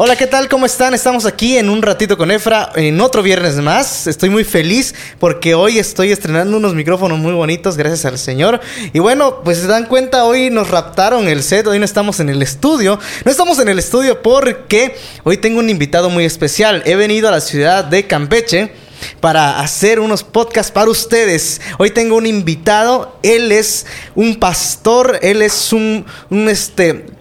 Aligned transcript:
Hola, 0.00 0.14
¿qué 0.14 0.28
tal? 0.28 0.48
¿Cómo 0.48 0.64
están? 0.64 0.94
Estamos 0.94 1.26
aquí 1.26 1.56
en 1.58 1.68
un 1.68 1.82
ratito 1.82 2.16
con 2.16 2.30
Efra, 2.30 2.70
en 2.76 3.00
otro 3.00 3.20
viernes 3.20 3.56
más. 3.56 4.06
Estoy 4.06 4.30
muy 4.30 4.44
feliz 4.44 4.94
porque 5.18 5.56
hoy 5.56 5.80
estoy 5.80 6.12
estrenando 6.12 6.56
unos 6.56 6.72
micrófonos 6.76 7.18
muy 7.18 7.32
bonitos, 7.32 7.76
gracias 7.76 8.04
al 8.04 8.16
Señor. 8.16 8.60
Y 8.92 9.00
bueno, 9.00 9.42
pues 9.42 9.58
se 9.58 9.66
dan 9.66 9.86
cuenta, 9.86 10.24
hoy 10.24 10.50
nos 10.50 10.70
raptaron 10.70 11.26
el 11.26 11.42
set, 11.42 11.66
hoy 11.66 11.80
no 11.80 11.84
estamos 11.84 12.20
en 12.20 12.28
el 12.28 12.40
estudio. 12.42 13.00
No 13.24 13.30
estamos 13.32 13.58
en 13.58 13.70
el 13.70 13.80
estudio 13.80 14.22
porque 14.22 14.94
hoy 15.24 15.36
tengo 15.38 15.58
un 15.58 15.68
invitado 15.68 16.10
muy 16.10 16.24
especial. 16.24 16.80
He 16.86 16.94
venido 16.94 17.26
a 17.26 17.32
la 17.32 17.40
ciudad 17.40 17.82
de 17.84 18.06
Campeche 18.06 18.70
para 19.18 19.58
hacer 19.58 19.98
unos 19.98 20.22
podcasts 20.22 20.70
para 20.70 20.90
ustedes. 20.90 21.60
Hoy 21.76 21.90
tengo 21.90 22.14
un 22.14 22.26
invitado, 22.26 23.18
él 23.24 23.50
es 23.50 23.84
un 24.14 24.36
pastor, 24.36 25.18
él 25.22 25.42
es 25.42 25.72
un, 25.72 26.06
un 26.30 26.48
este 26.48 27.17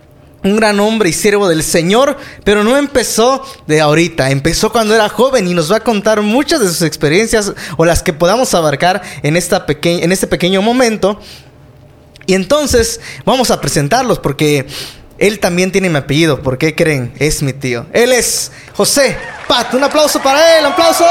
un 0.48 0.57
gran 0.57 0.79
hombre 0.79 1.09
y 1.09 1.14
siervo 1.14 1.48
del 1.48 1.64
Señor, 1.64 2.18
pero 2.43 2.64
no 2.64 2.78
empezó 2.78 3.46
de 3.68 3.82
ahorita, 3.82 4.32
empezó 4.32 4.71
cuando 4.71 4.96
era 4.96 5.10
joven 5.10 5.47
y 5.47 5.54
nos 5.54 5.71
va 5.71 5.78
a 5.78 5.79
contar 5.82 6.21
muchas 6.21 6.60
de 6.60 6.68
sus 6.68 6.82
experiencias 6.82 7.54
o 7.78 7.86
las 7.86 8.01
que 8.04 8.14
podamos 8.14 8.54
abarcar 8.54 9.02
en, 9.24 9.38
esta 9.38 9.65
en 9.83 10.11
este 10.11 10.28
pequeño 10.28 10.61
momento. 10.61 11.19
Y 12.25 12.33
entonces 12.33 13.00
vamos 13.25 13.52
a 13.52 13.61
presentarlos 13.61 14.19
porque 14.19 14.68
él 15.18 15.39
también 15.39 15.71
tiene 15.71 15.89
mi 15.89 15.97
apellido, 15.97 16.41
¿por 16.41 16.57
qué 16.57 16.75
creen? 16.75 17.14
Es 17.19 17.41
mi 17.41 17.54
tío. 17.54 17.86
Él 17.93 18.11
es 18.11 18.52
José 18.75 19.18
Pat, 19.47 19.74
un 19.74 19.83
aplauso 19.83 20.21
para 20.21 20.57
él, 20.57 20.66
un 20.66 20.71
aplauso. 20.71 21.05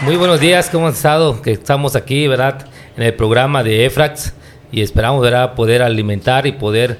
Muy 0.00 0.16
buenos 0.16 0.40
días, 0.40 0.68
¿cómo 0.70 0.86
han 0.86 0.94
estado? 0.94 1.42
Que 1.42 1.52
estamos 1.52 1.96
aquí, 1.96 2.26
¿verdad? 2.28 2.66
En 2.96 3.02
el 3.02 3.14
programa 3.14 3.62
de 3.62 3.84
EFRAX 3.86 4.32
y 4.72 4.82
esperamos 4.82 5.22
¿verdad? 5.22 5.54
poder 5.54 5.82
alimentar 5.82 6.46
y 6.46 6.52
poder 6.52 6.98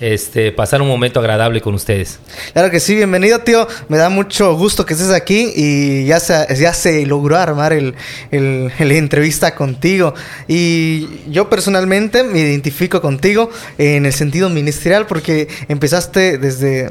este, 0.00 0.50
pasar 0.50 0.80
un 0.80 0.88
momento 0.88 1.20
agradable 1.20 1.60
con 1.60 1.74
ustedes. 1.74 2.18
Claro 2.52 2.70
que 2.70 2.80
sí, 2.80 2.94
bienvenido 2.94 3.40
tío, 3.40 3.68
me 3.88 3.98
da 3.98 4.08
mucho 4.08 4.56
gusto 4.56 4.86
que 4.86 4.94
estés 4.94 5.10
aquí 5.10 5.52
y 5.54 6.06
ya 6.06 6.18
se, 6.20 6.46
ya 6.56 6.72
se 6.72 7.04
logró 7.06 7.36
armar 7.36 7.72
el, 7.72 7.94
el, 8.30 8.72
el 8.78 8.92
entrevista 8.92 9.54
contigo. 9.54 10.14
Y 10.48 11.06
yo 11.30 11.50
personalmente 11.50 12.24
me 12.24 12.40
identifico 12.40 13.00
contigo 13.02 13.50
en 13.78 14.06
el 14.06 14.12
sentido 14.12 14.48
ministerial 14.48 15.06
porque 15.06 15.48
empezaste 15.68 16.38
desde 16.38 16.90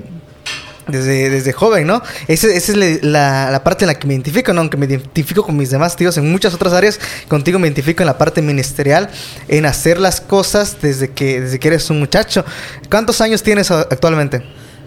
desde, 0.92 1.30
desde 1.30 1.54
joven, 1.54 1.88
¿no? 1.88 2.02
Esa, 2.28 2.48
es 2.48 2.76
la, 3.04 3.62
parte 3.64 3.86
en 3.86 3.88
la 3.88 3.96
que 3.96 4.08
me 4.08 4.14
identifico, 4.14 4.54
¿no? 4.54 4.62
Aunque 4.62 4.78
me 4.78 4.86
identifico 4.86 5.44
con 5.44 5.58
mis 5.58 5.70
demás 5.70 5.96
tíos 5.96 6.18
en 6.18 6.32
muchas 6.32 6.54
otras 6.54 6.74
áreas, 6.74 7.00
contigo 7.28 7.60
me 7.60 7.68
identifico 7.68 8.04
en 8.04 8.08
la 8.08 8.18
parte 8.18 8.42
ministerial, 8.42 9.10
en 9.48 9.66
hacer 9.66 10.00
las 10.00 10.22
cosas 10.22 10.78
desde 10.82 11.12
que, 11.12 11.42
desde 11.42 11.60
que 11.60 11.68
eres 11.68 11.90
un 11.90 12.00
muchacho. 12.00 12.46
¿Cuántos 12.90 13.22
años 13.22 13.44
tienes 13.44 13.72
actualmente? 13.72 14.44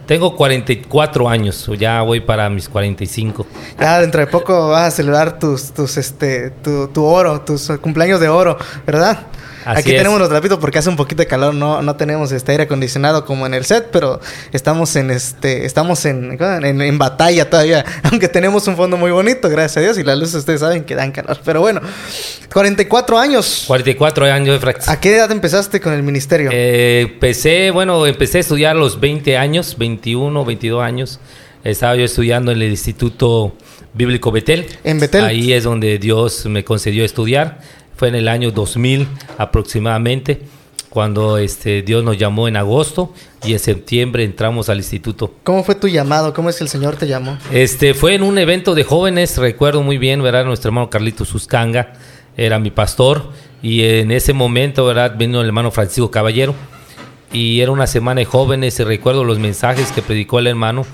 Tengo 0.07 0.37
44 0.37 1.29
años, 1.29 1.71
ya 1.79 2.03
voy 2.03 2.21
para 2.21 2.51
mis 2.51 2.69
45. 2.69 3.47
Ya 3.79 4.01
dentro 4.01 4.21
de 4.21 4.27
poco 4.27 4.69
vas 4.69 4.89
a 4.89 4.91
celebrar 4.91 5.39
tus, 5.39 5.73
tus, 5.73 5.97
este, 5.97 6.51
tu, 6.51 6.89
tu 6.89 7.05
oro, 7.05 7.41
tus 7.43 7.71
cumpleaños 7.81 8.21
de 8.21 8.29
oro, 8.29 8.59
¿verdad? 8.85 9.27
Aquí 9.65 9.91
tenemos 9.91 10.19
los 10.19 10.29
trapitos 10.29 10.59
porque 10.59 10.79
hace 10.79 10.89
un 10.89 10.97
poquito 10.97 11.23
de 11.23 11.27
calor, 11.27 11.55
no, 11.55 11.83
no 11.83 11.97
tenemos 11.97 12.33
este 12.33 12.53
aire 12.53 12.65
acondicionado 12.65 13.25
como 13.25 13.47
en 13.47 13.55
el 13.55 13.65
set, 13.65 13.89
pero 13.93 14.21
estamos 14.53 14.95
en 14.97 15.11
este, 15.11 15.65
estamos 15.65 16.05
en, 16.05 16.37
en, 16.41 16.99
batalla 16.99 17.49
todavía, 17.49 17.85
aunque 18.05 18.29
tenemos 18.29 18.67
un 18.67 18.77
fondo 18.77 18.97
muy 18.97 19.11
bonito, 19.11 19.49
gracias 19.49 19.77
a 19.79 19.81
Dios, 19.81 19.99
y 19.99 20.03
las 20.03 20.19
luces 20.19 20.37
ustedes 20.37 20.61
saben 20.61 20.85
que 20.85 20.95
dan 20.95 21.13
calor. 21.13 21.39
Pero 21.45 21.61
bueno, 21.61 21.81
44 22.53 23.19
años. 23.19 23.65
44 23.67 24.27
años 24.27 24.55
de 24.55 24.61
fracción. 24.61 24.95
¿A 24.95 25.01
qué 25.01 25.15
edad 25.17 25.31
empezaste 25.31 25.81
con 25.81 25.93
el 25.93 26.03
ministerio? 26.03 26.51
Eh, 26.53 27.09
empecé, 27.13 27.71
bueno, 27.71 28.07
empecé 28.07 28.39
a 28.39 28.41
estudiar 28.41 28.77
a 28.77 28.79
los 28.79 29.01
20 29.01 29.37
años, 29.37 29.77
21, 29.79 30.45
22 30.45 30.83
años. 30.83 31.21
Estaba 31.65 31.95
yo 31.95 32.05
estudiando 32.05 32.51
en 32.51 32.61
el 32.61 32.71
Instituto 32.71 33.55
Bíblico 33.95 34.33
Betel. 34.33 34.67
En 34.85 34.99
Betel. 34.99 35.25
Ahí 35.25 35.53
es 35.53 35.65
donde 35.65 35.99
Dios 35.99 36.47
me 36.47 36.65
concedió 36.65 37.05
estudiar 37.05 37.61
fue 37.97 38.09
en 38.09 38.15
el 38.15 38.29
año 38.29 38.51
2000 38.51 39.07
aproximadamente, 39.39 40.43
cuando 40.89 41.39
este, 41.39 41.83
Dios 41.83 42.05
nos 42.05 42.19
llamó 42.19 42.49
en 42.49 42.57
agosto 42.57 43.15
y 43.45 43.55
en 43.55 43.59
septiembre 43.59 44.25
entramos 44.25 44.69
al 44.69 44.79
instituto. 44.79 45.33
¿Cómo 45.43 45.65
fue 45.65 45.75
tu 45.75 45.89
llamado? 45.89 46.35
¿Cómo 46.35 46.51
es 46.51 46.57
que 46.57 46.65
el 46.65 46.71
Señor 46.71 46.97
te 46.97 47.07
llamó? 47.07 47.39
Este, 47.51 47.95
fue 47.95 48.15
en 48.15 48.23
un 48.23 48.37
evento 48.37 48.75
de 48.75 48.85
jóvenes, 48.85 49.39
recuerdo 49.39 49.83
muy 49.83 49.97
bien, 49.97 50.23
¿verdad? 50.23 50.45
Nuestro 50.45 50.69
hermano 50.69 50.91
Carlito 50.91 51.25
Suscanga 51.25 51.95
era 52.37 52.59
mi 52.59 52.71
pastor 52.71 53.31
y 53.63 53.85
en 53.85 54.11
ese 54.11 54.33
momento, 54.33 54.85
¿verdad? 54.85 55.17
Vino 55.17 55.41
el 55.41 55.47
hermano 55.47 55.71
Francisco 55.71 56.11
Caballero 56.11 56.55
y 57.33 57.61
era 57.61 57.71
una 57.71 57.87
semana 57.87 58.19
de 58.19 58.25
jóvenes 58.27 58.79
y 58.79 58.85
recuerdo 58.85 59.25
los 59.25 59.39
mensajes 59.39 59.93
que 59.93 60.03
predicó 60.03 60.39
el 60.39 60.47
hermano, 60.47 60.85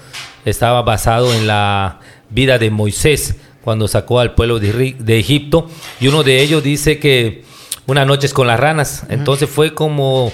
estaba 0.44 0.82
basado 0.82 1.34
en 1.34 1.47
la 1.47 1.98
vida 2.31 2.58
de 2.58 2.70
Moisés 2.70 3.37
cuando 3.69 3.87
sacó 3.87 4.19
al 4.19 4.33
pueblo 4.33 4.59
de, 4.59 5.19
Egipto. 5.19 5.69
Y 6.01 6.09
uno 6.09 6.23
de 6.23 6.41
ellos 6.41 6.62
dice 6.62 6.99
que 6.99 7.45
una 7.87 8.06
noche 8.06 8.25
es 8.25 8.33
con 8.33 8.47
las 8.47 8.59
ranas. 8.59 9.05
Entonces 9.11 9.47
fue 9.51 9.75
como 9.75 10.33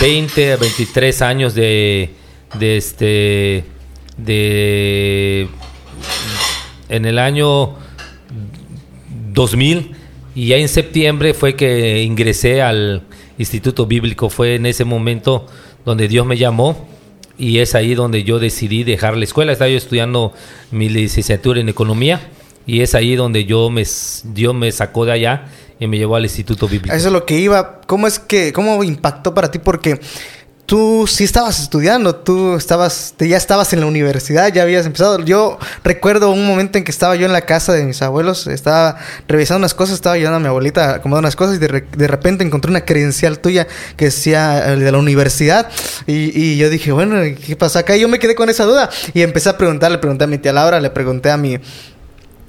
20 0.00 0.52
a 0.52 0.56
23 0.56 1.20
años 1.22 1.56
de, 1.56 2.10
de 2.60 2.76
este 2.76 3.64
de 4.16 5.48
en 6.88 7.06
el 7.06 7.18
año 7.18 7.74
2000 9.32 9.96
y 10.36 10.46
ya 10.46 10.56
en 10.56 10.68
septiembre 10.68 11.34
fue 11.34 11.56
que 11.56 12.04
ingresé 12.04 12.62
al 12.62 13.02
Instituto 13.36 13.86
Bíblico. 13.86 14.30
Fue 14.30 14.54
en 14.54 14.66
ese 14.66 14.84
momento 14.84 15.48
donde 15.84 16.06
Dios 16.06 16.24
me 16.24 16.36
llamó 16.36 16.88
y 17.36 17.58
es 17.58 17.74
ahí 17.74 17.96
donde 17.96 18.22
yo 18.22 18.38
decidí 18.38 18.84
dejar 18.84 19.16
la 19.16 19.24
escuela. 19.24 19.50
Estaba 19.50 19.68
yo 19.70 19.76
estudiando 19.76 20.32
mi 20.70 20.88
licenciatura 20.88 21.58
en 21.58 21.68
economía 21.68 22.20
y 22.70 22.82
es 22.82 22.94
ahí 22.94 23.16
donde 23.16 23.46
yo 23.46 23.68
me, 23.68 23.84
Dios 24.22 24.54
me 24.54 24.70
sacó 24.70 25.04
de 25.04 25.10
allá 25.10 25.46
y 25.80 25.88
me 25.88 25.98
llevó 25.98 26.14
al 26.14 26.22
Instituto 26.22 26.68
Bíblico. 26.68 26.94
Eso 26.94 27.08
es 27.08 27.12
lo 27.12 27.26
que 27.26 27.36
iba. 27.36 27.80
¿Cómo 27.88 28.06
es 28.06 28.20
que, 28.20 28.52
cómo 28.52 28.84
impactó 28.84 29.34
para 29.34 29.50
ti? 29.50 29.58
Porque 29.58 29.98
tú 30.66 31.04
sí 31.08 31.24
estabas 31.24 31.58
estudiando, 31.58 32.14
tú 32.14 32.54
estabas, 32.54 33.16
ya 33.18 33.36
estabas 33.36 33.72
en 33.72 33.80
la 33.80 33.86
universidad, 33.86 34.52
ya 34.52 34.62
habías 34.62 34.86
empezado. 34.86 35.18
Yo 35.18 35.58
recuerdo 35.82 36.30
un 36.30 36.46
momento 36.46 36.78
en 36.78 36.84
que 36.84 36.92
estaba 36.92 37.16
yo 37.16 37.26
en 37.26 37.32
la 37.32 37.40
casa 37.40 37.72
de 37.72 37.82
mis 37.82 38.02
abuelos, 38.02 38.46
estaba 38.46 38.98
revisando 39.26 39.58
unas 39.58 39.74
cosas, 39.74 39.96
estaba 39.96 40.14
ayudando 40.14 40.36
a 40.36 40.40
mi 40.40 40.46
abuelita 40.46 40.90
a 40.90 40.94
acomodar 40.96 41.22
unas 41.24 41.34
cosas 41.34 41.56
y 41.56 41.58
de, 41.58 41.80
de 41.80 42.06
repente 42.06 42.44
encontré 42.44 42.70
una 42.70 42.84
credencial 42.84 43.40
tuya 43.40 43.66
que 43.96 44.04
decía 44.04 44.76
de 44.76 44.92
la 44.92 44.98
universidad 44.98 45.68
y, 46.06 46.40
y, 46.40 46.56
yo 46.56 46.70
dije, 46.70 46.92
bueno, 46.92 47.16
¿qué 47.44 47.56
pasa 47.56 47.80
acá? 47.80 47.96
Y 47.96 48.00
yo 48.02 48.08
me 48.08 48.20
quedé 48.20 48.36
con 48.36 48.48
esa 48.48 48.62
duda 48.62 48.90
y 49.12 49.22
empecé 49.22 49.48
a 49.48 49.58
preguntar, 49.58 49.90
le 49.90 49.98
pregunté 49.98 50.22
a 50.22 50.28
mi 50.28 50.38
tía 50.38 50.52
Laura, 50.52 50.78
le 50.78 50.90
pregunté 50.90 51.32
a 51.32 51.36
mi 51.36 51.58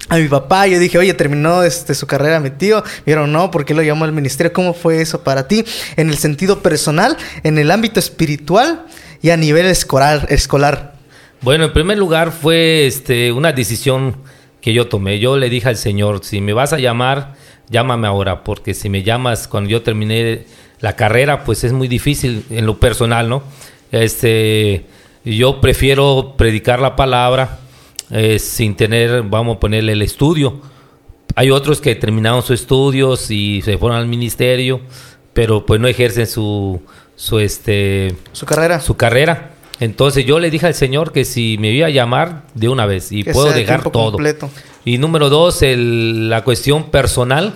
a 0.09 0.17
mi 0.17 0.27
papá. 0.27 0.67
Yo 0.67 0.79
dije, 0.79 0.97
oye, 0.97 1.13
terminó 1.13 1.63
este, 1.63 1.95
su 1.95 2.07
carrera 2.07 2.39
mi 2.39 2.49
tío. 2.49 2.83
Pero 3.05 3.27
no, 3.27 3.51
¿por 3.51 3.65
qué 3.65 3.73
lo 3.73 3.81
llamó 3.81 4.05
al 4.05 4.11
ministerio? 4.11 4.53
¿Cómo 4.53 4.73
fue 4.73 5.01
eso 5.01 5.23
para 5.23 5.47
ti? 5.47 5.63
En 5.95 6.09
el 6.09 6.17
sentido 6.17 6.61
personal, 6.61 7.17
en 7.43 7.57
el 7.57 7.71
ámbito 7.71 7.99
espiritual 7.99 8.85
y 9.21 9.29
a 9.29 9.37
nivel 9.37 9.65
escolar. 9.65 10.27
escolar. 10.29 10.93
Bueno, 11.41 11.65
en 11.65 11.73
primer 11.73 11.97
lugar 11.97 12.31
fue 12.31 12.85
este, 12.85 13.31
una 13.31 13.51
decisión 13.51 14.15
que 14.61 14.73
yo 14.73 14.87
tomé. 14.87 15.19
Yo 15.19 15.37
le 15.37 15.49
dije 15.49 15.69
al 15.69 15.77
Señor, 15.77 16.23
si 16.23 16.39
me 16.39 16.53
vas 16.53 16.71
a 16.73 16.77
llamar, 16.77 17.33
llámame 17.69 18.07
ahora, 18.07 18.43
porque 18.43 18.73
si 18.73 18.89
me 18.89 19.03
llamas 19.03 19.47
cuando 19.47 19.69
yo 19.69 19.81
terminé 19.81 20.45
la 20.79 20.95
carrera, 20.95 21.43
pues 21.43 21.63
es 21.63 21.73
muy 21.73 21.87
difícil 21.87 22.45
en 22.49 22.65
lo 22.65 22.79
personal, 22.79 23.27
¿no? 23.27 23.43
Este, 23.91 24.85
yo 25.25 25.61
prefiero 25.61 26.35
predicar 26.37 26.79
la 26.79 26.95
palabra, 26.95 27.59
eh, 28.11 28.39
sin 28.39 28.75
tener, 28.75 29.23
vamos 29.23 29.57
a 29.57 29.59
ponerle 29.59 29.93
el 29.93 30.01
estudio. 30.01 30.61
Hay 31.35 31.49
otros 31.49 31.79
que 31.79 31.95
terminaron 31.95 32.41
sus 32.41 32.61
estudios 32.61 33.31
y 33.31 33.61
se 33.61 33.77
fueron 33.77 33.97
al 33.97 34.07
ministerio, 34.07 34.81
pero 35.33 35.65
pues 35.65 35.79
no 35.79 35.87
ejercen 35.87 36.27
su, 36.27 36.81
su, 37.15 37.39
este, 37.39 38.15
su 38.33 38.45
carrera. 38.45 38.79
Su 38.79 38.97
carrera. 38.97 39.51
Entonces 39.79 40.25
yo 40.25 40.39
le 40.39 40.51
dije 40.51 40.67
al 40.67 40.75
Señor 40.75 41.11
que 41.11 41.25
si 41.25 41.57
me 41.59 41.71
iba 41.71 41.87
a 41.87 41.89
llamar 41.89 42.43
de 42.53 42.69
una 42.69 42.85
vez 42.85 43.11
y 43.11 43.23
puedo 43.23 43.51
dejar 43.51 43.89
todo. 43.89 44.17
Y 44.85 44.97
número 44.97 45.29
dos, 45.29 45.61
el, 45.63 46.29
la 46.29 46.43
cuestión 46.43 46.91
personal. 46.91 47.53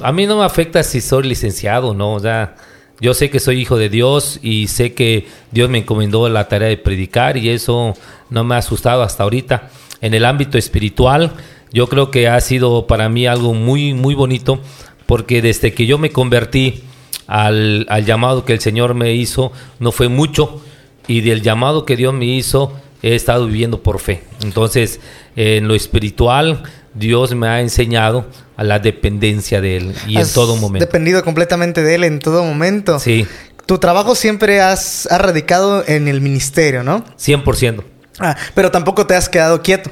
A 0.00 0.12
mí 0.12 0.26
no 0.26 0.38
me 0.38 0.44
afecta 0.44 0.82
si 0.82 1.00
soy 1.00 1.26
licenciado, 1.26 1.94
¿no? 1.94 2.14
O 2.14 2.20
sea, 2.20 2.56
yo 3.00 3.14
sé 3.14 3.30
que 3.30 3.40
soy 3.40 3.60
hijo 3.60 3.76
de 3.76 3.88
Dios 3.88 4.40
y 4.42 4.68
sé 4.68 4.94
que 4.94 5.26
Dios 5.50 5.68
me 5.68 5.78
encomendó 5.78 6.28
la 6.28 6.48
tarea 6.48 6.68
de 6.68 6.76
predicar 6.76 7.36
y 7.36 7.50
eso 7.50 7.94
no 8.30 8.44
me 8.44 8.54
ha 8.54 8.58
asustado 8.58 9.02
hasta 9.02 9.22
ahorita. 9.22 9.70
En 10.00 10.14
el 10.14 10.24
ámbito 10.24 10.56
espiritual, 10.56 11.32
yo 11.72 11.88
creo 11.88 12.10
que 12.10 12.28
ha 12.28 12.40
sido 12.40 12.86
para 12.86 13.08
mí 13.08 13.26
algo 13.26 13.52
muy, 13.52 13.92
muy 13.92 14.14
bonito 14.14 14.60
porque 15.04 15.42
desde 15.42 15.72
que 15.72 15.86
yo 15.86 15.98
me 15.98 16.10
convertí 16.10 16.82
al, 17.26 17.86
llamado 18.04 18.44
que 18.44 18.52
el 18.52 18.60
Señor 18.60 18.94
me 18.94 19.14
hizo, 19.14 19.52
no 19.78 19.92
fue 19.92 20.08
mucho 20.08 20.62
y 21.06 21.20
del 21.20 21.42
llamado 21.42 21.84
que 21.84 21.96
Dios 21.96 22.14
me 22.14 22.26
hizo, 22.26 22.72
he 23.02 23.14
estado 23.14 23.46
viviendo 23.46 23.82
por 23.82 24.00
fe. 24.00 24.22
Entonces, 24.42 25.00
en 25.36 25.68
lo 25.68 25.74
espiritual, 25.74 26.62
Dios 26.96 27.34
me 27.34 27.48
ha 27.48 27.60
enseñado 27.60 28.26
a 28.56 28.64
la 28.64 28.78
dependencia 28.78 29.60
de 29.60 29.76
Él 29.76 29.94
y 30.06 30.18
en 30.18 30.32
todo 30.32 30.56
momento. 30.56 30.84
Dependido 30.84 31.22
completamente 31.22 31.82
de 31.82 31.94
Él 31.94 32.04
en 32.04 32.18
todo 32.18 32.42
momento. 32.44 32.98
Sí. 32.98 33.26
tu 33.66 33.78
trabajo 33.78 34.14
siempre 34.14 34.60
has, 34.60 35.06
radicado 35.10 35.84
en 35.86 36.08
el 36.08 36.20
ministerio, 36.20 36.82
¿no? 36.82 37.04
100%. 37.18 37.84
Ah, 38.18 38.36
pero 38.54 38.70
tampoco 38.70 39.06
te 39.06 39.14
has 39.14 39.28
quedado 39.28 39.62
quieto. 39.62 39.90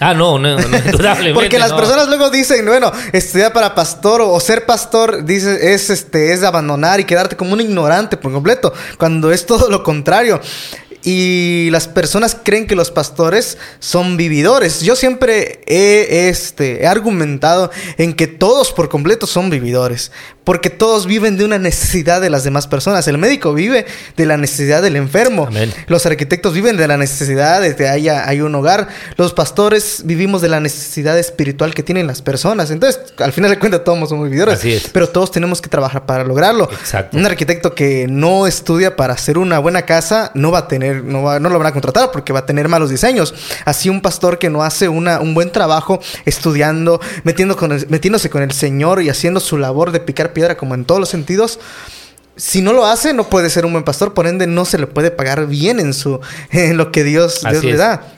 Ah, 0.00 0.12
no, 0.12 0.38
no, 0.38 0.58
no 0.58 0.76
indudablemente. 0.86 1.34
Porque 1.34 1.58
las 1.58 1.72
personas 1.72 2.08
luego 2.08 2.30
dicen, 2.30 2.66
bueno, 2.66 2.90
estudiar 3.12 3.52
para 3.52 3.74
pastor 3.74 4.20
o, 4.20 4.38
ser 4.40 4.66
pastor 4.66 5.24
dice, 5.24 5.74
es 5.74 5.88
este 5.90 6.32
es 6.32 6.42
abandonar 6.42 6.98
y 7.00 7.04
quedarte 7.04 7.36
como 7.36 7.52
un 7.52 7.60
ignorante 7.60 8.16
por 8.16 8.32
completo, 8.32 8.72
cuando 8.98 9.30
es 9.30 9.46
todo 9.46 9.70
lo 9.70 9.82
contrario. 9.82 10.40
Y 11.04 11.68
las 11.70 11.86
personas 11.86 12.36
creen 12.42 12.66
que 12.66 12.74
los 12.74 12.90
pastores 12.90 13.58
son 13.78 14.16
vividores. 14.16 14.80
Yo 14.80 14.96
siempre 14.96 15.60
he, 15.66 16.28
este, 16.30 16.82
he 16.82 16.86
argumentado 16.86 17.70
en 17.98 18.14
que 18.14 18.26
todos 18.26 18.72
por 18.72 18.88
completo 18.88 19.26
son 19.26 19.50
vividores 19.50 20.10
porque 20.44 20.70
todos 20.70 21.06
viven 21.06 21.36
de 21.36 21.44
una 21.44 21.58
necesidad 21.58 22.20
de 22.20 22.30
las 22.30 22.44
demás 22.44 22.66
personas. 22.66 23.08
El 23.08 23.18
médico 23.18 23.54
vive 23.54 23.86
de 24.16 24.26
la 24.26 24.36
necesidad 24.36 24.82
del 24.82 24.96
enfermo. 24.96 25.48
Los 25.86 26.06
arquitectos 26.06 26.52
viven 26.52 26.76
de 26.76 26.86
la 26.86 26.96
necesidad 26.96 27.62
de 27.62 27.74
que 27.74 27.88
haya, 27.88 28.28
hay 28.28 28.40
un 28.42 28.54
hogar. 28.54 28.88
Los 29.16 29.32
pastores 29.32 30.02
vivimos 30.04 30.42
de 30.42 30.48
la 30.48 30.60
necesidad 30.60 31.18
espiritual 31.18 31.74
que 31.74 31.82
tienen 31.82 32.06
las 32.06 32.22
personas. 32.22 32.70
Entonces, 32.70 33.00
al 33.18 33.32
final 33.32 33.50
de 33.50 33.58
cuentas, 33.58 33.82
todos 33.84 34.08
somos 34.08 34.28
vividores. 34.28 34.58
Así 34.58 34.72
es. 34.72 34.88
Pero 34.92 35.08
todos 35.08 35.30
tenemos 35.30 35.62
que 35.62 35.68
trabajar 35.68 36.04
para 36.04 36.24
lograrlo. 36.24 36.68
Exacto. 36.70 37.16
Un 37.16 37.24
arquitecto 37.24 37.74
que 37.74 38.06
no 38.08 38.46
estudia 38.46 38.96
para 38.96 39.14
hacer 39.14 39.38
una 39.38 39.58
buena 39.58 39.82
casa 39.82 40.30
no 40.34 40.50
va 40.50 40.60
a 40.60 40.68
tener, 40.68 41.02
no, 41.02 41.22
va, 41.22 41.40
no 41.40 41.48
lo 41.48 41.58
van 41.58 41.68
a 41.68 41.72
contratar 41.72 42.10
porque 42.12 42.32
va 42.32 42.40
a 42.40 42.46
tener 42.46 42.68
malos 42.68 42.90
diseños. 42.90 43.34
Así 43.64 43.88
un 43.88 44.02
pastor 44.02 44.38
que 44.38 44.50
no 44.50 44.62
hace 44.62 44.88
una, 44.88 45.20
un 45.20 45.32
buen 45.32 45.50
trabajo 45.50 46.00
estudiando, 46.26 47.00
metiendo 47.22 47.56
con 47.56 47.74
metiéndose 47.88 48.30
con 48.30 48.42
el 48.42 48.52
Señor 48.52 49.02
y 49.02 49.08
haciendo 49.08 49.40
su 49.40 49.56
labor 49.56 49.90
de 49.90 50.00
picar 50.00 50.33
piedra 50.34 50.56
como 50.56 50.74
en 50.74 50.84
todos 50.84 51.00
los 51.00 51.08
sentidos. 51.08 51.58
Si 52.36 52.62
no 52.62 52.72
lo 52.72 52.84
hace, 52.84 53.14
no 53.14 53.28
puede 53.28 53.48
ser 53.48 53.64
un 53.64 53.72
buen 53.72 53.84
pastor, 53.84 54.12
por 54.12 54.26
ende 54.26 54.46
no 54.46 54.64
se 54.64 54.78
le 54.78 54.86
puede 54.86 55.10
pagar 55.10 55.46
bien 55.46 55.78
en 55.78 55.94
su 55.94 56.20
en 56.50 56.76
lo 56.76 56.90
que 56.92 57.04
Dios, 57.04 57.42
le 57.62 57.76
da. 57.76 58.14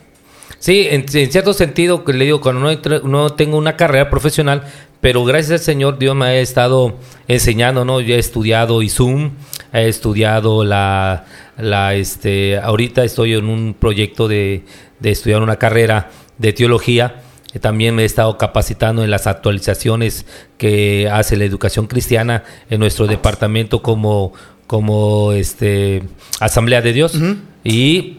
Sí, 0.59 0.87
en, 0.91 1.07
cierto 1.07 1.53
sentido, 1.53 2.03
le 2.07 2.25
digo, 2.25 2.41
cuando 2.41 2.75
no, 3.05 3.31
tengo 3.35 3.59
una 3.59 3.77
carrera 3.77 4.09
profesional, 4.09 4.65
pero 5.01 5.25
gracias 5.25 5.61
al 5.61 5.65
Señor 5.65 5.99
Dios 5.99 6.17
me 6.17 6.27
ha 6.27 6.35
estado 6.37 6.97
enseñando, 7.29 7.85
¿no? 7.85 8.01
Yo 8.01 8.15
he 8.15 8.19
estudiado 8.19 8.81
Zoom, 8.89 9.33
he 9.73 9.87
estudiado 9.87 10.65
la, 10.65 11.27
la, 11.59 11.95
este, 11.95 12.59
ahorita 12.59 13.05
estoy 13.05 13.35
en 13.35 13.49
un 13.49 13.75
proyecto 13.79 14.29
de, 14.29 14.65
de 14.99 15.11
estudiar 15.11 15.43
una 15.43 15.57
carrera 15.57 16.11
de 16.39 16.53
teología 16.55 17.23
también 17.61 17.94
me 17.94 18.03
he 18.03 18.05
estado 18.05 18.37
capacitando 18.38 19.05
en 19.05 19.11
las 19.11 19.26
actualizaciones 19.26 20.26
que 20.58 21.08
hace 21.11 21.37
la 21.37 21.44
educación 21.44 21.87
cristiana 21.87 22.44
en 22.70 22.81
nuestro 22.81 23.06
departamento 23.06 23.82
como, 23.82 24.32
como 24.67 25.32
este, 25.32 26.03
Asamblea 26.41 26.82
de 26.82 26.93
Dios. 26.93 27.19
Y 27.64 28.19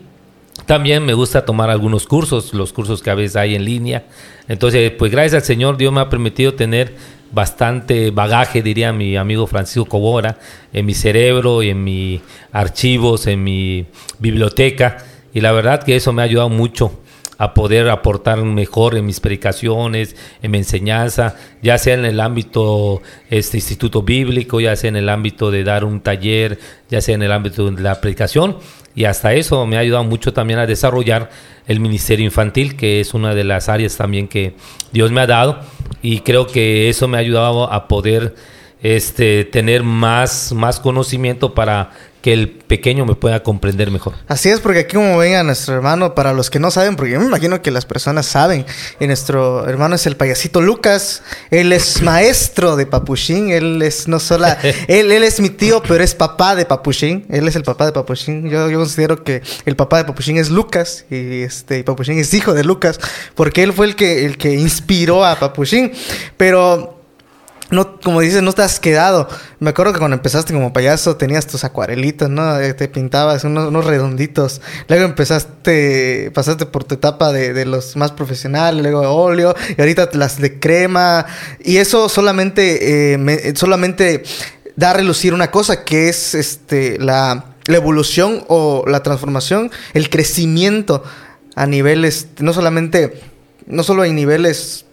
también 0.66 1.06
me 1.06 1.14
gusta 1.14 1.46
tomar 1.46 1.70
algunos 1.70 2.08
cursos, 2.08 2.54
los 2.54 2.74
cursos 2.74 3.02
que 3.02 3.10
a 3.10 3.16
veces 3.16 3.36
hay 3.36 3.56
en 3.56 3.66
línea. 3.66 4.06
Entonces, 4.48 4.92
pues 4.92 5.12
gracias 5.12 5.42
al 5.42 5.44
Señor, 5.44 5.78
Dios 5.78 5.94
me 5.94 6.02
ha 6.02 6.10
permitido 6.10 6.54
tener 6.54 6.96
bastante 7.32 8.12
bagaje, 8.12 8.62
diría 8.62 8.94
mi 8.94 9.18
amigo 9.18 9.48
Francisco 9.48 9.86
Cobora, 9.86 10.40
en 10.74 10.86
mi 10.86 10.94
cerebro, 10.94 11.62
en 11.62 11.84
mis 11.84 12.22
archivos, 12.52 13.28
en 13.28 13.44
mi 13.44 13.86
biblioteca. 14.20 14.98
Y 15.34 15.42
la 15.42 15.52
verdad 15.52 15.84
que 15.84 15.96
eso 15.96 16.14
me 16.14 16.22
ha 16.22 16.26
ayudado 16.26 16.50
mucho 16.50 17.00
a 17.38 17.54
poder 17.54 17.90
aportar 17.90 18.42
mejor 18.42 18.96
en 18.96 19.06
mis 19.06 19.20
predicaciones, 19.20 20.16
en 20.42 20.52
mi 20.52 20.58
enseñanza, 20.58 21.36
ya 21.62 21.78
sea 21.78 21.94
en 21.94 22.06
el 22.06 22.20
ámbito 22.20 23.02
este 23.30 23.58
instituto 23.58 24.02
bíblico, 24.02 24.60
ya 24.60 24.76
sea 24.76 24.90
en 24.90 24.96
el 24.96 25.10
ámbito 25.10 25.52
de 25.52 25.64
dar 25.64 25.86
un 25.86 26.02
taller, 26.02 26.60
ya 26.90 27.02
sea 27.02 27.16
en 27.16 27.22
el 27.22 27.32
ámbito 27.32 27.70
de 27.70 27.82
la 27.82 28.02
predicación. 28.02 28.58
Y 28.96 29.06
hasta 29.06 29.34
eso 29.36 29.66
me 29.68 29.78
ha 29.78 29.82
ayudado 29.82 30.04
mucho 30.04 30.34
también 30.34 30.58
a 30.58 30.66
desarrollar 30.66 31.30
el 31.68 31.80
ministerio 31.80 32.26
infantil, 32.26 32.76
que 32.76 33.00
es 33.00 33.14
una 33.14 33.36
de 33.36 33.44
las 33.44 33.70
áreas 33.70 33.96
también 33.96 34.28
que 34.28 34.56
Dios 34.92 35.12
me 35.12 35.22
ha 35.22 35.28
dado. 35.28 35.60
Y 36.02 36.22
creo 36.22 36.48
que 36.48 36.90
eso 36.90 37.08
me 37.08 37.18
ha 37.18 37.20
ayudado 37.20 37.72
a 37.72 37.88
poder 37.88 38.34
este 38.82 39.44
tener 39.44 39.84
más 39.84 40.54
más 40.54 40.80
conocimiento 40.80 41.56
para 41.56 41.92
que 42.28 42.34
el 42.34 42.50
pequeño 42.50 43.06
me 43.06 43.16
pueda 43.16 43.42
comprender 43.42 43.90
mejor. 43.90 44.16
Así 44.28 44.50
es, 44.50 44.60
porque 44.60 44.80
aquí 44.80 44.98
como 44.98 45.18
ven 45.18 45.36
a 45.36 45.44
nuestro 45.44 45.76
hermano, 45.76 46.14
para 46.14 46.34
los 46.34 46.50
que 46.50 46.60
no 46.60 46.72
saben, 46.72 46.98
porque 46.98 47.14
yo 47.14 47.22
me 47.22 47.26
imagino 47.26 47.62
que 47.62 47.72
las 47.72 47.86
personas 47.86 48.26
saben, 48.26 48.66
y 49.00 49.08
nuestro 49.08 49.66
hermano 49.66 49.96
es 49.96 50.06
el 50.08 50.18
payasito 50.18 50.60
Lucas, 50.60 51.24
él 51.52 51.72
es 51.72 52.02
maestro 52.04 52.76
de 52.76 52.86
Papuchín, 52.86 53.52
él 53.52 53.82
es 53.82 54.10
no 54.10 54.20
solo, 54.20 54.46
él, 54.90 55.10
él 55.10 55.24
es 55.24 55.40
mi 55.40 55.50
tío, 55.50 55.82
pero 55.88 56.04
es 56.04 56.16
papá 56.16 56.58
de 56.58 56.66
Papuchín, 56.66 57.26
él 57.30 57.48
es 57.48 57.56
el 57.56 57.64
papá 57.64 57.86
de 57.86 57.94
Papuchín, 57.94 58.50
yo, 58.50 58.70
yo 58.70 58.80
considero 58.80 59.24
que 59.24 59.42
el 59.64 59.78
papá 59.78 60.00
de 60.00 60.04
Papuchín 60.04 60.36
es 60.36 60.50
Lucas, 60.50 61.06
y 61.10 61.44
este, 61.44 61.82
Papuchín 61.86 62.20
es 62.20 62.34
hijo 62.34 62.54
de 62.54 62.66
Lucas, 62.66 63.00
porque 63.36 63.64
él 63.64 63.72
fue 63.72 63.86
el 63.86 63.96
que, 63.96 64.26
el 64.26 64.38
que 64.38 64.54
inspiró 64.54 65.24
a 65.24 65.40
Papuchín, 65.40 65.94
pero 66.36 66.97
no, 67.70 68.00
como 68.00 68.22
dices, 68.22 68.42
no 68.42 68.54
te 68.54 68.62
has 68.62 68.80
quedado. 68.80 69.28
Me 69.60 69.72
acuerdo 69.72 69.92
que 69.92 70.00
cuando 70.00 70.16
empezaste 70.16 70.54
como 70.54 70.72
payaso 70.72 71.18
tenías 71.18 71.48
tus 71.48 71.64
acuarelitos, 71.66 72.30
¿no? 72.30 72.60
Eh, 72.60 72.74
te 72.74 72.88
pintabas 72.88 73.44
unos, 73.44 73.86
redonditos. 73.86 74.62
Luego 74.88 75.06
empezaste, 75.06 76.32
pasaste 76.34 76.66
por 76.66 76.86
tu 76.86 76.96
etapa 76.96 77.34
de, 77.34 77.66
los 77.66 77.98
más 77.98 78.12
profesionales, 78.14 78.82
luego 78.82 79.02
de 79.02 79.08
óleo, 79.08 79.56
y 79.78 79.82
ahorita 79.82 80.10
las 80.14 80.40
de 80.40 80.60
crema. 80.60 81.26
Y 81.60 81.78
eso 81.78 82.08
solamente, 82.08 83.14
eh, 83.14 83.54
solamente 83.56 84.24
da 84.78 84.92
a 84.92 84.94
relucir 84.94 85.34
una 85.34 85.52
cosa, 85.52 85.84
que 85.84 86.08
es 86.08 86.36
este, 86.36 86.98
la, 87.00 87.46
la 87.66 87.76
evolución 87.76 88.46
o 88.48 88.86
la 88.88 89.04
transformación, 89.04 89.72
el 89.94 90.10
crecimiento 90.10 91.04
a 91.56 91.66
niveles, 91.66 92.28
no 92.40 92.54
solamente, 92.54 93.20
no 93.66 93.84
solo 93.84 94.04
hay 94.04 94.14
niveles 94.14 94.86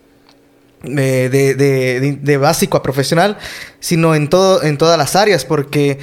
de, 0.85 1.29
de, 1.29 2.19
de, 2.21 2.37
básico 2.37 2.77
a 2.77 2.83
profesional, 2.83 3.39
sino 3.81 4.15
en, 4.15 4.29
todo, 4.29 4.63
en 4.63 4.79
todas 4.79 4.97
las 4.99 5.17
áreas, 5.17 5.45
porque 5.45 5.99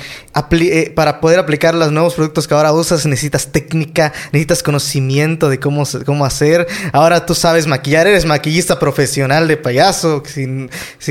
eh, 0.51 0.91
para 0.95 1.19
poder 1.19 1.39
aplicar 1.39 1.73
los 1.73 1.91
nuevos 1.91 2.13
productos 2.15 2.47
que 2.47 2.53
ahora 2.53 2.73
usas 2.73 3.05
necesitas 3.05 3.51
técnica, 3.51 4.13
necesitas 4.31 4.63
conocimiento 4.63 5.49
de 5.49 5.59
cómo, 5.59 5.83
cómo 6.05 6.25
hacer. 6.25 6.67
Ahora 6.93 7.25
tú 7.25 7.35
sabes 7.35 7.67
maquillar, 7.67 8.07
eres 8.07 8.25
maquillista 8.25 8.79
profesional 8.79 9.47
de 9.47 9.57
payaso, 9.57 10.23
si, 10.25 10.67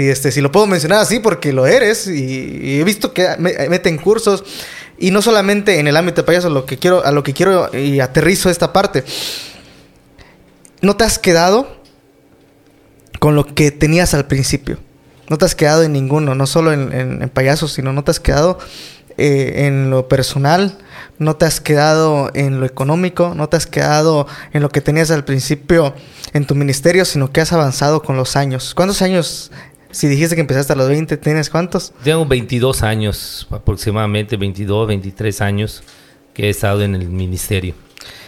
este, 0.08 0.32
si 0.32 0.40
lo 0.40 0.52
puedo 0.52 0.67
mencionar 0.67 1.00
así 1.00 1.19
porque 1.19 1.52
lo 1.52 1.67
eres, 1.67 2.06
y, 2.06 2.81
he 2.81 2.84
visto 2.84 3.12
que 3.12 3.37
meten 3.38 3.99
cursos, 3.99 4.44
y 4.99 5.11
no 5.11 5.22
solamente 5.22 5.78
en 5.78 5.88
el 5.88 5.96
ámbito 5.96 6.22
de 6.22 6.26
payaso, 6.26 6.50
lo 6.50 6.67
que 6.67 6.78
quiero, 6.78 7.05
a 7.05 7.11
lo 7.11 7.22
que 7.22 7.32
quiero 7.32 7.75
y 7.76 8.00
aterrizo 8.00 8.50
esta 8.50 8.72
parte. 8.72 9.05
¿No 10.82 10.96
te 10.96 11.05
has 11.05 11.19
quedado? 11.19 11.80
Con 13.20 13.36
lo 13.36 13.46
que 13.46 13.70
tenías 13.70 14.15
al 14.15 14.27
principio. 14.27 14.79
No 15.29 15.39
te 15.39 15.44
has 15.44 15.55
quedado 15.55 15.84
en 15.84 15.93
ninguno, 15.93 16.34
no 16.34 16.46
solo 16.48 16.72
en, 16.72 17.31
payasos, 17.32 17.72
sino 17.72 17.93
no 17.93 18.03
te 18.03 18.10
has 18.10 18.19
quedado 18.19 18.58
eh, 19.17 19.67
en 19.67 19.91
lo 19.91 20.08
personal, 20.08 20.77
no 21.19 21.36
te 21.36 21.44
has 21.44 21.60
quedado 21.60 22.31
en 22.34 22.58
lo 22.58 22.67
económico, 22.67 23.34
no 23.36 23.48
te 23.48 23.56
has 23.56 23.67
quedado 23.67 24.27
en 24.53 24.62
lo 24.62 24.70
que 24.70 24.81
tenías 24.81 25.12
al 25.12 25.24
principio 25.24 25.94
en 26.32 26.46
tu 26.46 26.56
ministerio, 26.56 27.05
sino 27.05 27.31
que 27.31 27.41
has 27.41 27.53
avanzado 27.53 28.03
con 28.03 28.17
los 28.17 28.34
años. 28.34 28.74
¿Cuántos 28.74 29.03
años 29.03 29.53
si 29.93 30.08
dijiste 30.08 30.34
que 30.34 30.41
empezaste 30.41 30.72
a 30.72 30.77
los 30.77 30.89
20, 30.89 31.17
¿tienes 31.19 31.50
cuántos? 31.50 31.93
Tengo 32.03 32.24
22 32.24 32.82
años, 32.82 33.46
aproximadamente 33.50 34.36
22, 34.36 34.89
23 34.89 35.41
años 35.43 35.82
que 36.32 36.46
he 36.46 36.48
estado 36.48 36.82
en 36.82 36.94
el 36.94 37.08
ministerio 37.08 37.74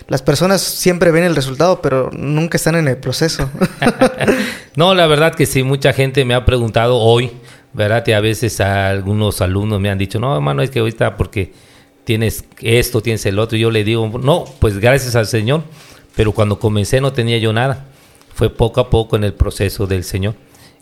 las 0.08 0.22
personas 0.22 0.60
siempre 0.60 1.10
ven 1.10 1.24
el 1.24 1.36
resultado, 1.36 1.80
pero 1.80 2.10
nunca 2.12 2.56
están 2.56 2.74
en 2.74 2.88
el 2.88 2.96
proceso. 2.96 3.48
no, 4.76 4.94
la 4.94 5.06
verdad 5.06 5.34
que 5.34 5.46
sí, 5.46 5.62
mucha 5.62 5.92
gente 5.92 6.24
me 6.24 6.34
ha 6.34 6.44
preguntado 6.44 6.98
hoy, 6.98 7.30
¿verdad? 7.72 8.04
Y 8.06 8.12
a 8.12 8.20
veces 8.20 8.60
algunos 8.60 9.40
alumnos 9.40 9.80
me 9.80 9.90
han 9.90 9.98
dicho, 9.98 10.18
no, 10.18 10.34
hermano, 10.34 10.62
es 10.62 10.70
que 10.70 10.80
ahorita 10.80 11.16
porque 11.16 11.52
tienes 12.04 12.44
esto, 12.60 13.00
tienes 13.00 13.24
el 13.26 13.38
otro. 13.38 13.56
Y 13.56 13.60
yo 13.60 13.70
le 13.70 13.84
digo, 13.84 14.10
no, 14.22 14.44
pues 14.58 14.78
gracias 14.78 15.14
al 15.16 15.26
Señor, 15.26 15.62
pero 16.16 16.32
cuando 16.32 16.58
comencé 16.58 17.00
no 17.00 17.12
tenía 17.12 17.38
yo 17.38 17.52
nada. 17.52 17.86
Fue 18.34 18.48
poco 18.50 18.80
a 18.80 18.88
poco 18.88 19.16
en 19.16 19.24
el 19.24 19.34
proceso 19.34 19.86
del 19.86 20.04
Señor. 20.04 20.34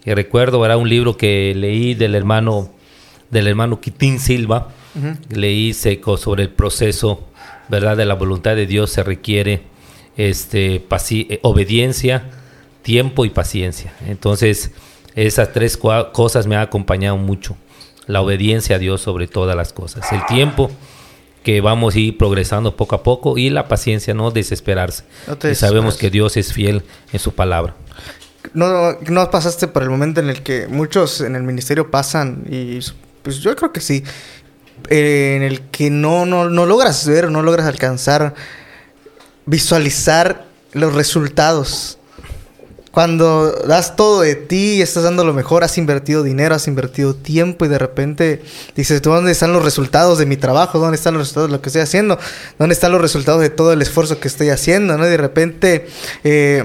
Y 0.05 0.15
recuerdo, 0.15 0.65
era 0.65 0.77
un 0.77 0.89
libro 0.89 1.17
que 1.17 1.53
leí 1.55 1.95
del 1.95 2.15
hermano, 2.15 2.71
del 3.31 3.49
hermano 3.49 3.81
Quitín 3.81 4.19
Silva. 4.19 4.69
Leí 5.29 5.73
seco 5.73 6.17
sobre 6.17 6.45
el 6.45 6.49
proceso 6.49 7.30
¿verdad? 7.71 7.97
De 7.97 8.05
la 8.05 8.15
voluntad 8.15 8.57
de 8.57 8.67
Dios 8.67 8.91
se 8.91 9.03
requiere 9.03 9.62
este, 10.17 10.85
eh, 10.85 11.41
obediencia, 11.43 12.25
tiempo 12.83 13.25
y 13.25 13.31
paciencia. 13.31 13.95
Entonces, 14.07 14.73
esas 15.15 15.53
tres 15.53 15.77
cosas 15.77 16.47
me 16.47 16.57
han 16.57 16.62
acompañado 16.62 17.17
mucho. 17.17 17.57
La 18.07 18.21
obediencia 18.21 18.77
a 18.77 18.79
Dios 18.79 19.00
sobre 19.00 19.29
todas 19.29 19.57
las 19.57 19.73
cosas. 19.73 20.12
El 20.12 20.25
tiempo 20.27 20.71
que 21.43 21.61
vamos 21.61 21.95
a 21.95 21.99
ir 21.99 22.19
progresando 22.19 22.77
poco 22.77 22.97
a 22.97 23.03
poco 23.03 23.39
y 23.39 23.50
la 23.50 23.69
paciencia, 23.69 24.15
no 24.15 24.31
desesperarse. 24.31 25.05
sabemos 25.55 25.97
que 25.97 26.11
Dios 26.11 26.37
es 26.37 26.53
fiel 26.53 26.83
en 27.12 27.19
su 27.19 27.33
palabra. 27.33 27.75
No, 28.53 28.93
no 29.09 29.31
pasaste 29.31 29.69
por 29.69 29.83
el 29.83 29.91
momento 29.91 30.21
en 30.21 30.29
el 30.29 30.43
que 30.43 30.67
muchos 30.67 31.21
en 31.21 31.37
el 31.37 31.43
ministerio 31.43 31.91
pasan 31.91 32.45
y 32.50 32.81
pues 33.23 33.39
yo 33.39 33.55
creo 33.55 33.73
que 33.73 33.81
sí 33.81 34.03
eh, 34.89 35.35
en 35.37 35.43
el 35.43 35.63
que 35.71 35.91
no, 35.91 36.27
no, 36.27 36.49
no 36.49 36.67
logras 36.67 37.07
ver, 37.07 37.31
no 37.31 37.43
logras 37.43 37.67
alcanzar, 37.67 38.35
visualizar 39.47 40.47
los 40.73 40.95
resultados. 40.95 41.99
Cuando 42.91 43.53
das 43.69 43.95
todo 43.95 44.23
de 44.23 44.35
ti, 44.35 44.83
estás 44.83 45.05
dando 45.05 45.25
lo 45.25 45.33
mejor, 45.33 45.63
has 45.63 45.79
invertido 45.79 46.25
dinero, 46.25 46.57
has 46.57 46.67
invertido 46.67 47.15
tiempo 47.15 47.65
y 47.65 47.69
de 47.69 47.79
repente 47.79 48.43
dices, 48.75 49.01
¿dónde 49.01 49.31
están 49.31 49.53
los 49.53 49.65
resultados 49.65 50.19
de 50.19 50.27
mi 50.27 50.37
trabajo? 50.37 50.81
¿Dónde 50.81 50.97
están 50.97 51.15
los 51.15 51.23
resultados 51.23 51.51
de 51.51 51.57
lo 51.57 51.63
que 51.63 51.69
estoy 51.69 51.83
haciendo? 51.83 52.19
¿Dónde 52.59 52.73
están 52.73 52.91
los 52.91 53.01
resultados 53.01 53.41
de 53.43 53.51
todo 53.51 53.73
el 53.73 53.81
esfuerzo 53.81 54.19
que 54.19 54.27
estoy 54.27 54.49
haciendo? 54.49 54.99
¿no? 54.99 55.07
Y 55.07 55.11
de 55.11 55.17
repente 55.17 55.87
eh, 56.25 56.65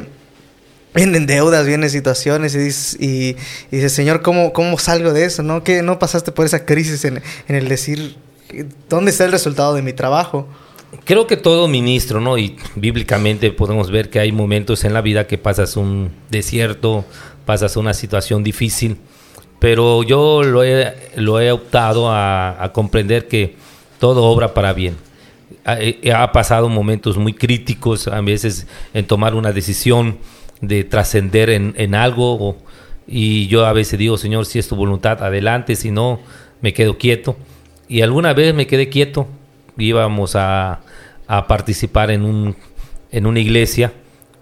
vienen 0.96 1.28
deudas, 1.28 1.66
vienen 1.68 1.90
situaciones 1.90 2.56
y 2.56 2.60
dices, 2.60 2.98
y, 3.00 3.36
dices 3.70 3.92
Señor, 3.92 4.22
¿cómo, 4.22 4.54
¿cómo 4.54 4.80
salgo 4.80 5.14
de 5.14 5.26
eso? 5.26 5.44
¿No? 5.44 5.64
¿Qué 5.64 5.82
no 5.82 6.00
pasaste 6.00 6.32
por 6.32 6.46
esa 6.46 6.66
crisis 6.66 7.06
en, 7.06 7.22
en 7.48 7.56
el 7.56 7.68
decir, 7.68 8.16
¿dónde 8.90 9.12
está 9.12 9.26
el 9.26 9.32
resultado 9.32 9.76
de 9.76 9.82
mi 9.82 9.94
trabajo? 9.94 10.48
Creo 11.04 11.28
que 11.28 11.38
todo 11.38 11.68
ministro, 11.68 12.22
¿no? 12.22 12.38
Y 12.38 12.56
bíblicamente 12.76 13.52
podemos 13.52 13.92
ver 13.92 14.10
que 14.10 14.20
hay 14.20 14.32
momentos 14.32 14.86
en 14.86 14.94
la 14.94 15.02
vida 15.02 15.28
que 15.28 15.38
pasas 15.38 15.76
un 15.76 16.12
desierto, 16.30 17.06
pasas 17.46 17.76
una 17.76 17.94
situación 17.94 18.44
difícil, 18.44 18.98
pero 19.60 20.04
yo 20.04 20.44
lo 20.44 20.64
he, 20.64 20.94
lo 21.16 21.40
he 21.40 21.52
optado 21.52 22.10
a, 22.12 22.72
comprender 22.74 23.28
que 23.28 23.56
todo 24.00 24.24
obra 24.24 24.54
para 24.54 24.74
bien. 24.74 24.96
Ha, 25.66 26.32
pasado 26.32 26.70
momentos 26.70 27.18
muy 27.18 27.34
críticos, 27.34 28.08
a 28.08 28.22
veces 28.22 28.68
en 28.94 29.06
tomar 29.06 29.36
una 29.36 29.52
decisión 29.52 30.18
de 30.62 30.84
trascender 30.84 31.50
en, 31.50 31.74
en, 31.78 31.96
algo, 31.96 32.58
y 33.08 33.48
yo 33.48 33.66
a 33.66 33.74
veces 33.74 34.00
digo, 34.00 34.18
Señor, 34.18 34.46
si 34.46 34.60
es 34.60 34.68
tu 34.68 34.76
voluntad, 34.76 35.24
adelante, 35.24 35.76
si 35.76 35.92
no, 35.92 36.20
me 36.62 36.74
quedo 36.74 36.98
quieto. 36.98 37.36
Y 37.88 38.02
alguna 38.02 38.34
vez 38.34 38.54
me 38.56 38.68
quedé 38.68 38.90
quieto, 38.90 39.28
íbamos 39.78 40.36
a, 40.36 40.82
a 41.28 41.48
participar 41.48 42.12
en, 42.12 42.24
un, 42.24 42.56
en 43.12 43.26
una 43.26 43.40
iglesia 43.40 43.94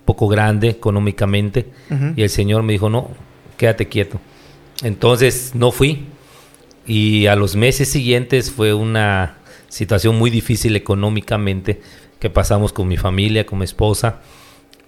poco 0.05 0.27
grande 0.27 0.69
económicamente 0.69 1.67
y 2.15 2.23
el 2.23 2.29
Señor 2.29 2.63
me 2.63 2.73
dijo, 2.73 2.89
no, 2.89 3.11
quédate 3.57 3.87
quieto. 3.87 4.19
Entonces 4.83 5.51
no 5.55 5.71
fui 5.71 6.05
y 6.85 7.27
a 7.27 7.35
los 7.35 7.55
meses 7.55 7.89
siguientes 7.89 8.51
fue 8.51 8.73
una 8.73 9.37
situación 9.69 10.17
muy 10.17 10.29
difícil 10.29 10.75
económicamente 10.75 11.81
que 12.19 12.29
pasamos 12.29 12.73
con 12.73 12.87
mi 12.87 12.97
familia, 12.97 13.45
con 13.45 13.59
mi 13.59 13.65
esposa 13.65 14.21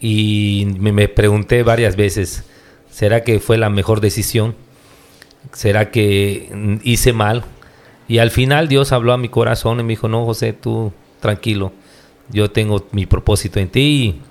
y 0.08 0.68
me, 0.78 1.08
pregunté 1.08 1.64
varias 1.64 1.96
veces, 1.96 2.44
¿será 2.92 3.24
que 3.24 3.40
fue 3.40 3.58
la 3.58 3.72
mejor 3.72 4.02
decisión? 4.02 4.54
¿Será 5.52 5.90
que 5.90 6.80
hice 6.84 7.12
mal? 7.12 7.44
Y 8.08 8.20
al 8.20 8.30
final 8.30 8.68
Dios 8.68 8.92
habló 8.92 9.14
a 9.14 9.18
mi 9.18 9.30
corazón 9.30 9.80
y 9.80 9.84
me 9.84 9.94
dijo, 9.94 10.08
no, 10.08 10.24
José, 10.24 10.54
tú 10.54 10.94
tranquilo, 11.22 11.74
yo 12.30 12.52
tengo 12.52 12.86
mi 12.92 13.08
propósito 13.08 13.60
en 13.60 13.68
ti 13.68 13.82
y 13.82 14.22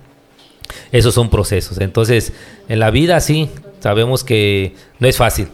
esos 0.96 1.12
son 1.12 1.28
procesos. 1.28 1.80
Entonces, 1.80 2.32
en 2.68 2.78
la 2.78 2.92
vida 2.92 3.18
sí, 3.18 3.50
sabemos 3.80 4.22
que 4.22 4.76
no 5.00 5.08
es 5.08 5.16
fácil, 5.16 5.48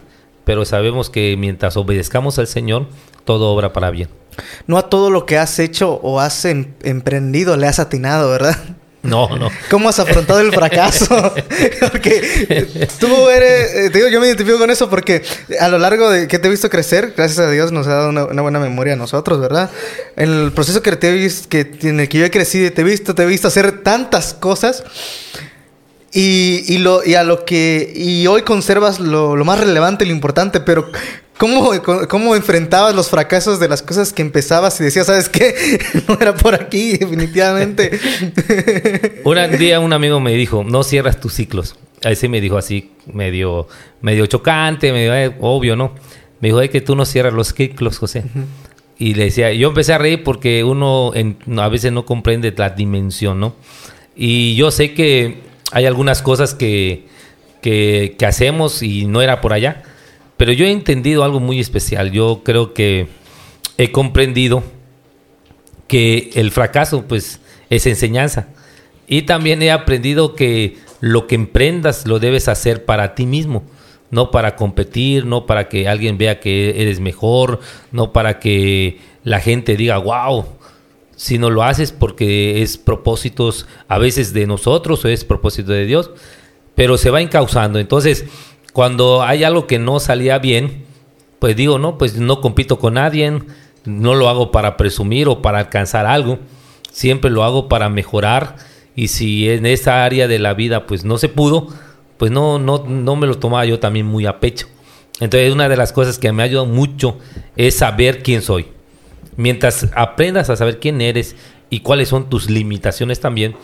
pero 0.45 0.65
sabemos 0.65 1.09
que 1.09 1.35
mientras 1.35 1.77
obedezcamos 1.77 2.37
al 2.37 2.45
Señor, 2.45 2.85
todo 3.25 3.51
obra 3.51 3.73
para 3.73 3.89
bien. 3.89 4.09
No 4.67 4.77
a 4.77 4.87
todo 4.87 5.09
lo 5.09 5.25
que 5.25 5.39
has 5.39 5.57
hecho 5.57 5.99
o 6.03 6.19
has 6.19 6.45
em-, 6.45 6.75
emprendido 6.83 7.57
le 7.57 7.65
has 7.65 7.79
atinado, 7.79 8.29
¿verdad? 8.29 8.55
No, 9.03 9.35
no. 9.35 9.49
¿Cómo 9.71 9.89
has 9.89 9.97
afrontado 9.97 10.41
el 10.41 10.51
fracaso? 10.51 11.33
porque 11.91 12.87
tú 12.99 13.29
eres, 13.29 13.73
eh, 13.73 13.89
te 13.89 13.97
digo, 13.97 14.09
yo 14.09 14.19
me 14.19 14.27
identifico 14.27 14.59
con 14.59 14.69
eso 14.69 14.89
porque 14.89 15.23
a 15.59 15.69
lo 15.69 15.79
largo 15.79 16.09
de 16.11 16.27
que 16.27 16.37
te 16.37 16.47
he 16.47 16.51
visto 16.51 16.69
crecer, 16.69 17.13
gracias 17.17 17.39
a 17.39 17.49
Dios 17.49 17.71
nos 17.71 17.87
ha 17.87 17.95
dado 17.95 18.09
una, 18.09 18.41
buena 18.41 18.59
memoria 18.59 18.93
a 18.93 18.97
nosotros, 18.97 19.39
¿verdad? 19.39 19.71
En 20.15 20.29
el 20.29 20.51
proceso 20.51 20.83
que 20.83 20.95
te 20.95 21.09
he 21.09 21.13
visto, 21.13 21.49
que, 21.49 21.71
en 21.81 21.99
el 21.99 22.09
que 22.09 22.19
yo 22.19 22.25
he 22.25 22.31
crecido 22.31 22.67
y 22.67 22.71
te 22.71 22.81
he 22.81 22.83
visto, 22.83 23.15
te 23.15 23.23
he 23.23 23.25
visto 23.25 23.47
hacer 23.47 23.81
tantas 23.81 24.35
cosas 24.35 24.83
y, 26.11 26.63
y, 26.67 26.77
lo, 26.77 27.03
y 27.03 27.15
a 27.15 27.23
lo 27.23 27.43
que, 27.43 27.91
y 27.95 28.27
hoy 28.27 28.43
conservas 28.43 28.99
lo, 28.99 29.35
lo 29.35 29.45
más 29.45 29.59
relevante, 29.59 30.05
lo 30.05 30.11
importante, 30.11 30.59
pero 30.59 30.91
¿Cómo, 31.41 31.71
¿Cómo, 32.07 32.35
enfrentabas 32.35 32.93
los 32.93 33.09
fracasos 33.09 33.59
de 33.59 33.67
las 33.67 33.81
cosas 33.81 34.13
que 34.13 34.21
empezabas 34.21 34.79
y 34.79 34.83
decías, 34.83 35.07
¿sabes 35.07 35.27
qué? 35.27 35.79
No 36.07 36.15
era 36.21 36.35
por 36.35 36.53
aquí, 36.53 36.99
definitivamente. 36.99 37.99
un 39.25 39.57
día 39.57 39.79
un 39.79 39.91
amigo 39.91 40.19
me 40.19 40.33
dijo, 40.33 40.63
no 40.63 40.83
cierras 40.83 41.19
tus 41.19 41.33
ciclos. 41.33 41.77
Así 42.03 42.27
me 42.27 42.41
dijo 42.41 42.59
así, 42.59 42.91
medio, 43.11 43.67
medio 44.01 44.27
chocante, 44.27 44.91
medio 44.91 45.15
eh, 45.15 45.35
obvio, 45.39 45.75
¿no? 45.75 45.95
Me 46.41 46.49
dijo, 46.49 46.61
es 46.61 46.69
que 46.69 46.79
tú 46.79 46.95
no 46.95 47.05
cierras 47.05 47.33
los 47.33 47.55
ciclos, 47.55 47.97
José. 47.97 48.23
Y 48.99 49.15
le 49.15 49.23
decía, 49.23 49.51
yo 49.51 49.69
empecé 49.69 49.93
a 49.93 49.97
reír 49.97 50.23
porque 50.23 50.63
uno 50.63 51.11
a 51.57 51.69
veces 51.69 51.91
no 51.91 52.05
comprende 52.05 52.53
la 52.55 52.69
dimensión, 52.69 53.39
¿no? 53.39 53.55
Y 54.15 54.53
yo 54.53 54.69
sé 54.69 54.93
que 54.93 55.39
hay 55.71 55.87
algunas 55.87 56.21
cosas 56.21 56.53
que, 56.53 57.07
que, 57.63 58.15
que 58.19 58.25
hacemos 58.27 58.83
y 58.83 59.05
no 59.05 59.23
era 59.23 59.41
por 59.41 59.53
allá 59.53 59.85
pero 60.41 60.53
yo 60.53 60.65
he 60.65 60.71
entendido 60.71 61.23
algo 61.23 61.39
muy 61.39 61.59
especial. 61.59 62.11
Yo 62.11 62.41
creo 62.43 62.73
que 62.73 63.05
he 63.77 63.91
comprendido 63.91 64.63
que 65.85 66.31
el 66.33 66.49
fracaso, 66.49 67.05
pues, 67.07 67.39
es 67.69 67.85
enseñanza. 67.85 68.47
Y 69.07 69.21
también 69.21 69.61
he 69.61 69.69
aprendido 69.69 70.33
que 70.33 70.77
lo 70.99 71.27
que 71.27 71.35
emprendas 71.35 72.07
lo 72.07 72.17
debes 72.17 72.47
hacer 72.47 72.85
para 72.85 73.13
ti 73.13 73.27
mismo, 73.27 73.61
no 74.09 74.31
para 74.31 74.55
competir, 74.55 75.27
no 75.27 75.45
para 75.45 75.69
que 75.69 75.87
alguien 75.87 76.17
vea 76.17 76.39
que 76.39 76.81
eres 76.81 76.99
mejor, 76.99 77.59
no 77.91 78.11
para 78.11 78.39
que 78.39 78.97
la 79.23 79.41
gente 79.41 79.77
diga, 79.77 79.99
wow, 79.99 80.43
sino 81.15 81.51
lo 81.51 81.61
haces 81.61 81.91
porque 81.91 82.63
es 82.63 82.79
propósitos 82.79 83.67
a 83.87 83.99
veces 83.99 84.33
de 84.33 84.47
nosotros 84.47 85.05
o 85.05 85.07
es 85.07 85.23
propósito 85.23 85.71
de 85.71 85.85
Dios, 85.85 86.09
pero 86.73 86.97
se 86.97 87.11
va 87.11 87.21
encauzando. 87.21 87.77
Entonces, 87.77 88.25
cuando 88.73 89.23
hay 89.23 89.43
algo 89.43 89.67
que 89.67 89.79
no 89.79 89.99
salía 89.99 90.39
bien, 90.39 90.85
pues 91.39 91.55
digo, 91.55 91.79
no, 91.79 91.97
pues 91.97 92.15
no 92.15 92.41
compito 92.41 92.79
con 92.79 92.95
nadie, 92.95 93.41
no 93.85 94.15
lo 94.15 94.29
hago 94.29 94.51
para 94.51 94.77
presumir 94.77 95.27
o 95.27 95.41
para 95.41 95.59
alcanzar 95.59 96.05
algo, 96.05 96.39
siempre 96.91 97.31
lo 97.31 97.43
hago 97.43 97.67
para 97.67 97.89
mejorar 97.89 98.57
y 98.95 99.07
si 99.07 99.49
en 99.49 99.65
esa 99.65 100.03
área 100.03 100.27
de 100.27 100.39
la 100.39 100.53
vida 100.53 100.85
pues 100.85 101.03
no 101.03 101.17
se 101.17 101.29
pudo, 101.29 101.67
pues 102.17 102.31
no, 102.31 102.59
no, 102.59 102.83
no 102.87 103.15
me 103.15 103.27
lo 103.27 103.37
tomaba 103.37 103.65
yo 103.65 103.79
también 103.79 104.05
muy 104.05 104.25
a 104.25 104.39
pecho. 104.39 104.67
Entonces 105.19 105.51
una 105.53 105.69
de 105.69 105.77
las 105.77 105.93
cosas 105.93 106.17
que 106.17 106.31
me 106.31 106.43
ha 106.43 106.45
ayudado 106.45 106.67
mucho 106.67 107.17
es 107.55 107.75
saber 107.75 108.23
quién 108.23 108.41
soy. 108.41 108.67
Mientras 109.37 109.87
aprendas 109.95 110.49
a 110.49 110.55
saber 110.55 110.79
quién 110.79 111.01
eres 111.01 111.35
y 111.69 111.79
cuáles 111.79 112.09
son 112.09 112.29
tus 112.29 112.49
limitaciones 112.49 113.19
también, 113.19 113.55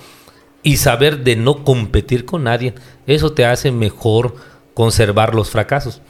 y 0.64 0.78
saber 0.78 1.24
de 1.24 1.36
no 1.36 1.64
competir 1.64 2.26
con 2.26 2.44
nadie, 2.44 2.74
eso 3.06 3.32
te 3.32 3.46
hace 3.46 3.72
mejor 3.72 4.36
conservar 4.78 5.34
los 5.34 5.50
fracasos. 5.50 6.04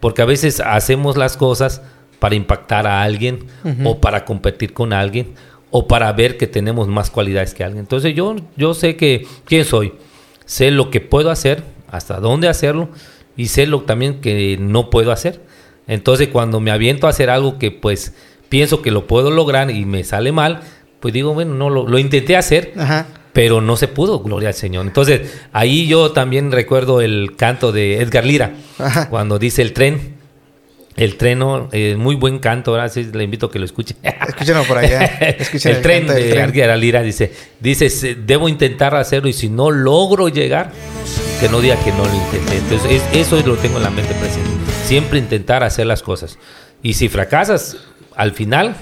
Porque 0.00 0.20
a 0.20 0.24
veces 0.24 0.58
hacemos 0.58 1.16
las 1.16 1.36
cosas 1.36 1.80
para 2.18 2.34
impactar 2.34 2.88
a 2.88 3.04
alguien 3.04 3.46
o 3.84 4.00
para 4.00 4.24
competir 4.24 4.72
con 4.72 4.92
alguien 4.92 5.34
o 5.70 5.86
para 5.86 6.12
ver 6.12 6.36
que 6.36 6.48
tenemos 6.48 6.88
más 6.88 7.08
cualidades 7.08 7.54
que 7.54 7.62
alguien. 7.62 7.84
Entonces 7.84 8.12
yo, 8.12 8.34
yo 8.56 8.74
sé 8.74 8.96
que 8.96 9.28
quién 9.44 9.64
soy, 9.64 9.92
sé 10.44 10.72
lo 10.72 10.90
que 10.90 11.00
puedo 11.00 11.30
hacer, 11.30 11.62
hasta 11.88 12.18
dónde 12.18 12.48
hacerlo 12.48 12.88
y 13.36 13.46
sé 13.46 13.68
lo 13.68 13.82
también 13.82 14.20
que 14.20 14.56
no 14.58 14.90
puedo 14.90 15.12
hacer. 15.12 15.40
Entonces 15.86 16.30
cuando 16.30 16.58
me 16.58 16.72
aviento 16.72 17.06
a 17.06 17.10
hacer 17.10 17.30
algo 17.30 17.60
que 17.60 17.70
pues 17.70 18.12
pienso 18.48 18.82
que 18.82 18.90
lo 18.90 19.06
puedo 19.06 19.30
lograr 19.30 19.70
y 19.70 19.84
me 19.84 20.02
sale 20.02 20.32
mal, 20.32 20.62
pues 20.98 21.14
digo, 21.14 21.32
bueno, 21.32 21.54
no 21.54 21.70
lo, 21.70 21.86
lo 21.86 21.96
intenté 22.00 22.36
hacer, 22.36 22.72
Ajá 22.76 23.19
pero 23.32 23.60
no 23.60 23.76
se 23.76 23.88
pudo, 23.88 24.20
gloria 24.20 24.48
al 24.48 24.54
Señor. 24.54 24.86
Entonces, 24.86 25.40
ahí 25.52 25.86
yo 25.86 26.12
también 26.12 26.50
recuerdo 26.52 27.00
el 27.00 27.36
canto 27.36 27.72
de 27.72 28.00
Edgar 28.00 28.24
Lira, 28.24 28.54
cuando 29.10 29.38
dice 29.38 29.62
el 29.62 29.72
tren. 29.72 30.18
El 30.96 31.16
tren, 31.16 31.40
eh, 31.72 31.94
muy 31.96 32.16
buen 32.16 32.40
canto, 32.40 32.72
ahora 32.72 32.88
sí 32.88 33.08
le 33.12 33.24
invito 33.24 33.46
a 33.46 33.50
que 33.50 33.58
lo 33.58 33.64
escuche. 33.64 33.94
Escúchenlo 34.02 34.64
por 34.64 34.78
allá. 34.78 35.04
el, 35.64 35.80
tren 35.80 36.06
de 36.06 36.32
Edgar 36.32 36.76
Lira 36.76 37.00
dice, 37.02 37.32
dice, 37.60 38.16
debo 38.16 38.48
intentar 38.48 38.94
hacerlo 38.94 39.28
y 39.28 39.32
si 39.32 39.48
no 39.48 39.70
logro 39.70 40.28
llegar, 40.28 40.72
que 41.40 41.48
no 41.48 41.60
diga 41.60 41.76
que 41.76 41.92
no 41.92 42.04
lo 42.04 42.14
intenté. 42.14 42.56
Entonces, 42.58 43.02
eso 43.14 43.40
lo 43.46 43.56
tengo 43.56 43.78
en 43.78 43.84
la 43.84 43.90
mente 43.90 44.12
presente. 44.14 44.50
Siempre 44.84 45.20
intentar 45.20 45.62
hacer 45.62 45.86
las 45.86 46.02
cosas. 46.02 46.38
Y 46.82 46.94
si 46.94 47.08
fracasas, 47.08 47.78
al 48.14 48.32
final 48.32 48.74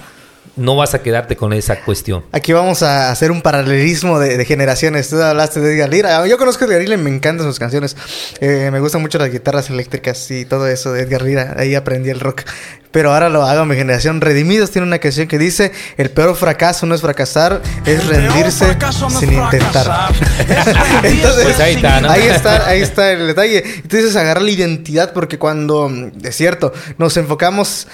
no 0.55 0.75
vas 0.75 0.93
a 0.93 1.01
quedarte 1.01 1.35
con 1.35 1.53
esa 1.53 1.81
cuestión. 1.81 2.23
Aquí 2.31 2.53
vamos 2.53 2.83
a 2.83 3.11
hacer 3.11 3.31
un 3.31 3.41
paralelismo 3.41 4.19
de, 4.19 4.43
generaciones. 4.45 5.09
Tú 5.09 5.21
hablaste 5.21 5.59
de 5.59 5.75
Edgar 5.75 5.89
Lira. 5.89 6.27
Yo 6.27 6.37
conozco 6.37 6.65
a 6.65 6.67
Edgar 6.67 6.81
Lira 6.81 6.95
y 6.95 6.97
me 6.97 7.09
encantan 7.09 7.47
sus 7.47 7.59
canciones. 7.59 7.95
Eh, 8.39 8.69
me 8.71 8.79
gustan 8.79 9.01
mucho 9.01 9.17
las 9.17 9.31
guitarras 9.31 9.69
eléctricas 9.69 10.29
y 10.31 10.45
todo 10.45 10.67
eso 10.67 10.93
de 10.93 11.01
Edgar 11.01 11.21
Lira. 11.21 11.55
Ahí 11.57 11.75
aprendí 11.75 12.09
el 12.09 12.19
rock. 12.19 12.43
Pero 12.91 13.13
ahora 13.13 13.29
lo 13.29 13.43
hago 13.43 13.65
mi 13.65 13.75
generación. 13.75 14.19
Redimidos 14.19 14.71
tiene 14.71 14.87
una 14.87 14.99
canción 14.99 15.27
que 15.27 15.37
dice: 15.37 15.71
El 15.97 16.09
peor 16.09 16.35
fracaso 16.35 16.85
no 16.85 16.95
es 16.95 17.01
fracasar, 17.01 17.61
es 17.85 18.07
rendirse 18.07 18.77
sin 19.19 19.33
intentar. 19.33 20.11
Entonces, 21.03 21.43
pues 21.43 21.59
ahí 21.59 21.75
está, 21.75 22.01
¿no? 22.01 22.09
Ahí 22.09 22.23
está, 22.23 22.67
ahí 22.67 22.81
está 22.81 23.11
el 23.11 23.27
detalle. 23.27 23.63
Entonces, 23.75 24.15
agarrar 24.15 24.41
la 24.41 24.51
identidad 24.51 25.13
porque 25.13 25.37
cuando, 25.37 25.91
es 26.23 26.35
cierto, 26.35 26.73
nos 26.97 27.15
enfocamos. 27.17 27.87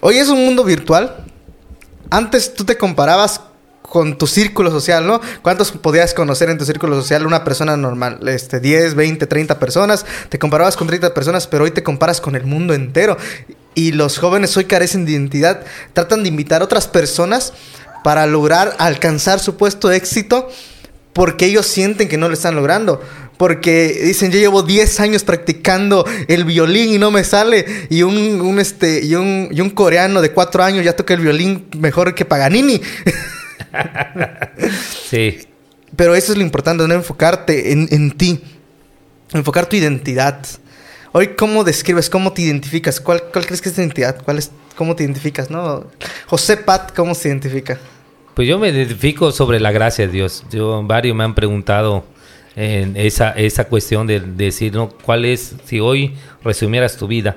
Hoy 0.00 0.18
es 0.18 0.28
un 0.28 0.44
mundo 0.44 0.62
virtual 0.62 1.24
antes 2.10 2.54
tú 2.54 2.64
te 2.64 2.76
comparabas 2.76 3.40
con 3.82 4.18
tu 4.18 4.26
círculo 4.26 4.70
social, 4.70 5.06
¿no? 5.06 5.20
¿Cuántos 5.42 5.70
podías 5.72 6.12
conocer 6.12 6.50
en 6.50 6.58
tu 6.58 6.64
círculo 6.64 7.00
social 7.00 7.26
una 7.26 7.44
persona 7.44 7.76
normal? 7.76 8.26
Este, 8.28 8.60
10, 8.60 8.94
20, 8.94 9.26
30 9.26 9.58
personas. 9.58 10.04
Te 10.28 10.38
comparabas 10.38 10.76
con 10.76 10.86
30 10.86 11.14
personas, 11.14 11.46
pero 11.46 11.64
hoy 11.64 11.70
te 11.70 11.82
comparas 11.82 12.20
con 12.20 12.36
el 12.36 12.44
mundo 12.44 12.74
entero. 12.74 13.16
Y 13.74 13.92
los 13.92 14.18
jóvenes 14.18 14.56
hoy 14.56 14.64
carecen 14.64 15.04
de 15.04 15.12
identidad. 15.12 15.64
Tratan 15.92 16.22
de 16.22 16.28
invitar 16.28 16.62
a 16.62 16.64
otras 16.64 16.88
personas 16.88 17.52
para 18.02 18.26
lograr 18.26 18.74
alcanzar 18.78 19.40
su 19.40 19.56
puesto 19.56 19.88
de 19.88 19.96
éxito 19.96 20.48
porque 21.12 21.46
ellos 21.46 21.66
sienten 21.66 22.08
que 22.08 22.18
no 22.18 22.28
lo 22.28 22.34
están 22.34 22.54
logrando. 22.54 23.00
Porque 23.36 24.00
dicen, 24.04 24.30
yo 24.30 24.38
llevo 24.38 24.62
10 24.62 25.00
años 25.00 25.24
practicando 25.24 26.06
el 26.28 26.44
violín 26.44 26.94
y 26.94 26.98
no 26.98 27.10
me 27.10 27.22
sale. 27.24 27.66
Y 27.90 28.02
un, 28.02 28.58
este, 28.58 29.04
y 29.04 29.14
un, 29.14 29.48
y 29.50 29.60
un 29.60 29.70
coreano 29.70 30.22
de 30.22 30.30
4 30.30 30.62
años 30.62 30.84
ya 30.84 30.96
toca 30.96 31.14
el 31.14 31.20
violín 31.20 31.66
mejor 31.76 32.14
que 32.14 32.24
Paganini. 32.24 32.80
sí. 35.10 35.40
Pero 35.94 36.14
eso 36.14 36.32
es 36.32 36.38
lo 36.38 36.44
importante, 36.44 36.86
no 36.86 36.94
enfocarte 36.94 37.72
en, 37.72 37.88
en 37.90 38.10
ti. 38.12 38.40
Enfocar 39.32 39.66
tu 39.66 39.76
identidad. 39.76 40.44
Hoy, 41.12 41.28
¿cómo 41.28 41.64
describes? 41.64 42.10
¿Cómo 42.10 42.32
te 42.32 42.42
identificas? 42.42 43.00
¿Cuál, 43.00 43.22
cuál 43.32 43.46
crees 43.46 43.62
que 43.62 43.70
es 43.70 43.74
tu 43.74 43.80
identidad? 43.80 44.22
¿Cuál 44.22 44.38
es, 44.38 44.50
¿Cómo 44.76 44.94
te 44.94 45.02
identificas? 45.02 45.50
¿no? 45.50 45.86
José 46.26 46.58
Pat, 46.58 46.94
¿cómo 46.94 47.14
se 47.14 47.28
identifica? 47.28 47.78
Pues 48.34 48.46
yo 48.46 48.58
me 48.58 48.68
identifico 48.68 49.32
sobre 49.32 49.58
la 49.58 49.72
gracia 49.72 50.06
de 50.06 50.12
Dios. 50.12 50.44
Yo, 50.50 50.82
varios 50.82 51.16
me 51.16 51.24
han 51.24 51.34
preguntado 51.34 52.04
en 52.56 52.96
esa, 52.96 53.30
esa 53.32 53.64
cuestión 53.68 54.06
de, 54.06 54.18
decir, 54.18 54.74
¿no? 54.74 54.88
¿Cuál 54.88 55.26
es, 55.26 55.54
si 55.66 55.78
hoy 55.78 56.14
resumieras 56.42 56.96
tu 56.96 57.06
vida, 57.06 57.36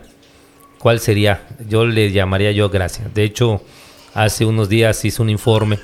cuál 0.80 1.02
sería? 1.02 1.46
Yo 1.68 1.86
le 1.86 2.12
llamaría 2.12 2.52
yo 2.54 2.70
gracia. 2.70 3.06
De 3.14 3.24
hecho, 3.24 3.62
hace 4.14 4.46
unos 4.46 4.70
días 4.70 5.04
hice 5.04 5.22
un 5.22 5.30
informe 5.30 5.78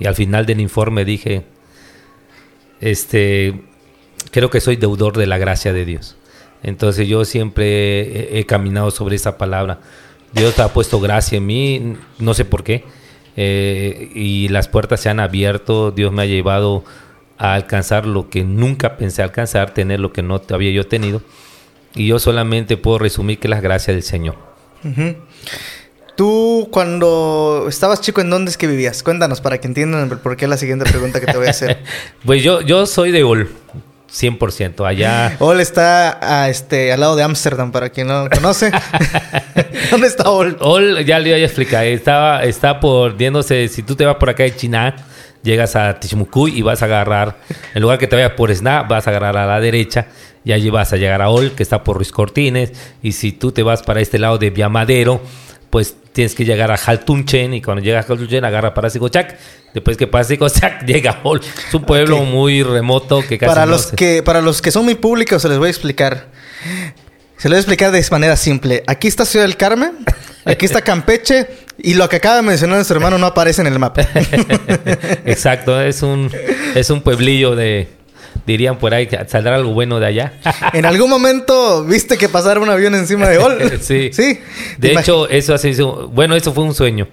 y 0.00 0.06
al 0.06 0.16
final 0.16 0.44
del 0.44 0.60
informe 0.60 1.04
dije, 1.04 1.44
este, 2.80 3.62
creo 4.32 4.50
que 4.50 4.60
soy 4.60 4.74
deudor 4.74 5.16
de 5.16 5.26
la 5.26 5.38
gracia 5.38 5.72
de 5.72 5.84
Dios. 5.84 6.16
Entonces 6.64 7.06
yo 7.06 7.24
siempre 7.24 8.38
he, 8.38 8.44
caminado 8.46 8.90
sobre 8.90 9.16
esa 9.16 9.38
palabra. 9.38 9.80
Dios 10.32 10.58
ha 10.58 10.72
puesto 10.72 10.98
gracia 10.98 11.38
en 11.38 11.46
mí, 11.46 11.96
no 12.18 12.34
sé 12.34 12.44
por 12.44 12.64
qué, 12.64 12.84
eh, 13.36 14.10
y 14.14 14.48
las 14.48 14.66
puertas 14.66 15.00
se 15.00 15.10
han 15.10 15.20
abierto, 15.20 15.92
Dios 15.92 16.12
me 16.12 16.22
ha 16.22 16.26
llevado 16.26 16.82
a 17.38 17.54
alcanzar 17.54 18.06
lo 18.06 18.30
que 18.30 18.44
nunca 18.44 18.96
pensé 18.96 19.22
alcanzar, 19.22 19.72
tener 19.72 20.00
lo 20.00 20.12
que 20.12 20.22
no 20.22 20.40
había 20.50 20.70
yo 20.70 20.86
tenido, 20.86 21.22
y 21.94 22.06
yo 22.06 22.18
solamente 22.18 22.76
puedo 22.76 22.98
resumir 22.98 23.38
que 23.38 23.48
es 23.48 23.50
la 23.50 23.60
gracia 23.60 23.92
del 23.94 24.02
Señor. 24.02 24.36
Tú 26.16 26.68
cuando 26.70 27.66
estabas 27.68 28.00
chico, 28.00 28.20
¿en 28.20 28.30
dónde 28.30 28.50
es 28.50 28.56
que 28.56 28.66
vivías? 28.66 29.02
Cuéntanos 29.02 29.40
para 29.40 29.58
que 29.58 29.66
entiendan 29.66 30.08
por 30.22 30.36
qué 30.36 30.46
la 30.46 30.56
siguiente 30.56 30.88
pregunta 30.88 31.20
que 31.20 31.26
te 31.26 31.36
voy 31.36 31.46
a 31.46 31.50
hacer. 31.50 31.78
pues 32.24 32.42
yo, 32.42 32.60
yo 32.60 32.86
soy 32.86 33.10
de 33.10 33.24
Ol. 33.24 33.48
100%. 34.12 34.86
Allá. 34.86 35.36
Ol 35.40 35.60
está 35.60 36.18
a, 36.22 36.48
este, 36.48 36.92
al 36.92 37.00
lado 37.00 37.16
de 37.16 37.24
Ámsterdam, 37.24 37.72
para 37.72 37.90
quien 37.90 38.06
no 38.06 38.28
conoce. 38.30 38.70
¿Dónde 39.90 40.06
está 40.06 40.30
Ol? 40.30 40.56
Ol, 40.60 41.04
ya 41.04 41.18
le 41.18 41.32
voy 41.32 41.42
a 41.42 41.44
explicar. 41.44 41.84
Estaba, 41.84 42.44
está 42.44 42.78
por, 42.78 43.16
viéndose, 43.16 43.66
si 43.68 43.82
tú 43.82 43.96
te 43.96 44.04
vas 44.04 44.16
por 44.16 44.30
acá 44.30 44.44
de 44.44 44.54
China, 44.54 44.94
llegas 45.44 45.76
a 45.76 46.00
Tichumucuy 46.00 46.58
y 46.58 46.62
vas 46.62 46.82
a 46.82 46.86
agarrar, 46.86 47.38
en 47.74 47.82
lugar 47.82 47.98
que 47.98 48.08
te 48.08 48.16
vayas 48.16 48.32
por 48.32 48.52
Sna, 48.52 48.82
vas 48.82 49.06
a 49.06 49.10
agarrar 49.10 49.36
a 49.36 49.46
la 49.46 49.60
derecha 49.60 50.06
y 50.44 50.52
allí 50.52 50.70
vas 50.70 50.92
a 50.92 50.96
llegar 50.96 51.22
a 51.22 51.28
Ol, 51.28 51.52
que 51.52 51.62
está 51.62 51.84
por 51.84 51.96
Ruiz 51.96 52.10
Cortines. 52.10 52.72
Y 53.02 53.12
si 53.12 53.32
tú 53.32 53.52
te 53.52 53.62
vas 53.62 53.82
para 53.82 54.00
este 54.00 54.18
lado 54.18 54.38
de 54.38 54.50
Viamadero, 54.50 55.22
pues 55.70 55.96
tienes 56.12 56.34
que 56.34 56.44
llegar 56.44 56.70
a 56.70 56.76
Haltunchen 56.76 57.54
y 57.54 57.62
cuando 57.62 57.82
llegas 57.82 58.08
a 58.08 58.12
Haltunchen 58.12 58.44
agarra 58.44 58.74
para 58.74 58.90
Sigochak. 58.90 59.36
Después 59.72 59.96
que 59.96 60.06
pasa 60.06 60.30
Sigochak 60.30 60.84
llega 60.86 61.12
a 61.12 61.20
Hol. 61.22 61.40
Es 61.40 61.74
un 61.74 61.84
pueblo 61.84 62.20
muy 62.24 62.62
remoto 62.62 63.22
que 63.22 63.38
casi 63.38 63.48
para 63.48 63.66
los 63.66 63.86
que 63.88 64.22
Para 64.22 64.40
los 64.40 64.62
que 64.62 64.70
son 64.70 64.84
muy 64.84 64.94
públicos 64.94 65.42
se 65.42 65.48
les 65.48 65.58
voy 65.58 65.68
a 65.68 65.70
explicar. 65.70 66.28
Se 67.36 67.48
les 67.48 67.50
voy 67.50 67.56
a 67.56 67.60
explicar 67.60 67.90
de 67.90 68.04
manera 68.10 68.36
simple. 68.36 68.82
Aquí 68.86 69.08
está 69.08 69.24
Ciudad 69.24 69.44
del 69.44 69.56
Carmen, 69.56 69.92
aquí 70.44 70.64
está 70.64 70.80
Campeche 70.80 71.63
y 71.84 71.94
lo 71.94 72.08
que 72.08 72.16
acaba 72.16 72.36
de 72.36 72.42
mencionar 72.42 72.76
nuestro 72.76 72.96
hermano 72.96 73.18
no 73.18 73.26
aparece 73.26 73.60
en 73.60 73.68
el 73.68 73.78
mapa. 73.78 74.02
Exacto, 75.26 75.80
es 75.80 76.02
un, 76.02 76.30
es 76.74 76.90
un 76.90 77.02
pueblillo 77.02 77.54
de, 77.54 77.88
dirían 78.46 78.78
por 78.78 78.94
ahí 78.94 79.06
que 79.06 79.18
saldrá 79.28 79.56
algo 79.56 79.72
bueno 79.72 80.00
de 80.00 80.06
allá. 80.06 80.32
en 80.72 80.84
algún 80.84 81.10
momento 81.10 81.84
viste 81.84 82.16
que 82.16 82.28
pasara 82.28 82.60
un 82.60 82.70
avión 82.70 82.94
encima 82.94 83.28
de 83.28 83.38
Ol. 83.38 83.72
sí. 83.80 84.10
Sí. 84.12 84.38
De 84.78 84.92
hecho, 84.92 85.28
eso 85.28 85.54
así, 85.54 85.72
bueno, 86.10 86.34
eso 86.34 86.52
fue 86.52 86.64
un 86.64 86.74
sueño. 86.74 87.08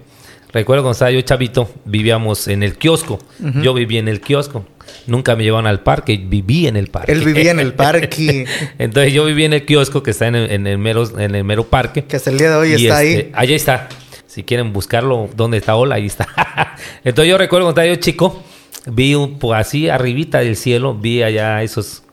Recuerdo 0.54 0.84
cuando 0.84 0.94
estaba 0.94 1.12
yo 1.12 1.22
chavito, 1.22 1.70
vivíamos 1.86 2.50
en 2.50 2.62
el 2.62 2.78
kiosco. 2.78 3.20
Yo 3.62 3.74
vivía 3.74 4.02
en 4.02 4.10
el 4.10 4.20
kiosco. 4.20 4.66
Nunca 5.08 5.38
me 5.38 5.44
llevaban 5.44 5.66
al 5.66 5.80
parque, 5.80 6.22
viví 6.22 6.68
en 6.68 6.76
el 6.76 6.88
parque. 6.88 7.14
Él 7.14 7.24
vivía 7.24 7.52
en 7.52 7.62
el 7.62 7.74
parque. 7.74 8.46
Entonces 8.78 9.14
yo 9.14 9.24
vivía 9.24 9.46
en 9.46 9.54
el 9.54 9.66
kiosco 9.66 10.04
que 10.04 10.12
está 10.12 10.28
en 10.28 10.36
el, 10.36 10.78
mero, 10.78 11.10
en 11.18 11.36
el 11.36 11.46
mero 11.46 11.64
parque. 11.68 12.04
Que 12.04 12.18
hasta 12.18 12.32
el 12.32 12.38
día 12.38 12.50
de 12.50 12.56
hoy 12.58 12.74
está 12.74 12.98
ahí. 12.98 13.14
Este, 13.14 13.32
allá 13.34 13.56
está. 13.56 13.90
Si 14.32 14.46
quieren 14.46 14.72
buscarlo, 14.72 15.30
¿dónde 15.36 15.58
está 15.58 15.76
Ola? 15.76 15.96
Ahí 15.96 16.06
está. 16.06 16.26
Entonces 17.04 17.30
yo 17.30 17.38
recuerdo 17.38 17.66
cuando 17.66 17.82
estaba 17.82 17.94
yo 17.94 18.00
chico, 18.00 18.42
vi 18.86 19.14
un, 19.14 19.38
pues, 19.38 19.60
así 19.60 19.90
arribita 19.90 20.40
del 20.40 20.56
cielo, 20.56 20.96
vi 20.96 21.22
allá 21.22 21.62
esos, 21.64 22.04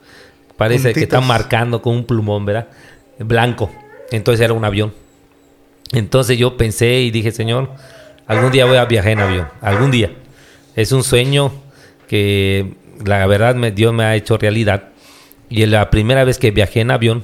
parece 0.56 0.92
que 0.94 1.04
están 1.04 1.24
marcando 1.28 1.80
con 1.80 1.94
un 1.94 2.04
plumón, 2.04 2.44
¿verdad? 2.44 2.66
Blanco. 3.20 3.70
Entonces 4.10 4.44
era 4.44 4.52
un 4.52 4.64
avión. 4.64 4.92
Entonces 5.92 6.36
yo 6.36 6.56
pensé 6.56 7.02
y 7.02 7.12
dije, 7.12 7.30
Señor, 7.30 7.70
algún 8.26 8.50
día 8.50 8.64
voy 8.64 8.78
a 8.78 8.84
viajar 8.86 9.12
en 9.12 9.20
avión, 9.20 9.48
algún 9.60 9.92
día. 9.92 10.10
Es 10.74 10.90
un 10.90 11.04
sueño 11.04 11.52
que 12.08 12.74
la 13.04 13.24
verdad 13.28 13.54
me, 13.54 13.70
Dios 13.70 13.94
me 13.94 14.02
ha 14.02 14.16
hecho 14.16 14.36
realidad. 14.38 14.88
Y 15.48 15.64
la 15.66 15.88
primera 15.88 16.24
vez 16.24 16.38
que 16.38 16.50
viajé 16.50 16.80
en 16.80 16.90
avión, 16.90 17.22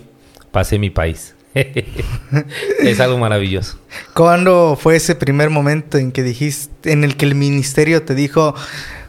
pasé 0.52 0.78
mi 0.78 0.90
país. 0.90 1.33
es 2.80 3.00
algo 3.00 3.18
maravilloso. 3.18 3.78
¿Cuándo 4.12 4.76
fue 4.80 4.96
ese 4.96 5.14
primer 5.14 5.50
momento 5.50 5.98
en 5.98 6.12
que 6.12 6.22
dijiste, 6.22 6.92
en 6.92 7.04
el 7.04 7.16
que 7.16 7.26
el 7.26 7.34
ministerio 7.34 8.02
te 8.02 8.14
dijo, 8.14 8.54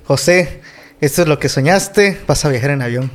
José, 0.06 0.62
esto 1.02 1.24
es 1.24 1.28
lo 1.28 1.40
que 1.40 1.50
soñaste, 1.50 2.20
vas 2.28 2.46
a 2.46 2.50
viajar 2.50 2.72
en 2.72 2.82
avión. 2.82 3.12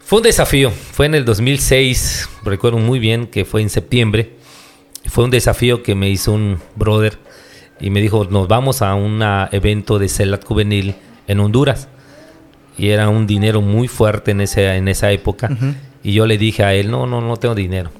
Fue 0.00 0.18
un 0.18 0.22
desafío, 0.22 0.70
fue 0.70 1.06
en 1.06 1.14
el 1.14 1.24
2006, 1.24 2.28
recuerdo 2.44 2.78
muy 2.78 2.98
bien 2.98 3.26
que 3.26 3.44
fue 3.44 3.62
en 3.62 3.70
septiembre. 3.70 4.32
Fue 5.06 5.24
un 5.24 5.30
desafío 5.30 5.82
que 5.82 5.94
me 5.94 6.10
hizo 6.10 6.32
un 6.32 6.58
brother 6.76 7.18
y 7.80 7.90
me 7.90 8.00
dijo, 8.00 8.24
nos 8.24 8.48
vamos 8.48 8.82
a 8.82 8.94
un 8.94 9.22
evento 9.50 9.98
de 9.98 10.08
CELAT 10.08 10.44
juvenil 10.44 10.94
en 11.26 11.40
Honduras. 11.40 11.88
Y 12.76 12.90
era 12.90 13.08
un 13.08 13.26
dinero 13.26 13.60
muy 13.60 13.88
fuerte 13.88 14.32
en, 14.32 14.42
ese, 14.42 14.76
en 14.76 14.88
esa 14.88 15.10
época. 15.10 15.48
Y 16.04 16.12
yo 16.12 16.26
le 16.26 16.38
dije 16.38 16.62
a 16.62 16.74
él, 16.74 16.90
no, 16.90 17.06
no, 17.06 17.20
no 17.20 17.36
tengo 17.38 17.54
dinero. 17.56 17.90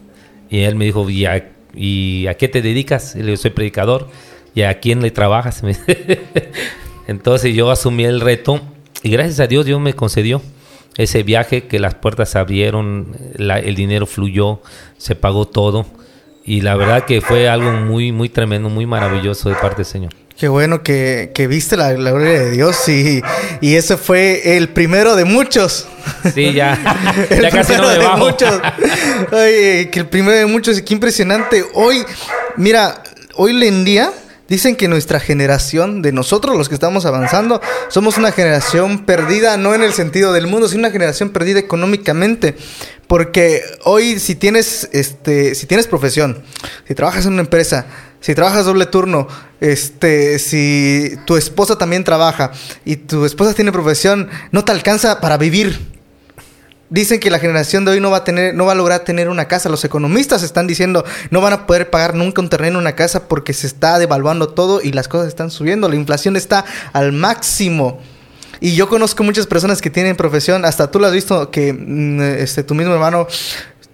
Y 0.50 0.60
él 0.60 0.76
me 0.76 0.84
dijo, 0.84 1.08
¿y 1.10 1.24
a, 1.24 1.50
y 1.74 2.26
a 2.28 2.34
qué 2.34 2.46
te 2.46 2.62
dedicas? 2.62 3.16
Y 3.16 3.22
le 3.22 3.36
soy 3.36 3.50
predicador. 3.50 4.08
¿Y 4.54 4.62
a 4.62 4.78
quién 4.78 5.02
le 5.02 5.10
trabajas? 5.10 5.62
Entonces 7.08 7.54
yo 7.54 7.70
asumí 7.70 8.04
el 8.04 8.20
reto 8.20 8.60
y 9.02 9.10
gracias 9.10 9.40
a 9.40 9.46
Dios 9.46 9.66
Dios 9.66 9.80
me 9.80 9.94
concedió 9.94 10.40
ese 10.96 11.22
viaje 11.22 11.66
que 11.66 11.78
las 11.78 11.94
puertas 11.94 12.30
se 12.30 12.38
abrieron, 12.38 13.16
el 13.36 13.74
dinero 13.74 14.06
fluyó, 14.06 14.60
se 14.96 15.16
pagó 15.16 15.46
todo 15.46 15.86
y 16.44 16.60
la 16.60 16.76
verdad 16.76 17.04
que 17.04 17.20
fue 17.20 17.48
algo 17.48 17.72
muy, 17.72 18.12
muy 18.12 18.28
tremendo, 18.28 18.68
muy 18.68 18.86
maravilloso 18.86 19.48
de 19.48 19.56
parte 19.56 19.78
del 19.78 19.86
Señor. 19.86 20.12
Qué 20.36 20.48
bueno 20.48 20.82
que, 20.82 21.30
viste 21.48 21.76
la, 21.76 21.92
gloria 21.92 22.40
de 22.40 22.50
Dios 22.50 22.88
y, 22.88 23.22
y, 23.60 23.76
ese 23.76 23.96
fue 23.96 24.56
el 24.56 24.68
primero 24.68 25.14
de 25.14 25.24
muchos. 25.24 25.86
Sí, 26.34 26.52
ya, 26.52 26.76
ya 27.30 27.50
casi 27.50 27.74
no 27.74 27.86
me 27.86 27.98
de 27.98 28.08
muchos. 28.16 28.60
Que 29.30 29.90
el 29.92 30.08
primero 30.08 30.36
de 30.36 30.46
muchos, 30.46 30.80
qué 30.82 30.92
impresionante. 30.92 31.64
Hoy, 31.74 32.04
mira, 32.56 33.02
hoy 33.36 33.64
en 33.64 33.84
día 33.84 34.12
Dicen 34.46 34.76
que 34.76 34.88
nuestra 34.88 35.20
generación, 35.20 36.02
de 36.02 36.12
nosotros 36.12 36.56
los 36.58 36.68
que 36.68 36.74
estamos 36.74 37.06
avanzando, 37.06 37.62
somos 37.88 38.18
una 38.18 38.30
generación 38.30 39.06
perdida, 39.06 39.56
no 39.56 39.74
en 39.74 39.82
el 39.82 39.94
sentido 39.94 40.34
del 40.34 40.46
mundo, 40.46 40.68
sino 40.68 40.80
una 40.80 40.90
generación 40.90 41.30
perdida 41.30 41.60
económicamente. 41.60 42.54
Porque 43.06 43.62
hoy 43.84 44.18
si 44.18 44.34
tienes, 44.34 44.90
este, 44.92 45.54
si 45.54 45.66
tienes 45.66 45.86
profesión, 45.86 46.42
si 46.86 46.94
trabajas 46.94 47.24
en 47.24 47.32
una 47.32 47.42
empresa, 47.42 47.86
si 48.24 48.34
trabajas 48.34 48.64
doble 48.64 48.86
turno, 48.86 49.28
este, 49.60 50.38
si 50.38 51.14
tu 51.26 51.36
esposa 51.36 51.76
también 51.76 52.04
trabaja 52.04 52.52
y 52.82 52.96
tu 52.96 53.26
esposa 53.26 53.52
tiene 53.52 53.70
profesión, 53.70 54.30
no 54.50 54.64
te 54.64 54.72
alcanza 54.72 55.20
para 55.20 55.36
vivir. 55.36 55.78
Dicen 56.88 57.20
que 57.20 57.30
la 57.30 57.38
generación 57.38 57.84
de 57.84 57.90
hoy 57.90 58.00
no 58.00 58.10
va 58.10 58.16
a 58.16 58.24
tener, 58.24 58.54
no 58.54 58.64
va 58.64 58.72
a 58.72 58.76
lograr 58.76 59.00
tener 59.00 59.28
una 59.28 59.46
casa. 59.46 59.68
Los 59.68 59.84
economistas 59.84 60.42
están 60.42 60.66
diciendo 60.66 61.04
no 61.28 61.42
van 61.42 61.52
a 61.52 61.66
poder 61.66 61.90
pagar 61.90 62.14
nunca 62.14 62.40
un 62.40 62.48
terreno, 62.48 62.78
una 62.78 62.96
casa, 62.96 63.28
porque 63.28 63.52
se 63.52 63.66
está 63.66 63.98
devaluando 63.98 64.48
todo 64.48 64.80
y 64.80 64.92
las 64.92 65.06
cosas 65.06 65.28
están 65.28 65.50
subiendo. 65.50 65.86
La 65.90 65.96
inflación 65.96 66.34
está 66.34 66.64
al 66.94 67.12
máximo. 67.12 68.00
Y 68.58 68.74
yo 68.74 68.88
conozco 68.88 69.22
muchas 69.22 69.46
personas 69.46 69.82
que 69.82 69.90
tienen 69.90 70.16
profesión, 70.16 70.64
hasta 70.64 70.90
tú 70.90 70.98
lo 70.98 71.08
has 71.08 71.12
visto 71.12 71.50
que 71.50 71.74
mm, 71.74 72.22
este, 72.38 72.62
tu 72.62 72.74
mismo 72.74 72.94
hermano, 72.94 73.26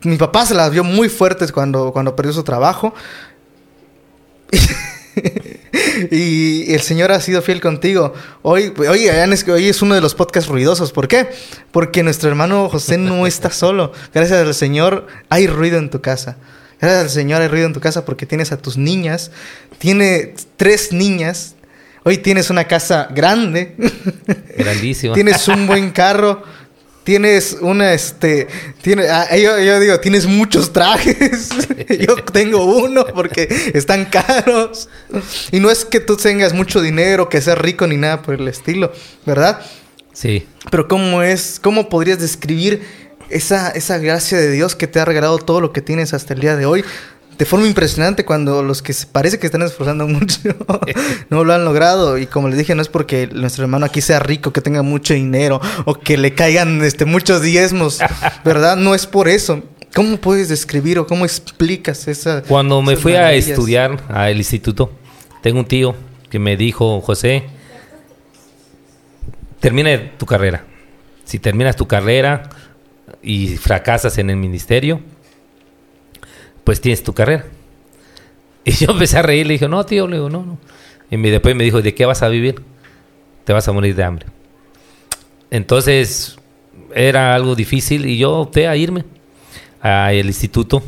mi 0.03 0.17
papá 0.19 0.47
se 0.47 0.55
las 0.55 0.71
vio 0.71 0.85
muy 0.85 1.09
fuertes 1.09 1.51
cuando, 1.51 1.91
cuando 1.93 2.15
perdió 2.15 2.33
su 2.33 2.45
trabajo. 2.45 2.95
y 6.11 6.73
el 6.73 6.81
Señor 6.81 7.13
ha 7.13 7.21
sido 7.21 7.43
fiel 7.43 7.61
contigo. 7.61 8.15
Hoy, 8.43 8.73
hoy, 8.79 9.09
hoy 9.09 9.69
es 9.69 9.83
uno 9.83 9.95
de 9.95 10.01
los 10.01 10.15
podcasts 10.15 10.49
ruidosos. 10.49 10.93
¿Por 10.93 11.09
qué? 11.09 11.29
Porque 11.73 12.03
nuestro 12.03 12.29
hermano 12.29 12.69
José 12.69 12.99
no 12.99 13.27
está 13.27 13.51
solo. 13.51 13.93
Gracias 14.15 14.47
al 14.47 14.55
Señor 14.55 15.07
hay 15.29 15.47
ruido 15.47 15.79
en 15.79 15.91
tu 15.91 16.01
casa. 16.01 16.37
Gracias 16.81 17.03
al 17.03 17.11
Señor 17.11 17.43
hay 17.43 17.49
ruido 17.49 17.67
en 17.67 17.73
tu 17.73 17.81
casa 17.81 18.05
porque 18.05 18.27
tienes 18.27 18.53
a 18.53 18.57
tus 18.57 18.77
niñas. 18.77 19.31
Tiene 19.79 20.35
tres 20.57 20.93
niñas. 20.93 21.55
Hoy 22.03 22.17
tienes 22.19 22.49
una 22.49 22.65
casa 22.65 23.09
grande. 23.15 23.77
Grandísima. 24.57 25.15
tienes 25.15 25.47
un 25.49 25.67
buen 25.67 25.91
carro 25.91 26.43
tienes 27.05 27.57
una, 27.61 27.93
este, 27.93 28.47
tiene, 28.83 29.09
ah, 29.09 29.37
yo, 29.37 29.81
digo, 29.81 29.99
tienes 30.01 30.27
muchos 30.27 30.73
trajes. 30.73 31.49
yo 32.01 32.17
tengo 32.25 32.65
uno 32.65 33.05
porque 33.15 33.49
están 33.75 34.05
caros. 34.07 34.89
Y 35.51 35.61
no 35.61 35.71
es 35.71 35.85
que 35.85 36.01
tú 36.01 36.17
tengas 36.17 36.53
mucho 36.53 36.81
dinero, 36.81 37.29
que 37.29 37.41
seas 37.41 37.59
rico 37.59 37.87
ni 37.87 37.97
nada 37.97 38.23
por 38.23 38.35
el 38.35 38.49
estilo, 38.49 38.93
¿verdad? 39.27 39.61
Sí. 40.13 40.47
Pero 40.71 40.89
¿cómo 40.89 41.23
es, 41.23 41.59
cómo 41.63 41.89
podrías 41.89 42.19
describir 42.19 42.83
esa, 43.31 43.71
esa 43.71 43.99
gracia 43.99 44.39
de 44.39 44.51
Dios 44.51 44.75
que 44.75 44.87
te 44.87 45.01
ha 45.01 45.05
regalado 45.05 45.39
todo 45.39 45.61
lo 45.61 45.73
que 45.73 45.83
tienes 45.83 46.13
hasta 46.15 46.35
el 46.35 46.41
día 46.41 46.57
de 46.57 46.67
hoy? 46.67 46.85
De 47.41 47.47
forma 47.47 47.67
impresionante 47.67 48.27
cuando 48.27 48.63
los 48.63 48.83
que 48.83 48.95
parece 49.11 49.39
que 49.39 49.47
están 49.47 49.63
esforzando 49.63 50.07
mucho 50.07 50.41
no 51.31 51.43
lo 51.43 51.55
han 51.55 51.65
logrado. 51.65 52.19
Y 52.19 52.27
como 52.27 52.49
les 52.49 52.59
dije, 52.59 52.75
no 52.75 52.83
es 52.83 52.89
porque 52.89 53.31
nuestro 53.33 53.65
hermano 53.65 53.87
aquí 53.87 54.03
sea 54.03 54.19
rico, 54.19 54.53
que 54.53 54.61
tenga 54.61 54.83
mucho 54.83 55.15
dinero 55.15 55.59
o 55.87 55.95
que 55.95 56.19
le 56.19 56.35
caigan 56.35 56.85
este, 56.85 57.07
muchos 57.07 57.41
diezmos, 57.41 57.99
¿verdad? 58.45 58.77
No 58.77 58.95
es 58.95 59.07
por 59.07 59.27
eso. 59.27 59.63
¿Cómo 59.95 60.19
puedes 60.19 60.51
describir 60.51 60.99
o 60.99 61.07
cómo 61.07 61.25
explicas 61.25 62.09
esa... 62.09 62.43
Cuando 62.43 62.83
me 62.83 62.97
fui 62.97 63.15
a 63.15 63.33
estudiar 63.33 64.05
al 64.11 64.37
instituto, 64.37 64.93
tengo 65.43 65.61
un 65.61 65.65
tío 65.65 65.95
que 66.29 66.39
me 66.39 66.59
dijo, 66.59 67.01
José, 67.01 67.45
termina 69.61 70.13
tu 70.19 70.27
carrera. 70.27 70.67
Si 71.25 71.39
terminas 71.39 71.75
tu 71.75 71.89
carrera 71.89 72.51
y 73.23 73.57
fracasas 73.57 74.19
en 74.19 74.29
el 74.29 74.37
ministerio, 74.37 75.01
pues 76.65 76.81
tienes 76.81 77.03
tu 77.03 77.13
carrera. 77.13 77.47
Y 78.65 78.73
yo 78.73 78.91
empecé 78.91 79.19
a 79.19 79.23
reír, 79.23 79.47
le 79.47 79.55
dije, 79.55 79.69
no, 79.69 79.85
tío, 79.87 80.07
le 80.07 80.17
digo, 80.17 80.29
no, 80.29 80.45
no. 80.45 80.59
Y 81.11 81.17
después 81.17 81.57
me 81.57 81.65
dijo, 81.65 81.83
¿de 81.83 81.95
qué 81.95 82.05
vas 82.07 82.23
a 82.23 82.29
vivir? 82.29 82.63
Te 83.45 83.53
vas 83.53 83.67
a 83.67 83.73
morir 83.73 83.95
de 83.95 84.05
hambre. 84.05 84.27
Entonces, 85.51 86.37
era 86.95 87.35
algo 87.35 87.55
difícil 87.55 88.07
y 88.07 88.19
yo 88.19 88.33
opté 88.33 88.69
a 88.69 88.77
irme 88.77 89.05
al 89.81 90.27
instituto. 90.27 90.83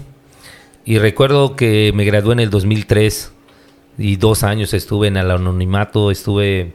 Y 0.85 0.99
recuerdo 0.99 1.57
que 1.57 1.93
me 1.95 2.05
gradué 2.05 2.35
en 2.35 2.41
el 2.41 2.51
2003 2.51 3.33
y 3.99 4.17
dos 4.17 4.43
años 4.43 4.75
estuve 4.75 5.09
en 5.09 5.17
el 5.17 5.31
anonimato, 5.31 6.11
estuve 6.11 6.73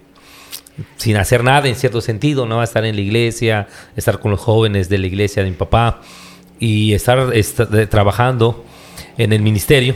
sin 0.97 1.17
hacer 1.17 1.43
nada 1.43 1.67
en 1.67 1.75
cierto 1.75 2.01
sentido, 2.01 2.45
no 2.45 2.61
estar 2.61 2.85
en 2.85 2.95
la 2.95 3.01
iglesia, 3.01 3.67
estar 3.95 4.19
con 4.19 4.31
los 4.31 4.39
jóvenes 4.39 4.89
de 4.89 4.97
la 4.97 5.07
iglesia 5.07 5.43
de 5.43 5.49
mi 5.49 5.55
papá 5.55 6.01
y 6.59 6.93
estar, 6.93 7.33
estar 7.33 7.67
trabajando 7.87 8.65
en 9.17 9.33
el 9.33 9.41
ministerio. 9.41 9.95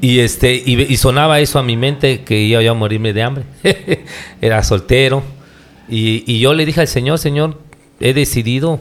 Y, 0.00 0.20
este, 0.20 0.54
y, 0.54 0.96
sonaba 0.96 1.40
eso 1.40 1.58
a 1.58 1.62
mi 1.62 1.76
mente 1.76 2.22
que 2.22 2.40
iba 2.40 2.60
a 2.60 2.74
morirme 2.74 3.12
de 3.12 3.22
hambre. 3.22 3.44
Era 4.40 4.62
soltero. 4.62 5.22
Y, 5.88 6.38
yo 6.38 6.54
le 6.54 6.66
dije 6.66 6.80
al 6.80 6.88
Señor, 6.88 7.18
Señor, 7.18 7.58
he 7.98 8.14
decidido 8.14 8.80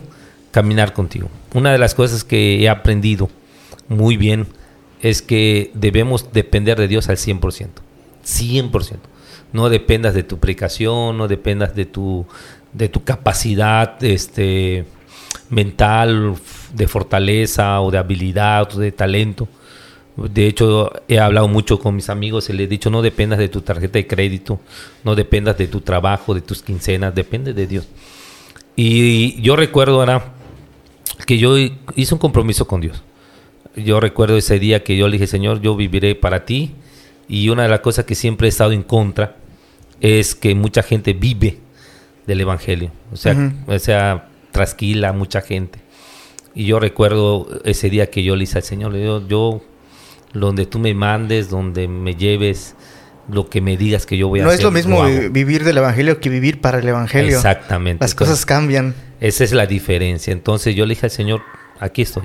caminar 0.52 0.94
contigo. 0.94 1.30
Una 1.54 1.72
de 1.72 1.80
las 1.80 1.96
cosas 1.96 2.24
que 2.24 2.62
he 2.62 2.70
aprendido 2.70 3.30
muy 3.90 4.18
bien 4.18 4.48
es 5.02 5.22
que 5.22 5.72
debemos 5.74 6.32
depender 6.34 6.78
de 6.78 6.88
Dios 6.88 7.10
al 7.10 7.18
100%. 7.18 7.68
100%. 8.26 8.98
No 9.54 9.70
dependas 9.70 10.14
de 10.14 10.24
tu 10.24 10.40
predicación, 10.40 11.18
no 11.18 11.28
dependas 11.28 11.76
de 11.76 11.86
tu, 11.86 12.28
de 12.74 12.90
tu 12.90 13.04
capacidad 13.04 14.04
este, 14.04 14.86
mental, 15.50 16.36
de 16.74 16.88
fortaleza 16.88 17.82
o 17.82 17.92
de 17.92 17.98
habilidad 17.98 18.70
o 18.76 18.80
de 18.80 18.92
talento. 18.92 19.48
De 20.16 20.48
hecho, 20.48 20.92
he 21.08 21.20
hablado 21.20 21.48
mucho 21.48 21.80
con 21.80 21.96
mis 21.96 22.10
amigos 22.10 22.50
y 22.50 22.54
les 22.54 22.66
he 22.66 22.68
dicho, 22.68 22.90
no 22.90 23.04
dependas 23.04 23.38
de 23.38 23.50
tu 23.50 23.62
tarjeta 23.62 24.00
de 24.00 24.08
crédito, 24.08 24.60
no 25.04 25.16
dependas 25.16 25.58
de 25.58 25.68
tu 25.68 25.82
trabajo, 25.82 26.34
de 26.34 26.42
tus 26.42 26.64
quincenas, 26.64 27.14
depende 27.14 27.54
de 27.54 27.68
Dios. 27.68 27.88
Y 28.76 29.40
yo 29.42 29.56
recuerdo 29.56 30.00
ahora 30.00 30.34
que 31.26 31.38
yo 31.38 31.56
hice 31.58 32.14
un 32.14 32.20
compromiso 32.20 32.68
con 32.68 32.82
Dios. 32.82 33.04
Yo 33.76 34.00
recuerdo 34.00 34.38
ese 34.38 34.58
día 34.58 34.84
que 34.84 34.98
yo 34.98 35.08
le 35.08 35.14
dije, 35.14 35.28
Señor, 35.28 35.62
yo 35.62 35.76
viviré 35.76 36.16
para 36.16 36.46
ti. 36.46 36.74
Y 37.28 37.50
una 37.50 37.64
de 37.64 37.70
las 37.70 37.82
cosas 37.82 38.06
que 38.06 38.16
siempre 38.16 38.48
he 38.48 38.50
estado 38.50 38.72
en 38.72 38.84
contra 38.84 39.36
es 40.02 40.34
que 40.34 40.56
mucha 40.56 40.82
gente 40.82 41.14
vive 41.14 41.60
del 42.26 42.42
Evangelio. 42.42 42.92
O 43.12 43.18
sea, 43.18 43.54
o 43.68 43.80
sea 43.80 44.30
trasquila 44.52 45.14
mucha 45.14 45.42
gente. 45.42 45.80
Y 46.56 46.66
yo 46.66 46.80
recuerdo 46.80 47.48
ese 47.66 47.90
día 47.90 48.10
que 48.10 48.24
yo 48.24 48.36
le 48.36 48.46
hice 48.46 48.58
al 48.58 48.64
Señor, 48.64 48.92
le 48.92 49.00
digo, 49.00 49.28
yo, 49.28 49.62
donde 50.34 50.66
tú 50.66 50.80
me 50.80 50.94
mandes, 50.94 51.50
donde 51.50 51.88
me 51.88 52.16
lleves, 52.16 52.76
lo 53.30 53.50
que 53.50 53.62
me 53.62 53.78
digas 53.78 54.06
que 54.06 54.18
yo 54.18 54.28
voy 54.28 54.40
a 54.40 54.44
hacer. 54.48 54.54
No 54.54 54.58
es 54.58 54.64
lo 54.64 54.72
mismo 54.72 55.04
vivir 55.30 55.64
del 55.64 55.78
Evangelio 55.78 56.20
que 56.20 56.30
vivir 56.30 56.62
para 56.62 56.80
el 56.80 56.88
Evangelio. 56.88 57.36
Exactamente. 57.36 58.04
Las 58.04 58.16
cosas 58.16 58.46
cambian. 58.46 58.96
Esa 59.20 59.44
es 59.44 59.52
la 59.52 59.68
diferencia. 59.68 60.32
Entonces 60.32 60.76
yo 60.76 60.86
le 60.86 60.96
dije 60.96 61.06
al 61.08 61.12
Señor, 61.12 61.42
aquí 61.80 62.04
estoy. 62.04 62.24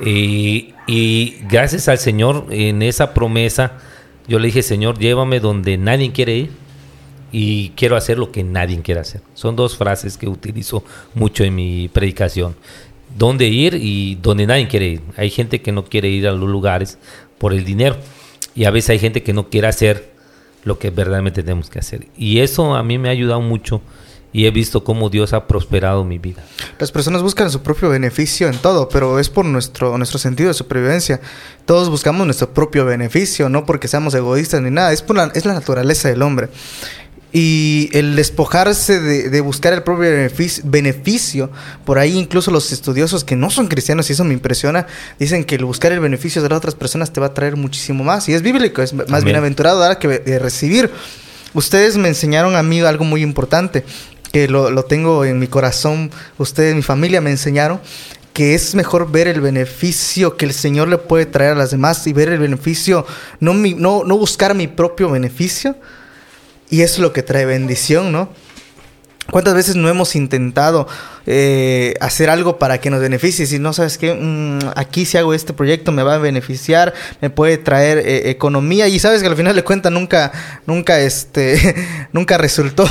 Y, 0.00 0.74
y 0.86 1.38
gracias 1.48 1.88
al 1.88 1.98
Señor 1.98 2.46
en 2.50 2.82
esa 2.82 3.14
promesa, 3.14 3.78
yo 4.26 4.38
le 4.38 4.46
dije, 4.46 4.62
Señor, 4.62 4.98
llévame 4.98 5.38
donde 5.40 5.76
nadie 5.76 6.10
quiere 6.12 6.36
ir 6.36 6.63
y 7.36 7.70
quiero 7.70 7.96
hacer 7.96 8.16
lo 8.16 8.30
que 8.30 8.44
nadie 8.44 8.80
quiere 8.80 9.00
hacer. 9.00 9.20
Son 9.34 9.56
dos 9.56 9.76
frases 9.76 10.16
que 10.16 10.28
utilizo 10.28 10.84
mucho 11.14 11.42
en 11.42 11.52
mi 11.56 11.88
predicación 11.88 12.54
dónde 13.18 13.48
ir 13.48 13.74
y 13.74 14.14
donde 14.22 14.46
nadie 14.46 14.68
quiere 14.68 14.86
ir. 14.86 15.00
Hay 15.16 15.30
gente 15.30 15.60
que 15.60 15.72
no 15.72 15.84
quiere 15.84 16.08
ir 16.10 16.28
a 16.28 16.32
los 16.32 16.48
lugares 16.48 16.96
por 17.38 17.52
el 17.52 17.64
dinero 17.64 17.96
y 18.54 18.66
a 18.66 18.70
veces 18.70 18.90
hay 18.90 18.98
gente 19.00 19.24
que 19.24 19.32
no 19.32 19.50
quiere 19.50 19.66
hacer 19.66 20.12
lo 20.62 20.78
que 20.78 20.90
verdaderamente 20.90 21.42
tenemos 21.42 21.70
que 21.70 21.80
hacer. 21.80 22.06
Y 22.16 22.38
eso 22.38 22.76
a 22.76 22.84
mí 22.84 22.98
me 22.98 23.08
ha 23.08 23.12
ayudado 23.12 23.40
mucho 23.40 23.82
y 24.32 24.46
he 24.46 24.50
visto 24.52 24.82
cómo 24.82 25.10
Dios 25.10 25.32
ha 25.32 25.46
prosperado 25.48 26.04
mi 26.04 26.18
vida. 26.18 26.42
Las 26.78 26.90
personas 26.90 27.22
buscan 27.22 27.50
su 27.52 27.62
propio 27.62 27.88
beneficio 27.88 28.48
en 28.48 28.58
todo, 28.58 28.88
pero 28.88 29.20
es 29.20 29.28
por 29.28 29.44
nuestro, 29.44 29.96
nuestro 29.96 30.18
sentido 30.18 30.48
de 30.48 30.54
supervivencia. 30.54 31.20
Todos 31.66 31.88
buscamos 31.88 32.26
nuestro 32.26 32.52
propio 32.52 32.84
beneficio, 32.84 33.48
no 33.48 33.64
porque 33.64 33.86
seamos 33.86 34.12
egoístas 34.14 34.60
ni 34.60 34.70
nada, 34.70 34.92
es, 34.92 35.02
por 35.02 35.16
es 35.34 35.46
la 35.46 35.54
naturaleza 35.54 36.08
del 36.08 36.22
hombre. 36.22 36.48
Y 37.36 37.90
el 37.92 38.14
despojarse 38.14 39.00
de, 39.00 39.40
buscar 39.40 39.72
el 39.72 39.82
propio 39.82 40.08
beneficio, 40.62 41.50
por 41.84 41.98
ahí 41.98 42.16
incluso 42.16 42.52
los 42.52 42.70
estudiosos 42.70 43.24
que 43.24 43.34
no 43.34 43.50
son 43.50 43.66
cristianos, 43.66 44.08
y 44.08 44.12
eso 44.12 44.22
me 44.22 44.34
impresiona, 44.34 44.86
dicen 45.18 45.42
que 45.42 45.56
el 45.56 45.64
buscar 45.64 45.90
el 45.90 45.98
beneficio 45.98 46.42
de 46.42 46.48
las 46.48 46.58
otras 46.58 46.76
personas 46.76 47.12
te 47.12 47.18
va 47.18 47.26
a 47.26 47.34
traer 47.34 47.56
muchísimo 47.56 48.04
más. 48.04 48.28
Y 48.28 48.34
es 48.34 48.42
bíblico, 48.42 48.82
es 48.82 48.92
más 48.92 49.24
bienaventurado 49.24 49.80
dar 49.80 49.98
que 49.98 50.38
recibir. 50.38 50.92
Ustedes 51.54 51.96
me 51.96 52.06
enseñaron 52.06 52.54
a 52.54 52.62
mí 52.62 52.80
algo 52.82 53.04
muy 53.04 53.22
importante, 53.22 53.84
que 54.30 54.46
lo, 54.46 54.70
lo 54.70 54.84
tengo 54.84 55.24
en 55.24 55.40
mi 55.40 55.48
corazón, 55.48 56.12
ustedes, 56.38 56.76
mi 56.76 56.82
familia 56.82 57.20
me 57.20 57.30
enseñaron, 57.30 57.80
que 58.32 58.54
es 58.54 58.76
mejor 58.76 59.10
ver 59.10 59.26
el 59.26 59.40
beneficio 59.40 60.36
que 60.36 60.44
el 60.44 60.52
Señor 60.52 60.86
le 60.86 60.98
puede 60.98 61.26
traer 61.26 61.52
a 61.52 61.56
las 61.56 61.72
demás 61.72 62.06
y 62.06 62.12
ver 62.12 62.28
el 62.28 62.38
beneficio, 62.38 63.04
no, 63.40 63.54
mi, 63.54 63.74
no, 63.74 64.04
no 64.04 64.18
buscar 64.18 64.54
mi 64.54 64.68
propio 64.68 65.10
beneficio, 65.10 65.74
y 66.74 66.82
eso 66.82 66.94
es 66.94 66.98
lo 66.98 67.12
que 67.12 67.22
trae 67.22 67.44
bendición, 67.44 68.10
¿no? 68.10 68.30
¿Cuántas 69.30 69.54
veces 69.54 69.76
no 69.76 69.88
hemos 69.88 70.16
intentado 70.16 70.88
eh, 71.24 71.94
hacer 72.00 72.30
algo 72.30 72.58
para 72.58 72.78
que 72.78 72.90
nos 72.90 73.00
beneficie? 73.00 73.46
Si 73.46 73.60
no 73.60 73.72
sabes 73.72 73.96
que 73.96 74.12
mm, 74.12 74.72
aquí 74.74 75.04
si 75.04 75.16
hago 75.16 75.34
este 75.34 75.52
proyecto 75.52 75.92
me 75.92 76.02
va 76.02 76.16
a 76.16 76.18
beneficiar, 76.18 76.92
me 77.20 77.30
puede 77.30 77.58
traer 77.58 77.98
eh, 77.98 78.28
economía 78.28 78.88
y 78.88 78.98
sabes 78.98 79.22
que 79.22 79.28
al 79.28 79.36
final 79.36 79.54
de 79.54 79.62
cuentas 79.62 79.92
nunca, 79.92 80.32
nunca, 80.66 80.98
este, 80.98 81.76
nunca 82.12 82.38
resultó. 82.38 82.88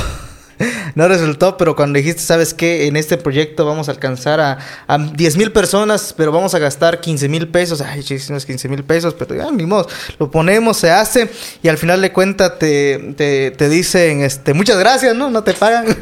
no 0.94 1.08
resultó, 1.08 1.56
pero 1.56 1.76
cuando 1.76 1.96
dijiste, 1.96 2.22
¿sabes 2.22 2.54
qué? 2.54 2.86
En 2.86 2.96
este 2.96 3.16
proyecto 3.16 3.66
vamos 3.66 3.88
a 3.88 3.92
alcanzar 3.92 4.40
a, 4.40 4.58
a 4.86 4.98
10 4.98 5.36
mil 5.36 5.52
personas, 5.52 6.14
pero 6.16 6.32
vamos 6.32 6.54
a 6.54 6.58
gastar 6.58 7.00
15 7.00 7.28
mil 7.28 7.48
pesos. 7.48 7.80
Ay, 7.80 8.00
es 8.08 8.46
15 8.46 8.68
mil 8.68 8.84
pesos, 8.84 9.14
pero 9.14 9.34
ya, 9.34 9.50
ni 9.50 9.66
modo. 9.66 9.86
Lo 10.18 10.30
ponemos, 10.30 10.76
se 10.76 10.90
hace 10.90 11.30
y 11.62 11.68
al 11.68 11.78
final 11.78 12.00
de 12.00 12.12
cuentas 12.12 12.58
te, 12.58 13.14
te, 13.16 13.68
dicen, 13.68 14.22
este, 14.22 14.54
muchas 14.54 14.78
gracias, 14.78 15.14
¿no? 15.14 15.30
No 15.30 15.42
te 15.42 15.54
pagan. 15.54 15.86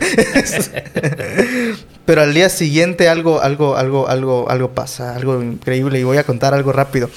pero 2.05 2.23
al 2.23 2.35
día 2.35 2.49
siguiente 2.49 3.09
algo, 3.09 3.41
algo, 3.41 3.77
algo, 3.77 4.09
algo, 4.09 4.51
algo 4.51 4.73
pasa, 4.73 5.15
algo 5.15 5.43
increíble 5.43 5.99
y 5.99 6.05
voy 6.05 6.19
a 6.19 6.25
contar 6.25 6.55
algo 6.55 6.73
rápido. 6.73 7.09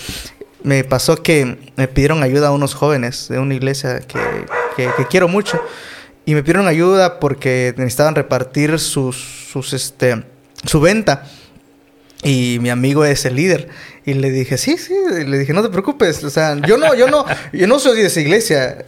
Me 0.63 0.83
pasó 0.83 1.21
que 1.21 1.71
me 1.75 1.87
pidieron 1.87 2.23
ayuda 2.23 2.47
a 2.47 2.51
unos 2.51 2.73
jóvenes 2.73 3.27
de 3.29 3.37
una 3.37 3.53
iglesia 3.53 3.99
que, 3.99 4.19
que 4.75 5.05
quiero 5.09 5.27
mucho 5.27 5.61
y 6.25 6.33
me 6.33 6.41
pidieron 6.41 6.67
ayuda 6.67 7.19
porque 7.19 7.73
necesitaban 7.77 8.15
repartir 8.15 8.79
sus, 8.79 9.15
sus 9.51 9.73
este, 9.73 10.23
su 10.65 10.81
venta. 10.81 11.27
Y 12.23 12.57
mi 12.61 12.69
amigo 12.69 13.05
es 13.05 13.25
el 13.25 13.35
líder. 13.35 13.69
Y 14.05 14.15
le 14.15 14.31
dije, 14.31 14.57
sí, 14.57 14.77
sí. 14.77 14.95
Y 15.21 15.25
le 15.25 15.37
dije, 15.37 15.53
no 15.53 15.61
te 15.61 15.69
preocupes. 15.69 16.23
O 16.23 16.29
sea, 16.31 16.55
yo 16.67 16.77
no, 16.77 16.95
yo 16.95 17.07
no, 17.07 17.25
yo 17.53 17.67
no 17.67 17.77
soy 17.77 18.01
de 18.01 18.07
esa 18.07 18.21
iglesia. 18.21 18.85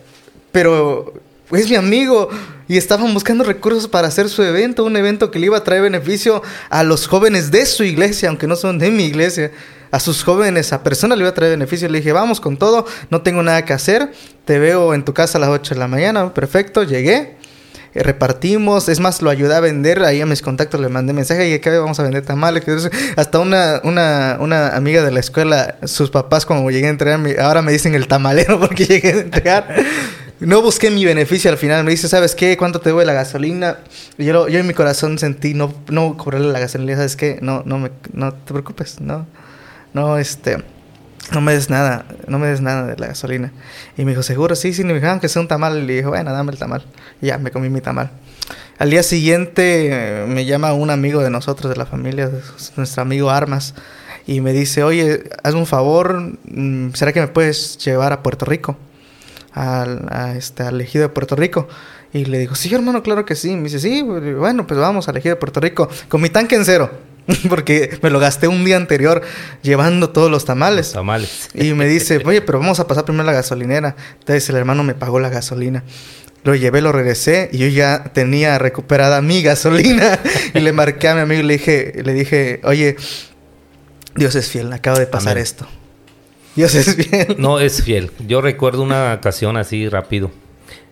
Pero 0.52 1.14
es 1.52 1.70
mi 1.70 1.76
amigo. 1.76 2.30
Y 2.68 2.78
estaban 2.78 3.14
buscando 3.14 3.44
recursos 3.44 3.88
para 3.88 4.08
hacer 4.08 4.30
su 4.30 4.42
evento. 4.42 4.84
Un 4.84 4.98
evento 4.98 5.30
que 5.30 5.38
le 5.38 5.46
iba 5.46 5.58
a 5.58 5.64
traer 5.64 5.84
beneficio 5.84 6.42
a 6.70 6.84
los 6.84 7.08
jóvenes 7.08 7.52
de 7.52 7.68
su 7.68 7.84
iglesia, 7.84 8.30
aunque 8.30 8.48
no 8.48 8.56
son 8.56 8.80
de 8.80 8.90
mi 8.90 9.04
iglesia. 9.06 9.52
A 9.92 10.00
sus 10.00 10.24
jóvenes, 10.24 10.74
a 10.74 10.84
personas 10.84 11.18
le 11.18 11.24
iba 11.24 11.30
a 11.30 11.34
traer 11.34 11.52
beneficio. 11.52 11.88
Le 11.90 12.00
dije, 12.00 12.12
vamos 12.12 12.42
con 12.42 12.58
todo. 12.58 12.86
No 13.10 13.22
tengo 13.22 13.44
nada 13.44 13.66
que 13.66 13.74
hacer. 13.74 14.12
Te 14.46 14.60
veo 14.60 14.94
en 14.94 15.06
tu 15.06 15.14
casa 15.14 15.38
a 15.38 15.42
las 15.42 15.50
8 15.50 15.76
de 15.76 15.80
la 15.80 15.88
mañana. 15.88 16.34
Perfecto, 16.34 16.84
llegué. 16.84 17.38
Eh, 17.98 18.04
repartimos, 18.04 18.90
es 18.90 19.00
más, 19.00 19.22
lo 19.22 19.30
ayudé 19.30 19.56
a 19.56 19.60
vender, 19.60 20.04
ahí 20.04 20.22
a 20.22 20.26
mis 20.26 20.42
contactos 20.44 20.80
le 20.80 20.88
mandé 20.88 21.14
mensaje 21.14 21.50
y 21.50 21.60
que 21.60 21.78
vamos 21.78 22.00
a 22.00 22.04
vender 22.04 22.24
tamales. 22.24 22.64
Hasta 23.16 23.40
una, 23.40 23.82
una, 23.84 24.38
una 24.40 24.76
amiga 24.76 25.04
de 25.04 25.12
la 25.12 25.20
escuela, 25.20 25.78
sus 25.84 26.12
papás 26.12 26.46
cuando 26.46 26.70
llegué 26.70 26.88
a 26.88 26.90
entregar, 26.92 27.20
ahora 27.40 27.62
me 27.64 27.72
dicen 27.72 27.96
el 27.96 28.08
tamalero 28.08 28.60
porque 28.60 28.86
llegué 28.86 29.10
a 29.10 29.20
entregar. 29.20 29.76
No 30.40 30.62
busqué 30.62 30.92
mi 30.92 31.04
beneficio 31.04 31.50
al 31.50 31.58
final. 31.58 31.84
Me 31.84 31.90
dice, 31.90 32.08
¿sabes 32.08 32.36
qué? 32.36 32.56
¿Cuánto 32.58 32.80
te 32.80 32.90
debo 32.90 33.02
la 33.04 33.14
gasolina? 33.14 33.80
Y 34.20 34.26
yo, 34.26 34.48
yo 34.48 34.60
en 34.60 34.68
mi 34.68 34.76
corazón 34.76 35.18
sentí 35.18 35.56
no, 35.56 35.74
no 35.90 36.16
cobrarle 36.16 36.52
la 36.54 36.60
gasolina. 36.60 36.96
¿Sabes 36.96 37.16
qué? 37.16 37.40
No, 37.42 37.64
no, 37.66 37.80
me, 37.80 37.90
no 38.14 38.32
te 38.32 38.54
preocupes. 38.54 39.02
No, 39.02 39.26
no, 39.98 40.18
este 40.18 40.64
no 41.32 41.42
me 41.42 41.54
des 41.54 41.70
nada, 41.70 42.06
no 42.28 42.40
me 42.40 42.48
des 42.48 42.62
nada 42.62 42.86
de 42.88 42.98
la 42.98 43.08
gasolina. 43.08 43.52
Y 43.98 44.06
me 44.06 44.12
dijo, 44.12 44.24
seguro, 44.24 44.56
sí, 44.56 44.74
sí, 44.74 44.84
me 44.84 44.94
dijeron 44.94 45.20
que 45.20 45.28
sea 45.28 45.42
un 45.42 45.48
tamal. 45.48 45.78
Y 45.78 45.86
le 45.86 45.94
dije, 45.98 46.08
bueno, 46.08 46.32
dame 46.32 46.52
el 46.52 46.58
tamal. 46.58 46.86
Y 47.22 47.28
ya, 47.28 47.38
me 47.38 47.52
comí 47.52 47.70
mi 47.70 47.82
tamal. 47.82 48.12
Al 48.78 48.90
día 48.90 49.04
siguiente 49.04 49.90
eh, 49.92 50.26
me 50.28 50.46
llama 50.46 50.74
un 50.74 50.90
amigo 50.90 51.22
de 51.22 51.30
nosotros, 51.30 51.70
de 51.70 51.76
la 51.76 51.86
familia, 51.86 52.32
nuestro 52.78 53.02
amigo 53.02 53.30
Armas, 53.30 53.74
y 54.26 54.40
me 54.40 54.54
dice, 54.54 54.84
oye, 54.84 55.24
haz 55.44 55.54
un 55.54 55.66
favor, 55.66 56.38
mm, 56.46 56.94
¿será 56.94 57.12
que 57.12 57.22
me 57.22 57.28
puedes 57.28 57.78
llevar 57.80 58.14
a 58.14 58.24
Puerto 58.24 58.46
Rico? 58.46 58.78
Al, 59.54 60.08
a 60.12 60.36
este, 60.36 60.64
al 60.64 60.80
ejido 60.80 61.04
de 61.04 61.10
Puerto 61.10 61.36
Rico. 61.36 61.68
Y 62.14 62.26
le 62.26 62.38
digo, 62.40 62.56
sí, 62.56 62.74
hermano, 62.74 63.04
claro 63.04 63.26
que 63.26 63.36
sí. 63.36 63.56
Me 63.56 63.64
dice, 63.64 63.80
sí, 63.80 64.02
bueno, 64.02 64.68
pues 64.68 64.80
vamos 64.80 65.10
al 65.10 65.18
ejido 65.18 65.36
de 65.36 65.40
Puerto 65.40 65.60
Rico, 65.60 65.90
con 66.08 66.22
mi 66.22 66.30
tanque 66.30 66.56
en 66.56 66.64
cero. 66.64 66.92
porque 67.50 67.98
me 68.02 68.10
lo 68.10 68.20
gasté 68.20 68.48
un 68.48 68.64
día 68.64 68.78
anterior 68.78 69.22
llevando 69.62 70.10
todos 70.10 70.32
los 70.32 70.46
tamales. 70.46 70.92
tamales. 70.94 71.50
Y 71.54 71.74
me 71.74 71.88
dice, 71.88 72.22
oye, 72.26 72.42
pero 72.42 72.60
vamos 72.60 72.80
a 72.80 72.88
pasar 72.88 73.06
primero 73.06 73.26
la 73.26 73.34
gasolinera. 73.34 73.96
Entonces 74.20 74.50
el 74.50 74.56
hermano 74.56 74.84
me 74.84 74.94
pagó 74.94 75.20
la 75.20 75.30
gasolina. 75.30 75.84
Lo 76.44 76.56
llevé, 76.56 76.82
lo 76.82 76.92
regresé 76.92 77.50
y 77.52 77.58
yo 77.58 77.68
ya 77.68 78.06
tenía 78.14 78.58
recuperada 78.58 79.22
mi 79.22 79.42
gasolina. 79.42 80.20
y 80.54 80.60
le 80.60 80.72
marqué 80.72 81.10
a 81.10 81.16
mi 81.16 81.22
amigo 81.22 81.42
y 81.42 81.44
le 81.44 81.54
dije, 81.54 82.02
le 82.04 82.14
dije, 82.14 82.62
oye, 82.64 82.96
Dios 84.16 84.36
es 84.36 84.50
fiel, 84.50 84.72
acaba 84.72 85.00
de 85.00 85.08
pasar 85.08 85.38
esto. 85.38 85.68
Dios 86.56 86.74
es 86.74 86.96
fiel. 86.96 87.36
No, 87.38 87.60
es 87.60 87.84
fiel. 87.84 88.12
Yo 88.26 88.42
recuerdo 88.42 88.82
una 88.82 89.14
ocasión 89.14 89.58
así 89.58 89.90
rápido. 89.90 90.32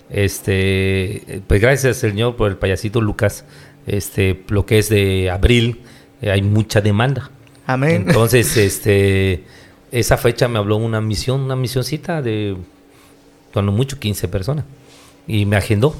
Este, 0.10 1.42
pues 1.48 1.60
gracias 1.60 1.98
Señor 1.98 2.36
por 2.36 2.52
el 2.52 2.58
payasito 2.58 3.02
Lucas. 3.02 3.46
Este, 3.88 4.44
lo 4.50 4.66
que 4.66 4.80
es 4.80 4.90
de 4.90 5.30
abril 5.32 5.82
hay 6.22 6.42
mucha 6.42 6.82
demanda. 6.82 7.30
Amén. 7.66 8.06
Entonces, 8.08 8.56
este, 8.58 9.44
esa 9.92 10.18
fecha 10.18 10.48
me 10.48 10.60
habló 10.60 10.78
una 10.78 11.02
misión, 11.02 11.42
una 11.42 11.56
misioncita 11.56 12.22
de, 12.22 12.58
cuando 13.54 13.72
mucho, 13.72 14.00
15 14.00 14.28
personas. 14.28 14.66
Y 15.28 15.46
me 15.46 15.56
agendó. 15.56 15.96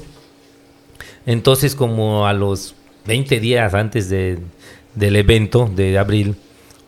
Entonces, 1.24 1.74
como 1.74 2.26
a 2.26 2.32
los 2.32 2.74
20 3.06 3.40
días 3.40 3.74
antes 3.74 4.08
de, 4.08 4.38
del 4.94 5.16
evento 5.16 5.70
de 5.74 5.98
abril, 5.98 6.36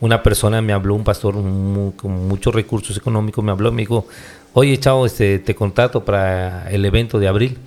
una 0.00 0.22
persona 0.22 0.62
me 0.62 0.72
habló, 0.72 0.94
un 0.94 1.04
pastor 1.04 1.34
con 1.34 2.28
muchos 2.28 2.54
recursos 2.54 2.96
económicos, 2.96 3.44
me 3.44 3.50
habló, 3.50 3.72
me 3.72 3.82
dijo, 3.82 4.06
oye, 4.52 4.78
chavo, 4.78 5.06
este, 5.06 5.40
te 5.40 5.54
contrato 5.54 6.04
para 6.04 6.70
el 6.70 6.84
evento 6.84 7.18
de 7.18 7.26
abril. 7.26 7.58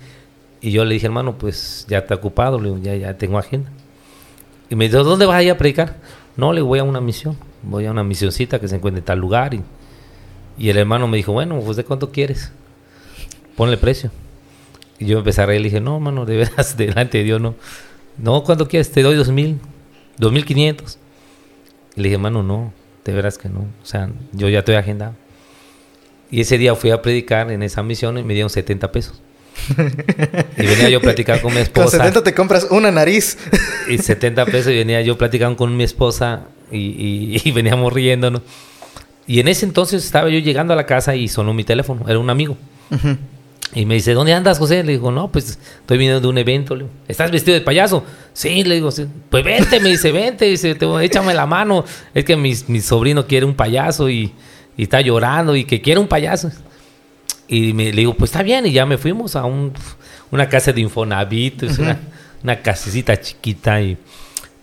Y 0.62 0.70
yo 0.70 0.84
le 0.84 0.94
dije, 0.94 1.06
hermano, 1.06 1.36
pues 1.36 1.84
ya 1.88 1.98
está 1.98 2.14
ocupado, 2.14 2.60
ya, 2.78 2.94
ya 2.94 3.18
tengo 3.18 3.38
agenda. 3.38 3.70
Y 4.72 4.74
me 4.74 4.88
dijo, 4.88 5.04
¿dónde 5.04 5.26
vas 5.26 5.36
a 5.36 5.42
ir 5.42 5.50
a 5.50 5.58
predicar? 5.58 5.96
No, 6.34 6.54
le 6.54 6.62
voy 6.62 6.78
a 6.78 6.82
una 6.82 7.02
misión. 7.02 7.36
Voy 7.62 7.84
a 7.84 7.90
una 7.90 8.02
misioncita 8.02 8.58
que 8.58 8.68
se 8.68 8.76
encuentra 8.76 9.00
en 9.00 9.04
tal 9.04 9.18
lugar. 9.18 9.52
Y, 9.52 9.60
y 10.56 10.70
el 10.70 10.78
hermano 10.78 11.06
me 11.06 11.18
dijo, 11.18 11.30
bueno, 11.30 11.60
pues 11.60 11.76
de 11.76 11.84
cuánto 11.84 12.10
quieres. 12.10 12.50
Ponle 13.54 13.76
precio. 13.76 14.10
Y 14.98 15.04
yo 15.04 15.18
empecé 15.18 15.42
a 15.42 15.46
reír 15.46 15.60
le 15.60 15.66
dije, 15.66 15.82
no, 15.82 15.96
hermano, 15.96 16.24
de 16.24 16.38
veras, 16.38 16.74
delante 16.78 17.18
de 17.18 17.24
Dios, 17.24 17.38
no. 17.38 17.54
No, 18.16 18.44
¿cuánto 18.44 18.66
quieres? 18.66 18.90
Te 18.90 19.02
doy 19.02 19.14
dos 19.14 19.28
mil, 19.28 19.60
dos 20.16 20.32
mil 20.32 20.46
quinientos. 20.46 20.96
Y 21.94 22.00
le 22.00 22.04
dije, 22.04 22.14
hermano, 22.14 22.42
no, 22.42 22.72
de 23.04 23.12
veras 23.12 23.36
que 23.36 23.50
no. 23.50 23.60
O 23.60 23.84
sea, 23.84 24.08
yo 24.32 24.48
ya 24.48 24.60
estoy 24.60 24.76
agendado. 24.76 25.12
Y 26.30 26.40
ese 26.40 26.56
día 26.56 26.74
fui 26.76 26.92
a 26.92 27.02
predicar 27.02 27.52
en 27.52 27.62
esa 27.62 27.82
misión 27.82 28.16
y 28.16 28.22
me 28.22 28.32
dieron 28.32 28.48
70 28.48 28.90
pesos. 28.90 29.20
Y 30.56 30.66
venía 30.66 30.88
yo 30.88 30.98
a 30.98 31.00
platicar 31.00 31.40
con 31.40 31.54
mi 31.54 31.60
esposa. 31.60 31.98
Con 31.98 32.06
70 32.06 32.24
te 32.24 32.34
compras 32.34 32.66
una 32.70 32.90
nariz. 32.90 33.38
y 33.88 33.98
70 33.98 34.46
pesos 34.46 34.72
y 34.72 34.76
venía 34.76 35.00
yo 35.02 35.16
platicando 35.16 35.56
con 35.56 35.76
mi 35.76 35.84
esposa 35.84 36.46
y, 36.70 37.40
y, 37.44 37.50
veníamos 37.52 37.92
riéndonos. 37.92 38.42
Y 39.26 39.40
en 39.40 39.48
ese 39.48 39.66
entonces 39.66 40.04
estaba 40.04 40.28
yo 40.28 40.38
llegando 40.38 40.72
a 40.72 40.76
la 40.76 40.86
casa 40.86 41.14
y 41.14 41.28
sonó 41.28 41.54
mi 41.54 41.64
teléfono. 41.64 42.04
Era 42.08 42.18
un 42.18 42.30
amigo. 42.30 42.56
Y 43.74 43.86
me 43.86 43.94
dice, 43.94 44.12
¿dónde 44.12 44.34
andas, 44.34 44.58
José? 44.58 44.84
Le 44.84 44.92
digo, 44.92 45.10
no, 45.10 45.32
pues 45.32 45.58
estoy 45.80 45.96
viniendo 45.96 46.20
de 46.20 46.26
un 46.26 46.36
evento. 46.36 46.74
Le 46.74 46.84
digo, 46.84 46.94
¿estás 47.08 47.30
vestido 47.30 47.54
de 47.54 47.62
payaso? 47.62 48.04
Sí, 48.34 48.64
le 48.64 48.74
digo, 48.74 48.90
pues 49.30 49.44
vente, 49.44 49.80
me 49.80 49.88
dice, 49.88 50.12
vente, 50.12 50.44
dice, 50.44 50.76
échame 51.02 51.32
la 51.32 51.46
mano. 51.46 51.84
Es 52.12 52.24
que 52.24 52.36
mi, 52.36 52.54
mi 52.68 52.80
sobrino 52.80 53.26
quiere 53.26 53.46
un 53.46 53.54
payaso 53.54 54.10
y, 54.10 54.32
y, 54.76 54.82
está 54.82 55.00
llorando 55.00 55.56
y 55.56 55.64
que 55.64 55.80
quiere 55.80 56.00
un 56.00 56.08
payaso. 56.08 56.50
Y 57.48 57.72
me, 57.72 57.92
le 57.92 58.02
digo, 58.02 58.14
pues 58.14 58.30
está 58.30 58.42
bien. 58.42 58.66
Y 58.66 58.72
ya 58.72 58.86
me 58.86 58.98
fuimos 58.98 59.36
a 59.36 59.44
un, 59.44 59.72
una 60.30 60.48
casa 60.48 60.72
de 60.72 60.80
Infonavit, 60.80 61.62
una, 61.78 62.00
una 62.42 62.62
casecita 62.62 63.20
chiquita. 63.20 63.80
Y, 63.80 63.96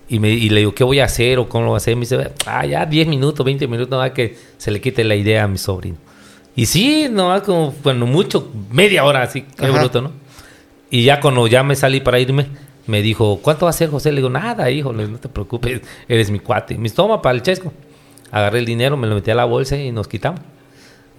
y, 0.09 0.19
me, 0.19 0.29
y 0.29 0.49
le 0.49 0.61
digo, 0.61 0.73
¿qué 0.73 0.83
voy 0.83 0.99
a 0.99 1.05
hacer 1.05 1.39
o 1.39 1.47
cómo 1.47 1.65
lo 1.65 1.69
voy 1.71 1.75
a 1.75 1.77
hacer? 1.77 1.95
Me 1.95 2.01
dice, 2.01 2.31
ah, 2.45 2.65
ya 2.65 2.85
10 2.85 3.07
minutos, 3.07 3.45
20 3.45 3.67
minutos, 3.67 3.91
nada 3.91 4.13
que 4.13 4.35
se 4.57 4.71
le 4.71 4.81
quite 4.81 5.03
la 5.03 5.15
idea 5.15 5.43
a 5.43 5.47
mi 5.47 5.57
sobrino. 5.57 5.97
Y 6.55 6.65
sí, 6.65 7.07
no, 7.09 7.41
como, 7.43 7.73
bueno, 7.83 8.05
mucho, 8.05 8.51
media 8.71 9.05
hora 9.05 9.21
así, 9.21 9.43
qué 9.43 9.69
bruto, 9.69 10.01
¿no? 10.01 10.11
Y 10.89 11.03
ya 11.03 11.19
cuando 11.19 11.45
ya 11.47 11.63
me 11.63 11.75
salí 11.75 11.99
para 11.99 12.19
irme, 12.19 12.47
me 12.87 13.03
dijo, 13.03 13.39
¿cuánto 13.41 13.65
va 13.65 13.69
a 13.69 13.73
ser, 13.73 13.89
José? 13.89 14.11
Le 14.11 14.17
digo, 14.17 14.29
nada, 14.29 14.69
hijo, 14.71 14.91
no 14.91 15.19
te 15.19 15.29
preocupes, 15.29 15.81
eres 16.07 16.31
mi 16.31 16.39
cuate. 16.39 16.77
Me 16.77 16.89
toma 16.89 17.21
para 17.21 17.35
el 17.35 17.43
chesco. 17.43 17.71
Agarré 18.31 18.59
el 18.59 18.65
dinero, 18.65 18.97
me 18.97 19.07
lo 19.07 19.15
metí 19.15 19.29
a 19.29 19.35
la 19.35 19.45
bolsa 19.45 19.77
y 19.77 19.91
nos 19.91 20.07
quitamos. 20.07 20.41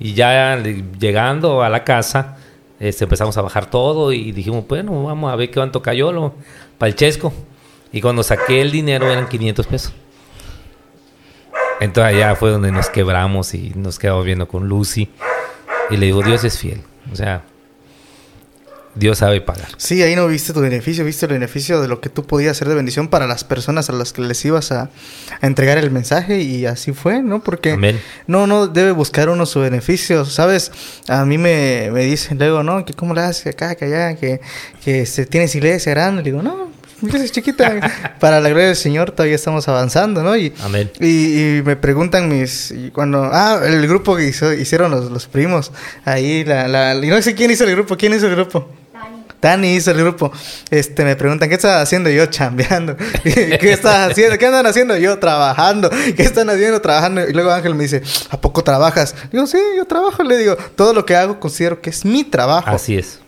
Y 0.00 0.14
ya 0.14 0.60
llegando 0.98 1.62
a 1.62 1.68
la 1.68 1.84
casa, 1.84 2.38
este, 2.80 3.04
empezamos 3.04 3.36
a 3.36 3.42
bajar 3.42 3.66
todo 3.66 4.12
y 4.12 4.32
dijimos, 4.32 4.66
bueno, 4.66 5.04
vamos 5.04 5.30
a 5.30 5.36
ver 5.36 5.50
qué 5.50 5.56
cuánto 5.56 5.82
cayó 5.82 6.10
lo, 6.10 6.34
para 6.78 6.88
el 6.88 6.96
chesco. 6.96 7.32
Y 7.92 8.00
cuando 8.00 8.22
saqué 8.22 8.62
el 8.62 8.72
dinero 8.72 9.10
eran 9.10 9.28
500 9.28 9.66
pesos. 9.66 9.92
Entonces 11.80 12.14
allá 12.14 12.34
fue 12.34 12.50
donde 12.50 12.72
nos 12.72 12.88
quebramos 12.88 13.54
y 13.54 13.72
nos 13.76 13.98
quedamos 13.98 14.24
viendo 14.24 14.48
con 14.48 14.68
Lucy. 14.68 15.10
Y 15.90 15.96
le 15.98 16.06
digo, 16.06 16.22
Dios 16.22 16.44
es 16.44 16.58
fiel. 16.58 16.82
O 17.12 17.16
sea, 17.16 17.42
Dios 18.94 19.18
sabe 19.18 19.40
pagar. 19.40 19.68
Sí, 19.76 20.02
ahí 20.02 20.16
no 20.16 20.26
viste 20.26 20.52
tu 20.52 20.60
beneficio, 20.60 21.04
viste 21.04 21.26
el 21.26 21.32
beneficio 21.32 21.80
de 21.80 21.88
lo 21.88 22.00
que 22.00 22.08
tú 22.08 22.24
podías 22.26 22.52
hacer 22.52 22.68
de 22.68 22.74
bendición 22.74 23.08
para 23.08 23.26
las 23.26 23.44
personas 23.44 23.88
a 23.88 23.92
las 23.92 24.12
que 24.12 24.22
les 24.22 24.44
ibas 24.44 24.72
a, 24.72 24.90
entregar 25.42 25.78
el 25.78 25.90
mensaje 25.90 26.40
y 26.40 26.66
así 26.66 26.92
fue, 26.92 27.22
¿no? 27.22 27.42
Porque 27.42 27.76
no, 28.26 28.46
no 28.46 28.66
debe 28.66 28.92
buscar 28.92 29.28
uno 29.28 29.46
su 29.46 29.60
beneficio, 29.60 30.24
¿sabes? 30.24 30.72
A 31.08 31.24
mí 31.24 31.38
me, 31.38 31.90
me 31.92 32.04
dicen 32.04 32.38
luego, 32.38 32.62
¿no? 32.62 32.84
Que 32.84 32.92
cómo 32.92 33.14
le 33.14 33.20
haces 33.22 33.46
acá, 33.46 33.74
que 33.74 33.86
allá, 33.86 34.16
que, 34.16 34.40
que 34.84 35.06
se 35.06 35.24
tienes 35.24 35.54
iglesia 35.54 35.90
grande. 35.90 36.22
Le 36.22 36.30
digo, 36.30 36.42
no, 36.42 36.70
iglesia 37.02 37.28
chiquita. 37.28 38.16
para 38.20 38.40
la 38.40 38.48
gloria 38.48 38.68
del 38.68 38.76
Señor 38.76 39.10
todavía 39.12 39.36
estamos 39.36 39.66
avanzando, 39.68 40.22
¿no? 40.22 40.36
Y, 40.36 40.52
y, 41.00 41.62
me 41.64 41.76
preguntan 41.76 42.28
mis, 42.28 42.70
y 42.70 42.90
cuando, 42.90 43.30
ah, 43.32 43.60
el 43.64 43.86
grupo 43.86 44.16
que 44.16 44.28
hizo, 44.28 44.52
hicieron 44.52 44.90
los, 44.90 45.10
los 45.10 45.26
primos, 45.26 45.72
ahí, 46.04 46.44
la, 46.44 46.68
la, 46.68 46.94
y 46.94 47.08
no 47.08 47.20
sé 47.22 47.34
quién 47.34 47.50
hizo 47.50 47.64
el 47.64 47.72
grupo, 47.72 47.96
¿quién 47.96 48.14
hizo 48.14 48.26
el 48.26 48.34
grupo? 48.36 48.68
Dani 49.40 49.74
hizo 49.74 49.90
el 49.90 49.98
grupo. 49.98 50.30
Este, 50.70 51.04
me 51.04 51.16
preguntan, 51.16 51.48
¿qué 51.48 51.54
estás 51.54 51.82
haciendo? 51.82 52.10
Yo 52.10 52.26
chambeando. 52.26 52.96
¿Qué 53.22 53.72
estás 53.72 54.10
haciendo? 54.10 54.36
¿Qué 54.38 54.46
andan 54.46 54.66
haciendo? 54.66 54.96
Yo 54.96 55.18
trabajando. 55.18 55.88
¿Qué 55.90 56.22
están 56.22 56.50
haciendo? 56.50 56.80
Trabajando. 56.80 57.26
Y 57.26 57.32
luego 57.32 57.50
Ángel 57.50 57.74
me 57.74 57.84
dice, 57.84 58.02
¿a 58.28 58.40
poco 58.40 58.62
trabajas? 58.62 59.14
Digo, 59.32 59.46
sí, 59.46 59.58
yo 59.76 59.86
trabajo. 59.86 60.22
Le 60.22 60.36
digo, 60.36 60.56
todo 60.76 60.92
lo 60.92 61.06
que 61.06 61.16
hago 61.16 61.40
considero 61.40 61.80
que 61.80 61.90
es 61.90 62.04
mi 62.04 62.24
trabajo. 62.24 62.68
Así 62.68 62.98
es. 62.98 63.20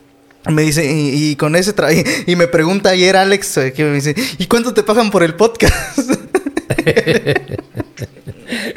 Me 0.51 0.63
dice, 0.63 0.85
y, 0.85 1.37
con 1.37 1.55
ese 1.55 1.73
trabajo, 1.73 2.01
y, 2.27 2.37
me 2.37 2.49
pregunta 2.49 2.91
ayer 2.91 3.17
Alex, 3.17 3.57
eh, 3.59 3.73
que 3.73 3.85
me 3.85 3.95
dice, 3.95 4.15
¿y 4.39 4.47
cuánto 4.47 4.75
te 4.75 4.83
pagan 4.83 5.11
por 5.11 5.23
el 5.23 5.35
podcast? 5.35 5.99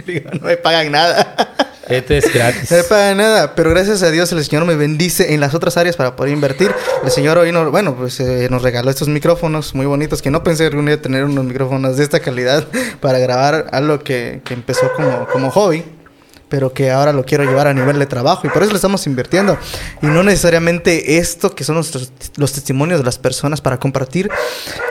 Digo, 0.05 0.29
no 0.39 0.45
me 0.45 0.57
pagan 0.57 0.91
nada. 0.91 1.55
Este 1.89 2.17
es 2.17 2.33
gratis. 2.33 2.71
No 2.75 2.83
para 2.89 3.15
nada, 3.15 3.55
pero 3.55 3.71
gracias 3.71 4.03
a 4.03 4.11
Dios 4.11 4.31
el 4.31 4.43
Señor 4.43 4.65
me 4.65 4.75
bendice 4.75 5.33
en 5.33 5.39
las 5.39 5.53
otras 5.53 5.77
áreas 5.77 5.95
para 5.95 6.15
poder 6.15 6.33
invertir. 6.33 6.71
El 7.03 7.11
Señor 7.11 7.37
hoy, 7.37 7.51
nos, 7.51 7.71
bueno, 7.71 7.95
pues 7.95 8.19
eh, 8.19 8.47
nos 8.49 8.61
regaló 8.61 8.89
estos 8.89 9.07
micrófonos 9.07 9.73
muy 9.73 9.85
bonitos 9.85 10.21
que 10.21 10.31
no 10.31 10.43
pensé 10.43 10.65
algún 10.65 10.85
día 10.85 11.01
tener 11.01 11.25
unos 11.25 11.45
micrófonos 11.45 11.97
de 11.97 12.03
esta 12.03 12.19
calidad 12.19 12.67
para 12.99 13.19
grabar 13.19 13.67
algo 13.71 13.99
que, 13.99 14.41
que 14.43 14.53
empezó 14.53 14.91
como, 14.93 15.27
como 15.27 15.51
hobby 15.51 15.83
pero 16.49 16.73
que 16.73 16.91
ahora 16.91 17.11
lo 17.11 17.25
quiero 17.25 17.43
llevar 17.43 17.67
a 17.67 17.73
nivel 17.73 17.97
de 17.99 18.05
trabajo 18.05 18.45
y 18.45 18.49
por 18.49 18.61
eso 18.61 18.71
le 18.71 18.77
estamos 18.77 19.05
invirtiendo. 19.07 19.57
Y 20.01 20.07
no 20.07 20.23
necesariamente 20.23 21.17
esto 21.17 21.55
que 21.55 21.63
son 21.63 21.75
nuestros, 21.75 22.11
los 22.37 22.53
testimonios 22.53 22.99
de 22.99 23.05
las 23.05 23.17
personas 23.17 23.61
para 23.61 23.77
compartir, 23.79 24.29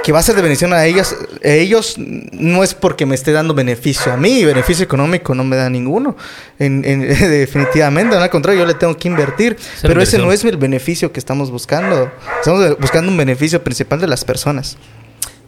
que 0.02 0.12
va 0.12 0.18
a 0.18 0.22
ser 0.22 0.34
de 0.34 0.42
bendición 0.42 0.72
a 0.72 0.84
ellas, 0.84 1.16
a 1.42 1.48
ellos 1.48 1.94
no 1.96 2.64
es 2.64 2.74
porque 2.74 3.06
me 3.06 3.14
esté 3.14 3.32
dando 3.32 3.54
beneficio 3.54 4.12
a 4.12 4.16
mí, 4.16 4.44
beneficio 4.44 4.84
económico 4.84 5.34
no 5.34 5.44
me 5.44 5.56
da 5.56 5.70
ninguno, 5.70 6.16
en, 6.58 6.82
definitivamente, 6.82 8.16
al 8.16 8.30
contrario, 8.30 8.62
yo 8.62 8.66
le 8.66 8.74
tengo 8.74 8.96
que 8.96 9.08
invertir, 9.08 9.56
pero 9.82 10.02
ese 10.02 10.18
no 10.18 10.32
es 10.32 10.44
el 10.44 10.56
beneficio 10.56 11.12
que 11.12 11.20
estamos 11.20 11.50
buscando, 11.50 12.10
estamos 12.38 12.78
buscando 12.78 13.10
un 13.10 13.16
beneficio 13.16 13.62
principal 13.62 14.00
de 14.00 14.08
las 14.08 14.24
personas. 14.24 14.76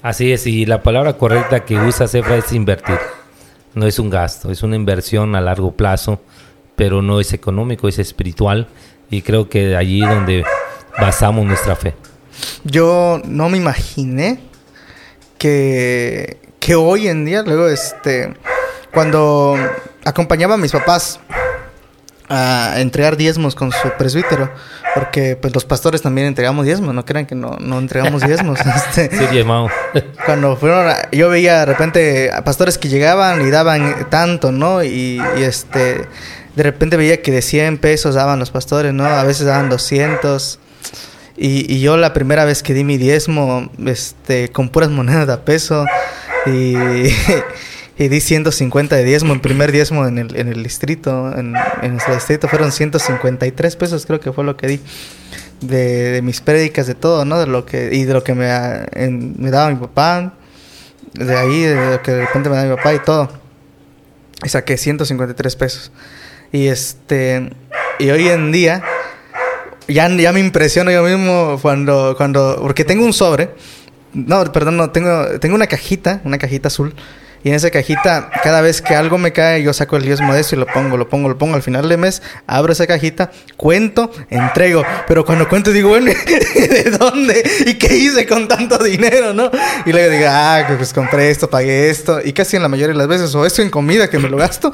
Así 0.02 0.32
es, 0.32 0.46
y 0.46 0.66
la 0.66 0.82
palabra 0.82 1.14
correcta 1.14 1.64
que 1.64 1.76
usa 1.76 2.06
Cefra 2.06 2.36
es 2.36 2.52
invertir 2.52 2.98
no 3.76 3.86
es 3.86 3.98
un 3.98 4.10
gasto, 4.10 4.50
es 4.50 4.62
una 4.62 4.74
inversión 4.74 5.36
a 5.36 5.40
largo 5.40 5.70
plazo, 5.72 6.18
pero 6.74 7.02
no 7.02 7.20
es 7.20 7.32
económico, 7.32 7.88
es 7.88 7.98
espiritual 7.98 8.68
y 9.10 9.22
creo 9.22 9.48
que 9.48 9.66
de 9.66 9.76
allí 9.76 10.00
donde 10.00 10.44
basamos 10.98 11.44
nuestra 11.44 11.76
fe. 11.76 11.94
Yo 12.64 13.20
no 13.24 13.48
me 13.50 13.58
imaginé 13.58 14.40
que, 15.38 16.38
que 16.58 16.74
hoy 16.74 17.08
en 17.08 17.26
día, 17.26 17.42
luego, 17.42 17.68
este, 17.68 18.34
cuando 18.92 19.56
acompañaba 20.04 20.54
a 20.54 20.58
mis 20.58 20.72
papás 20.72 21.20
a 22.28 22.80
entregar 22.80 23.16
diezmos 23.16 23.54
con 23.54 23.70
su 23.72 23.90
presbítero, 23.96 24.50
porque 24.94 25.36
pues 25.36 25.54
los 25.54 25.64
pastores 25.64 26.02
también 26.02 26.26
entregamos 26.26 26.64
diezmos, 26.64 26.94
no 26.94 27.04
crean 27.04 27.26
que 27.26 27.34
no, 27.34 27.56
no 27.60 27.78
entregamos 27.78 28.22
diezmos. 28.22 28.58
este, 28.76 29.16
sí, 29.16 29.26
diezmado. 29.30 29.68
cuando 30.26 30.56
fueron, 30.56 30.92
yo 31.12 31.28
veía 31.28 31.60
de 31.60 31.66
repente 31.66 32.30
a 32.32 32.42
pastores 32.44 32.78
que 32.78 32.88
llegaban 32.88 33.46
y 33.46 33.50
daban 33.50 34.08
tanto, 34.10 34.52
¿no? 34.52 34.82
Y, 34.82 35.22
este, 35.38 36.06
de 36.56 36.62
repente 36.62 36.96
veía 36.96 37.22
que 37.22 37.30
de 37.30 37.42
100 37.42 37.78
pesos 37.78 38.14
daban 38.14 38.38
los 38.38 38.50
pastores, 38.50 38.92
¿no? 38.92 39.04
A 39.04 39.24
veces 39.24 39.46
daban 39.46 39.68
200. 39.68 40.58
Y, 41.36 41.72
y 41.72 41.80
yo 41.80 41.98
la 41.98 42.14
primera 42.14 42.44
vez 42.44 42.62
que 42.62 42.72
di 42.72 42.82
mi 42.82 42.96
diezmo, 42.96 43.70
este, 43.84 44.48
con 44.48 44.70
puras 44.70 44.88
monedas 44.88 45.26
de 45.26 45.36
peso, 45.36 45.84
y 46.46 46.74
y 47.98 48.08
di 48.08 48.20
150 48.20 48.94
de 48.94 49.04
diezmo, 49.04 49.32
el 49.32 49.40
primer 49.40 49.72
diezmo 49.72 50.06
en 50.06 50.18
el, 50.18 50.36
en 50.36 50.48
el 50.48 50.62
distrito, 50.62 51.32
en, 51.32 51.54
en 51.82 51.92
nuestro 51.92 52.14
distrito 52.14 52.46
fueron 52.46 52.70
153 52.70 53.76
pesos, 53.76 54.04
creo 54.04 54.20
que 54.20 54.32
fue 54.32 54.44
lo 54.44 54.56
que 54.56 54.66
di. 54.66 54.80
De, 55.60 56.20
mis 56.22 56.42
prédicas, 56.42 56.86
de 56.86 56.94
todo, 56.94 57.24
¿no? 57.24 57.38
De 57.38 57.46
lo 57.46 57.64
que, 57.64 57.88
y 57.90 58.04
de 58.04 58.12
lo 58.12 58.22
que 58.22 58.34
me, 58.34 58.46
me 59.08 59.50
daba 59.50 59.70
mi 59.70 59.76
papá, 59.76 60.34
de 61.14 61.34
ahí, 61.34 61.62
de 61.62 61.92
lo 61.92 62.02
que 62.02 62.12
de 62.12 62.26
repente 62.26 62.50
me 62.50 62.56
daba 62.56 62.68
mi 62.68 62.76
papá 62.76 62.92
y 62.92 62.98
todo. 62.98 63.30
Y 64.44 64.50
saqué 64.50 64.76
153 64.76 65.56
pesos. 65.56 65.92
Y 66.52 66.66
este, 66.66 67.50
y 67.98 68.10
hoy 68.10 68.28
en 68.28 68.52
día, 68.52 68.82
ya, 69.88 70.08
ya 70.10 70.32
me 70.32 70.40
impresiona 70.40 70.92
yo 70.92 71.02
mismo 71.02 71.58
cuando, 71.62 72.14
cuando, 72.18 72.58
porque 72.60 72.84
tengo 72.84 73.04
un 73.04 73.14
sobre, 73.14 73.54
no, 74.12 74.44
perdón, 74.52 74.76
no, 74.76 74.90
tengo, 74.90 75.40
tengo 75.40 75.54
una 75.54 75.66
cajita, 75.66 76.20
una 76.24 76.36
cajita 76.36 76.68
azul, 76.68 76.94
y 77.44 77.50
en 77.50 77.54
esa 77.54 77.70
cajita, 77.70 78.30
cada 78.42 78.60
vez 78.60 78.82
que 78.82 78.94
algo 78.94 79.18
me 79.18 79.32
cae, 79.32 79.62
yo 79.62 79.72
saco 79.72 79.96
el 79.96 80.02
diezmo 80.02 80.34
de 80.34 80.40
eso 80.40 80.56
y 80.56 80.58
lo 80.58 80.66
pongo, 80.66 80.96
lo 80.96 81.08
pongo, 81.08 81.28
lo 81.28 81.38
pongo. 81.38 81.54
Al 81.54 81.62
final 81.62 81.88
del 81.88 81.98
mes, 81.98 82.22
abro 82.46 82.72
esa 82.72 82.86
cajita, 82.86 83.30
cuento, 83.56 84.10
entrego. 84.30 84.82
Pero 85.06 85.24
cuando 85.24 85.48
cuento 85.48 85.70
digo, 85.70 85.90
bueno, 85.90 86.10
¿de 86.54 86.84
dónde? 86.98 87.42
¿Y 87.66 87.74
qué 87.74 87.96
hice 87.96 88.26
con 88.26 88.48
tanto 88.48 88.82
dinero, 88.82 89.32
no? 89.32 89.50
Y 89.84 89.92
luego 89.92 90.10
digo, 90.10 90.26
ah, 90.28 90.64
pues 90.76 90.92
compré 90.92 91.30
esto, 91.30 91.48
pagué 91.48 91.88
esto. 91.88 92.20
Y 92.24 92.32
casi 92.32 92.56
en 92.56 92.62
la 92.62 92.68
mayoría 92.68 92.94
de 92.94 92.98
las 92.98 93.08
veces, 93.08 93.34
o 93.34 93.46
esto 93.46 93.62
en 93.62 93.70
comida 93.70 94.10
que 94.10 94.18
me 94.18 94.28
lo 94.28 94.36
gasto, 94.36 94.72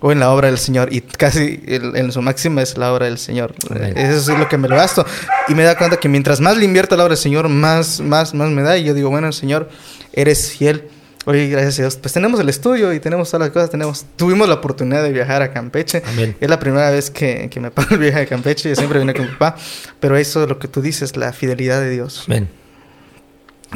o 0.00 0.12
en 0.12 0.20
la 0.20 0.30
obra 0.30 0.48
del 0.48 0.58
Señor. 0.58 0.92
Y 0.92 1.02
casi 1.02 1.60
en 1.66 2.12
su 2.12 2.22
máxima 2.22 2.62
es 2.62 2.78
la 2.78 2.92
obra 2.92 3.06
del 3.06 3.18
Señor. 3.18 3.54
Eso 3.94 4.32
es 4.32 4.38
lo 4.38 4.48
que 4.48 4.56
me 4.58 4.68
lo 4.68 4.76
gasto. 4.76 5.04
Y 5.48 5.54
me 5.54 5.64
da 5.64 5.76
cuenta 5.76 5.98
que 5.98 6.08
mientras 6.08 6.40
más 6.40 6.56
le 6.56 6.64
invierto 6.64 6.96
la 6.96 7.04
obra 7.04 7.14
del 7.14 7.22
Señor, 7.22 7.48
más, 7.48 8.00
más, 8.00 8.34
más 8.34 8.50
me 8.50 8.62
da. 8.62 8.78
Y 8.78 8.84
yo 8.84 8.94
digo, 8.94 9.10
bueno, 9.10 9.32
Señor, 9.32 9.68
eres 10.12 10.50
fiel 10.50 10.88
Oye, 11.26 11.48
gracias 11.48 11.80
a 11.80 11.82
Dios. 11.82 11.96
Pues 11.96 12.14
tenemos 12.14 12.38
el 12.38 12.48
estudio 12.48 12.92
y 12.92 13.00
tenemos 13.00 13.28
todas 13.28 13.48
las 13.48 13.50
cosas. 13.52 13.68
Tenemos, 13.68 14.06
tuvimos 14.14 14.48
la 14.48 14.54
oportunidad 14.54 15.02
de 15.02 15.10
viajar 15.12 15.42
a 15.42 15.52
Campeche. 15.52 16.00
Es 16.40 16.48
la 16.48 16.60
primera 16.60 16.88
vez 16.90 17.10
que, 17.10 17.48
que 17.50 17.58
me 17.58 17.70
pago 17.72 17.88
el 17.90 17.98
viaje 17.98 18.20
a 18.20 18.26
Campeche. 18.26 18.68
Yo 18.68 18.76
siempre 18.76 19.00
vine 19.00 19.12
con 19.12 19.26
mi 19.26 19.32
papá. 19.32 19.56
Pero 19.98 20.16
eso 20.16 20.44
es 20.44 20.48
lo 20.48 20.60
que 20.60 20.68
tú 20.68 20.80
dices, 20.80 21.16
la 21.16 21.32
fidelidad 21.32 21.80
de 21.80 21.90
Dios. 21.90 22.24
Amén. 22.28 22.48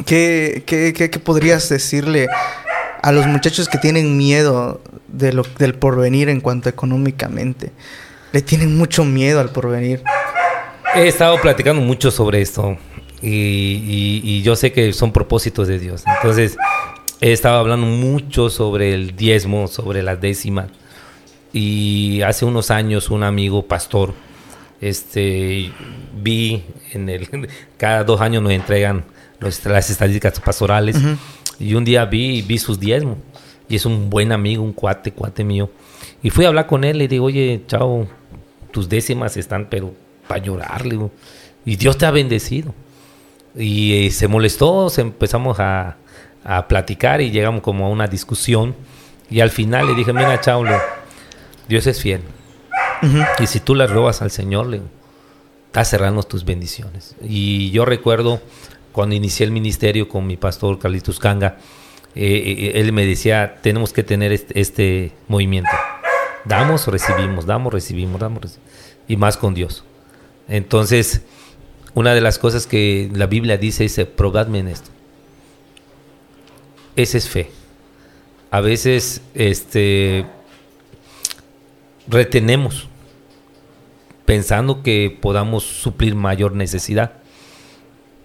¿Qué, 0.05 0.63
qué, 0.65 0.93
qué, 0.93 1.09
podrías 1.19 1.67
decirle 1.67 2.27
a 3.01 3.11
los 3.11 3.27
muchachos 3.27 3.67
que 3.67 3.77
tienen 3.77 4.17
miedo 4.17 4.81
de 5.09 5.33
lo, 5.33 5.43
del 5.59 5.75
porvenir 5.75 6.29
en 6.29 6.39
cuanto 6.39 6.69
económicamente? 6.69 7.73
Le 8.31 8.41
tienen 8.41 8.77
mucho 8.77 9.03
miedo 9.03 9.41
al 9.41 9.49
porvenir. 9.49 10.01
He 10.95 11.05
estado 11.09 11.39
platicando 11.41 11.81
mucho 11.81 12.11
sobre 12.11 12.41
esto. 12.41 12.77
Y, 13.21 14.21
y, 14.23 14.41
yo 14.41 14.55
sé 14.55 14.71
que 14.71 14.93
son 14.93 15.11
propósitos 15.11 15.67
de 15.67 15.77
Dios. 15.77 16.03
Entonces, 16.07 16.57
he 17.21 17.31
estado 17.31 17.59
hablando 17.59 17.85
mucho 17.85 18.49
sobre 18.49 18.95
el 18.95 19.15
diezmo, 19.15 19.67
sobre 19.67 20.01
las 20.01 20.19
décimas. 20.19 20.69
Y 21.53 22.21
hace 22.23 22.45
unos 22.45 22.71
años 22.71 23.11
un 23.11 23.23
amigo 23.23 23.67
pastor, 23.67 24.13
este, 24.81 25.71
vi 26.19 26.63
en 26.91 27.09
el, 27.09 27.47
cada 27.77 28.03
dos 28.03 28.19
años 28.21 28.41
nos 28.41 28.51
entregan 28.51 29.05
las 29.39 29.89
estadísticas 29.89 30.39
pastorales. 30.39 30.97
Y 31.59 31.75
un 31.75 31.85
día 31.85 32.05
vi, 32.05 32.41
vi 32.41 32.57
sus 32.57 32.79
diezmos. 32.79 33.17
Y 33.69 33.75
es 33.75 33.85
un 33.85 34.09
buen 34.09 34.31
amigo, 34.31 34.63
un 34.63 34.73
cuate, 34.73 35.11
cuate 35.11 35.43
mío. 35.43 35.69
Y 36.23 36.31
fui 36.31 36.45
a 36.45 36.47
hablar 36.47 36.65
con 36.65 36.83
él 36.83 37.03
y 37.03 37.07
digo, 37.07 37.25
oye, 37.25 37.61
chao, 37.67 38.07
tus 38.71 38.89
décimas 38.89 39.37
están, 39.37 39.67
pero 39.69 39.93
para 40.27 40.43
llorarle. 40.43 40.99
Y 41.65 41.75
Dios 41.75 41.97
te 41.99 42.07
ha 42.07 42.11
bendecido. 42.11 42.73
Y 43.55 44.07
eh, 44.07 44.11
se 44.11 44.27
molestó, 44.27 44.89
se 44.89 45.01
empezamos 45.01 45.59
a, 45.59 45.97
a 46.43 46.67
platicar 46.67 47.21
y 47.21 47.31
llegamos 47.31 47.61
como 47.61 47.85
a 47.85 47.89
una 47.89 48.07
discusión. 48.07 48.75
Y 49.29 49.39
al 49.39 49.49
final 49.49 49.87
le 49.87 49.95
dije, 49.95 50.13
mira, 50.13 50.39
Chaulo, 50.41 50.77
Dios 51.67 51.87
es 51.87 52.01
fiel. 52.01 52.21
Y 53.39 53.47
si 53.47 53.59
tú 53.59 53.73
le 53.75 53.87
robas 53.87 54.21
al 54.21 54.31
Señor, 54.31 54.67
le 54.67 54.81
estás 55.67 55.89
cerrando 55.89 56.21
tus 56.23 56.45
bendiciones. 56.45 57.15
Y 57.21 57.71
yo 57.71 57.85
recuerdo 57.85 58.41
cuando 58.91 59.15
inicié 59.15 59.45
el 59.45 59.51
ministerio 59.51 60.07
con 60.09 60.27
mi 60.27 60.37
pastor 60.37 60.77
Carlitos 60.77 61.19
Canga, 61.19 61.57
eh, 62.13 62.25
eh, 62.25 62.71
él 62.75 62.91
me 62.91 63.05
decía, 63.05 63.57
tenemos 63.61 63.93
que 63.93 64.03
tener 64.03 64.33
este, 64.33 64.59
este, 64.59 65.11
movimiento. 65.29 65.71
Damos, 66.43 66.87
recibimos, 66.87 67.45
damos, 67.45 67.73
recibimos, 67.73 68.19
damos, 68.19 68.59
y 69.07 69.15
más 69.15 69.37
con 69.37 69.53
Dios. 69.53 69.85
Entonces, 70.49 71.21
una 71.93 72.13
de 72.13 72.21
las 72.21 72.37
cosas 72.37 72.67
que 72.67 73.09
la 73.13 73.27
Biblia 73.27 73.57
dice 73.57 73.85
es, 73.85 73.97
probadme 74.05 74.59
en 74.59 74.67
esto 74.67 74.91
esa 76.95 77.17
es 77.17 77.29
fe. 77.29 77.51
A 78.49 78.61
veces 78.61 79.21
este, 79.33 80.25
retenemos 82.07 82.87
pensando 84.25 84.83
que 84.83 85.17
podamos 85.21 85.63
suplir 85.63 86.15
mayor 86.15 86.53
necesidad. 86.53 87.13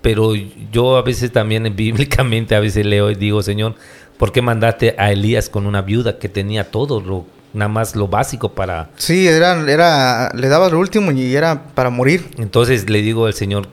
Pero 0.02 0.35
yo 0.70 0.96
a 0.96 1.02
veces 1.02 1.33
también 1.33 1.72
bíblicamente 1.76 2.55
a 2.55 2.61
veces 2.61 2.87
leo 2.87 3.11
y 3.11 3.14
digo, 3.14 3.42
Señor, 3.42 3.74
¿por 4.16 4.33
qué 4.33 4.42
mandaste 4.42 4.94
a 4.98 5.11
Elías 5.11 5.48
con 5.48 5.66
una 5.66 5.83
viuda 5.83 6.18
que 6.18 6.29
tenía 6.29 6.70
todo, 6.70 7.00
lo, 7.00 7.26
nada 7.52 7.68
más 7.68 7.96
lo 7.96 8.09
básico 8.09 8.52
para... 8.52 8.90
Sí, 8.96 9.26
era, 9.26 9.61
era, 9.70 10.31
le 10.35 10.48
daba 10.48 10.68
lo 10.68 10.79
último 10.79 11.11
y 11.12 11.35
era 11.35 11.68
para 11.74 11.90
morir. 11.90 12.31
Entonces 12.38 12.88
le 12.88 13.02
digo 13.02 13.26
al 13.26 13.35
Señor, 13.35 13.66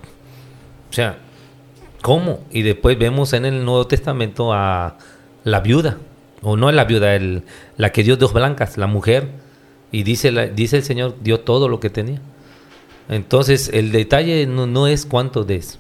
o 0.90 0.94
sea, 0.94 1.18
¿Cómo? 2.04 2.42
Y 2.52 2.64
después 2.64 3.00
vemos 3.00 3.32
en 3.32 3.46
el 3.46 3.64
Nuevo 3.64 3.88
Testamento 3.88 4.52
a 4.52 4.98
la 5.46 5.62
viuda, 5.62 6.00
o 6.42 6.58
no 6.58 6.70
la 6.70 6.84
viuda, 6.84 7.16
el, 7.16 7.44
la 7.78 7.94
que 7.94 8.04
dio 8.04 8.18
dos 8.18 8.34
blancas, 8.34 8.78
la 8.78 8.88
mujer, 8.88 9.30
y 9.90 10.04
dice, 10.04 10.34
la, 10.34 10.48
dice 10.48 10.76
el 10.76 10.84
Señor, 10.84 11.16
dio 11.22 11.40
todo 11.40 11.70
lo 11.70 11.80
que 11.80 11.90
tenía. 11.90 12.20
Entonces, 13.08 13.70
el 13.72 13.94
detalle 13.94 14.46
no, 14.48 14.86
es 14.88 15.06
cuánto 15.06 15.46
des, 15.46 15.80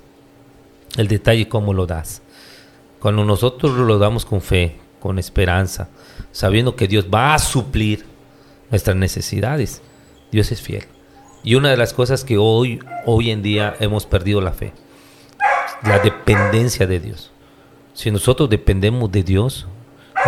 el 0.95 1.09
detalle 1.09 1.41
es 1.41 1.47
cómo 1.47 1.74
lo 1.74 1.88
das. 1.88 2.21
Cuando 3.01 3.26
nosotros 3.26 3.74
lo 3.74 3.99
damos 3.99 4.24
con 4.24 4.39
fe, 4.39 4.78
con 5.01 5.19
esperanza, 5.19 5.89
sabiendo 6.32 6.78
que 6.78 6.88
Dios 6.88 7.07
va 7.13 7.34
a 7.34 7.39
suplir 7.39 8.05
nuestras 8.71 8.95
necesidades, 8.95 9.82
Dios 10.32 10.53
es 10.53 10.61
fiel. 10.61 10.86
Y 11.43 11.55
una 11.55 11.69
de 11.69 11.76
las 11.76 11.91
cosas 11.91 12.24
que 12.24 12.38
hoy, 12.38 12.80
hoy 13.05 13.30
en 13.30 13.41
día 13.41 13.76
hemos 13.82 14.05
perdido 14.05 14.39
la 14.39 14.53
fe 14.53 14.71
la 15.82 15.99
dependencia 15.99 16.86
de 16.88 16.99
Dios. 16.99 17.32
Si 17.93 18.11
nosotros 18.11 18.49
dependemos 18.49 19.11
de 19.11 19.24
Dios, 19.24 19.67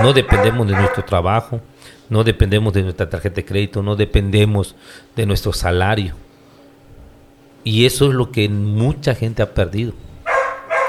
No 0.01 0.13
dependemos 0.13 0.67
de 0.67 0.73
nuestro 0.73 1.05
trabajo, 1.05 1.61
no 2.09 2.23
dependemos 2.23 2.73
de 2.73 2.83
nuestra 2.83 3.09
tarjeta 3.09 3.35
de 3.35 3.45
crédito, 3.45 3.81
no 3.81 3.95
dependemos 3.95 4.75
de 5.15 5.25
nuestro 5.25 5.53
salario. 5.53 6.15
Y 7.63 7.85
eso 7.85 8.09
es 8.09 8.13
lo 8.13 8.31
que 8.31 8.49
mucha 8.49 9.15
gente 9.15 9.41
ha 9.41 9.53
perdido. 9.53 9.93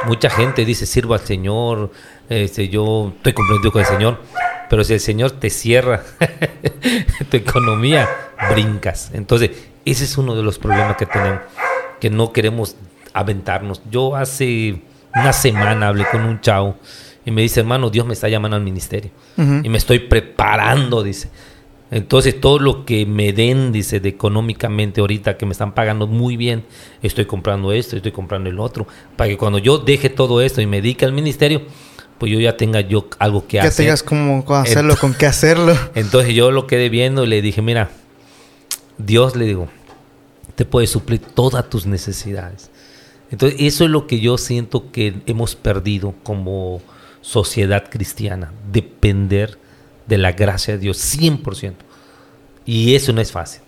Mucha 0.07 0.28
gente 0.28 0.64
dice, 0.64 0.86
sirvo 0.86 1.14
al 1.14 1.20
Señor, 1.20 1.90
este, 2.28 2.68
yo 2.68 3.12
estoy 3.16 3.32
comprometido 3.32 3.72
con 3.72 3.80
el 3.80 3.86
Señor, 3.86 4.20
pero 4.68 4.84
si 4.84 4.94
el 4.94 5.00
Señor 5.00 5.30
te 5.32 5.50
cierra 5.50 6.02
tu 7.30 7.36
economía, 7.36 8.09
brincas. 8.50 9.11
Entonces, 9.14 9.50
ese 9.84 10.04
es 10.04 10.18
uno 10.18 10.34
de 10.34 10.42
los 10.42 10.59
problemas 10.59 10.96
que 10.96 11.07
tenemos, 11.07 11.40
que 12.00 12.11
no 12.11 12.32
queremos 12.32 12.76
aventarnos. 13.16 13.82
Yo 13.90 14.14
hace 14.14 14.80
una 15.14 15.32
semana 15.32 15.88
hablé 15.88 16.04
con 16.10 16.22
un 16.22 16.40
chavo 16.40 16.76
y 17.24 17.30
me 17.30 17.42
dice, 17.42 17.60
hermano, 17.60 17.90
Dios 17.90 18.06
me 18.06 18.12
está 18.12 18.28
llamando 18.28 18.56
al 18.56 18.62
ministerio. 18.62 19.10
Y 19.36 19.68
me 19.68 19.78
estoy 19.78 20.00
preparando, 20.00 21.02
dice. 21.02 21.30
Entonces, 21.90 22.40
todo 22.40 22.58
lo 22.58 22.84
que 22.84 23.06
me 23.06 23.32
den, 23.32 23.72
dice, 23.72 24.00
de 24.00 24.08
económicamente 24.08 25.00
ahorita, 25.00 25.36
que 25.36 25.46
me 25.46 25.52
están 25.52 25.72
pagando 25.72 26.06
muy 26.06 26.36
bien, 26.36 26.64
estoy 27.02 27.26
comprando 27.26 27.72
esto, 27.72 27.96
estoy 27.96 28.12
comprando 28.12 28.50
el 28.50 28.58
otro, 28.58 28.86
para 29.16 29.28
que 29.30 29.36
cuando 29.36 29.58
yo 29.58 29.78
deje 29.78 30.08
todo 30.08 30.40
esto 30.40 30.60
y 30.60 30.66
me 30.66 30.80
dedique 30.80 31.04
al 31.04 31.12
ministerio, 31.12 31.62
pues 32.18 32.32
yo 32.32 32.40
ya 32.40 32.56
tenga 32.56 32.80
yo 32.80 33.08
algo 33.18 33.46
que, 33.46 33.60
hacer. 33.60 33.70
Que 33.70 33.76
tengas 33.76 34.02
como 34.02 34.44
hacerlo, 34.54 34.96
con 34.96 35.14
qué 35.14 35.26
hacerlo. 35.26 35.76
Entonces 35.94 36.34
yo 36.34 36.50
lo 36.50 36.66
quedé 36.66 36.88
viendo 36.88 37.24
y 37.24 37.28
le 37.28 37.40
dije, 37.40 37.62
mira, 37.62 37.90
Dios 38.98 39.36
le 39.36 39.44
digo, 39.44 39.68
te 40.54 40.64
puede 40.64 40.86
suplir 40.86 41.20
todas 41.20 41.68
tus 41.68 41.86
necesidades. 41.86 42.70
Entonces 43.31 43.61
eso 43.61 43.85
es 43.85 43.91
lo 43.91 44.07
que 44.07 44.20
yo 44.20 44.39
siento 44.39 44.91
que 44.93 45.14
hemos 45.27 45.57
perdido 45.57 46.14
como 46.22 46.81
sociedad 47.20 47.91
cristiana, 47.91 48.53
depender 48.70 49.59
de 50.07 50.18
la 50.18 50.33
gracia 50.33 50.74
de 50.74 50.81
Dios 50.81 50.99
100%. 51.18 51.74
Y 52.64 52.95
eso 52.95 53.12
no 53.12 53.20
es 53.20 53.33
fácil. 53.33 53.62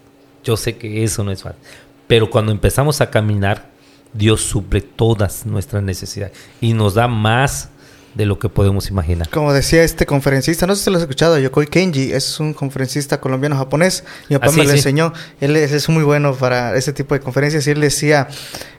Yo 0.45 0.57
sé 0.57 0.77
que 0.77 1.05
eso 1.05 1.25
no 1.25 1.33
es 1.33 1.43
fácil. 1.43 1.61
Pero 2.07 2.31
cuando 2.31 2.53
empezamos 2.53 3.01
a 3.01 3.11
caminar, 3.11 3.69
Dios 4.13 4.41
suple 4.41 4.81
todas 4.81 5.45
nuestras 5.45 5.83
necesidades 5.83 6.37
y 6.61 6.73
nos 6.73 6.95
da 6.95 7.09
más 7.09 7.71
de 8.19 8.27
lo 8.27 8.41
que 8.41 8.49
podemos 8.49 8.91
imaginar. 8.91 9.29
Como 9.31 9.53
decía 9.53 9.85
este 9.85 10.05
conferencista, 10.05 10.67
no 10.67 10.75
sé 10.75 10.83
si 10.83 10.91
lo 10.91 10.97
has 10.97 11.03
escuchado, 11.03 11.39
Yokoi 11.39 11.69
Kenji, 11.69 12.13
es 12.13 12.41
un 12.41 12.53
conferencista 12.53 13.21
colombiano-japonés. 13.21 14.03
Mi 14.29 14.37
papá 14.37 14.51
ah, 14.53 14.57
me 14.57 14.65
lo 14.65 14.73
enseñó. 14.73 15.13
Él 15.41 15.55
es, 15.55 15.89
muy 15.89 16.03
bueno 16.03 16.35
para 16.35 16.77
ese 16.77 16.93
tipo 16.93 17.15
de 17.15 17.21
conferencias 17.21 17.65
y 17.69 17.71
él 17.71 17.81
decía 17.81 18.27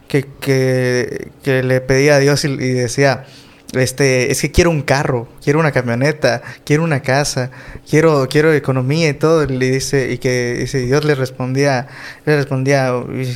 que, 0.10 0.28
que, 0.42 1.32
que 1.42 1.64
le 1.64 1.80
pedía 1.80 2.16
a 2.16 2.20
Dios 2.20 2.44
y 2.44 2.50
decía, 2.50 3.28
este, 3.74 4.32
es 4.32 4.42
que 4.42 4.52
quiero 4.52 4.72
un 4.72 4.82
carro, 4.82 5.28
quiero 5.44 5.60
una 5.60 5.72
camioneta, 5.72 6.42
quiero 6.66 6.84
una 6.84 7.02
casa, 7.02 7.52
quiero, 7.88 8.28
quiero 8.28 8.52
economía 8.52 9.10
y 9.10 9.14
todo. 9.14 9.46
Le 9.46 9.70
dice, 9.70 10.12
y 10.12 10.18
que 10.18 10.68
Dios 10.74 11.06
le 11.06 11.14
respondía, 11.14 11.88
le 12.26 12.36
respondía, 12.36 12.92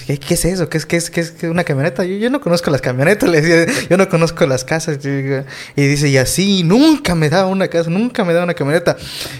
¿qué, 0.07 0.33
es 0.33 0.45
eso? 0.45 0.69
¿Qué 0.69 0.77
es, 0.77 0.85
qué 0.87 0.97
es, 0.97 1.11
qué 1.11 1.21
es 1.21 1.43
una 1.43 1.63
camioneta? 1.63 2.03
Yo, 2.03 2.15
yo, 2.15 2.29
no 2.31 2.41
conozco 2.41 2.71
las 2.71 2.81
camionetas, 2.81 3.29
le 3.31 3.41
decía, 3.41 3.87
yo 3.89 3.97
no 3.97 4.09
conozco 4.09 4.47
las 4.47 4.65
casas. 4.65 4.97
Y 5.75 5.87
dice, 5.87 6.09
y 6.09 6.17
así, 6.17 6.63
nunca 6.63 7.13
me 7.13 7.29
da 7.29 7.45
una 7.45 7.67
casa, 7.67 7.91
nunca 7.91 8.23
me 8.23 8.33
da 8.33 8.43
una 8.43 8.55
camioneta. 8.55 8.97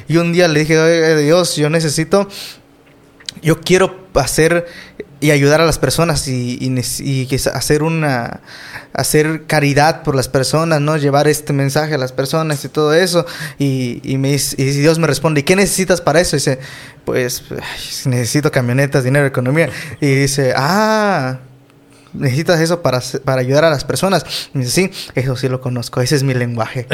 Y 0.08 0.18
un 0.18 0.32
día 0.32 0.48
le 0.48 0.60
dije, 0.60 1.18
Dios, 1.18 1.56
yo 1.56 1.72
necesito, 1.72 2.28
yo 3.42 3.60
quiero 3.62 4.08
hacer 4.14 4.68
y 5.24 5.32
ayudar 5.32 5.62
a 5.62 5.66
las 5.66 5.80
personas 5.80 6.28
y, 6.28 6.58
y, 6.60 7.36
hacer 7.54 7.82
una 7.82 8.42
hacer 8.92 9.46
caridad 9.48 10.04
por 10.04 10.16
las 10.16 10.28
personas, 10.28 10.82
¿no? 10.82 10.98
Llevar 10.98 11.30
este 11.30 11.54
mensaje 11.54 11.94
a 11.94 11.98
las 11.98 12.12
personas 12.12 12.66
y 12.66 12.68
todo 12.68 12.94
eso. 12.94 13.26
Y, 13.58 14.02
y, 14.04 14.18
me, 14.18 14.34
y 14.34 14.64
Dios 14.66 15.00
me 15.00 15.08
responde, 15.08 15.40
¿y 15.40 15.44
qué 15.44 15.56
necesitas 15.56 16.02
para 16.02 16.20
eso? 16.20 16.36
Y 16.36 16.40
dice, 16.40 16.60
pues 17.06 17.42
necesito 18.04 18.52
camionetas, 18.52 19.06
dinero, 19.06 19.26
economía. 19.26 19.70
Y 20.02 20.14
dice, 20.14 20.54
ah, 20.58 21.40
necesitas 22.12 22.60
eso 22.60 22.82
para, 22.82 23.00
para 23.24 23.40
ayudar 23.40 23.64
a 23.64 23.70
las 23.70 23.86
personas. 23.86 24.26
Y 24.54 24.60
dice, 24.60 24.72
sí, 24.72 24.92
eso 25.16 25.38
sí 25.38 25.48
lo 25.48 25.62
conozco, 25.62 26.02
ese 26.02 26.18
es 26.18 26.24
mi 26.24 26.34
lenguaje. 26.34 26.86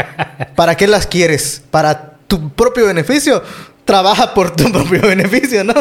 ¿Para 0.56 0.74
qué 0.74 0.88
las 0.88 1.06
quieres? 1.06 1.60
¿Para 1.70 2.14
tu 2.28 2.48
propio 2.48 2.86
beneficio? 2.86 3.42
Trabaja 3.84 4.32
por 4.32 4.56
tu 4.56 4.72
propio 4.72 5.02
beneficio, 5.02 5.64
¿no? 5.64 5.74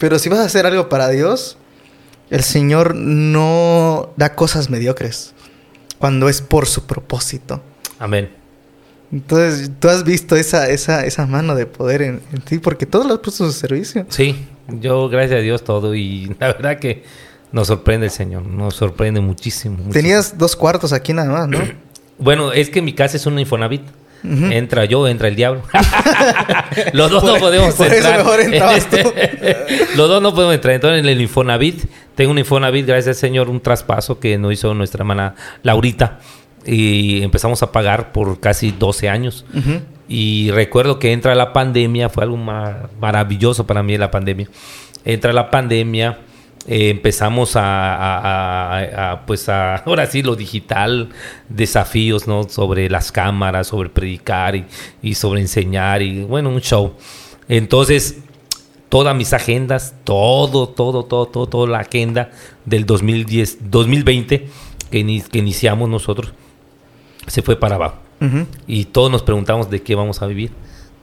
Pero 0.00 0.18
si 0.18 0.30
vas 0.30 0.38
a 0.38 0.44
hacer 0.44 0.64
algo 0.64 0.88
para 0.88 1.10
Dios, 1.10 1.58
el 2.30 2.42
Señor 2.42 2.94
no 2.94 4.14
da 4.16 4.34
cosas 4.34 4.70
mediocres 4.70 5.34
cuando 5.98 6.30
es 6.30 6.40
por 6.40 6.66
su 6.66 6.86
propósito. 6.86 7.60
Amén. 7.98 8.30
Entonces, 9.12 9.70
tú 9.78 9.90
has 9.90 10.02
visto 10.02 10.36
esa, 10.36 10.70
esa, 10.70 11.04
esa 11.04 11.26
mano 11.26 11.54
de 11.54 11.66
poder 11.66 12.00
en, 12.00 12.20
ti, 12.46 12.58
porque 12.58 12.86
todo 12.86 13.04
lo 13.04 13.12
has 13.12 13.20
puesto 13.20 13.44
a 13.44 13.48
su 13.48 13.52
servicio. 13.52 14.06
Sí, 14.08 14.46
yo 14.68 15.10
gracias 15.10 15.40
a 15.40 15.42
Dios 15.42 15.64
todo 15.64 15.94
y 15.94 16.34
la 16.40 16.46
verdad 16.46 16.78
que 16.78 17.04
nos 17.52 17.66
sorprende 17.66 18.06
el 18.06 18.12
Señor, 18.12 18.46
nos 18.46 18.76
sorprende 18.76 19.20
muchísimo. 19.20 19.74
muchísimo. 19.74 19.92
Tenías 19.92 20.38
dos 20.38 20.56
cuartos 20.56 20.94
aquí 20.94 21.12
nada 21.12 21.30
más, 21.30 21.46
¿no? 21.46 21.58
bueno, 22.18 22.52
es 22.52 22.70
que 22.70 22.80
mi 22.80 22.94
casa 22.94 23.18
es 23.18 23.26
un 23.26 23.38
Infonavit. 23.38 23.82
Entra 24.22 24.84
yo, 24.84 25.08
entra 25.08 25.28
el 25.28 25.36
diablo. 25.36 25.62
Los 26.92 27.10
dos 27.10 27.24
no 27.24 27.36
podemos 27.36 27.78
entrar. 27.80 28.24
Este, 28.74 29.04
los 29.96 30.08
dos 30.08 30.22
no 30.22 30.34
podemos 30.34 30.54
entrar. 30.54 30.74
Entonces, 30.74 31.00
en 31.00 31.08
el 31.08 31.20
Infonavit, 31.20 31.84
tengo 32.14 32.30
un 32.30 32.38
Infonavit, 32.38 32.86
gracias 32.86 33.16
al 33.16 33.20
Señor, 33.20 33.48
un 33.48 33.60
traspaso 33.60 34.20
que 34.20 34.36
nos 34.38 34.52
hizo 34.52 34.74
nuestra 34.74 35.02
hermana 35.02 35.34
Laurita. 35.62 36.18
Y 36.66 37.22
empezamos 37.22 37.62
a 37.62 37.72
pagar 37.72 38.12
por 38.12 38.40
casi 38.40 38.72
12 38.72 39.08
años. 39.08 39.46
Y 40.08 40.50
recuerdo 40.50 40.98
que 40.98 41.12
entra 41.12 41.34
la 41.34 41.52
pandemia, 41.52 42.08
fue 42.08 42.24
algo 42.24 42.36
maravilloso 42.36 43.66
para 43.66 43.82
mí 43.82 43.96
la 43.96 44.10
pandemia. 44.10 44.48
Entra 45.04 45.32
la 45.32 45.50
pandemia 45.50 46.18
eh, 46.70 46.88
empezamos 46.88 47.54
a, 47.56 49.24
pues 49.26 49.48
a, 49.48 49.74
ahora 49.84 50.06
sí, 50.06 50.22
lo 50.22 50.36
digital, 50.36 51.08
desafíos, 51.48 52.28
¿no? 52.28 52.44
Sobre 52.44 52.88
las 52.88 53.10
cámaras, 53.10 53.66
sobre 53.66 53.88
predicar 53.88 54.54
y, 55.02 55.14
sobre 55.16 55.40
enseñar 55.40 56.00
y, 56.00 56.22
bueno, 56.22 56.48
un 56.48 56.60
show. 56.60 56.94
Entonces, 57.48 58.18
todas 58.88 59.16
mis 59.16 59.32
agendas, 59.32 59.96
todo, 60.04 60.68
todo, 60.68 61.04
todo, 61.06 61.26
todo, 61.26 61.48
toda 61.48 61.68
la 61.68 61.80
agenda 61.80 62.30
del 62.64 62.86
2010, 62.86 63.68
2020 63.68 64.46
que, 64.92 65.22
que 65.28 65.38
iniciamos 65.38 65.88
nosotros, 65.88 66.32
se 67.26 67.42
fue 67.42 67.58
para 67.58 67.74
abajo. 67.74 67.96
Y 68.68 68.84
todos 68.84 69.10
nos 69.10 69.22
preguntamos 69.22 69.70
de 69.70 69.82
qué 69.82 69.96
vamos 69.96 70.22
a 70.22 70.26
vivir, 70.26 70.52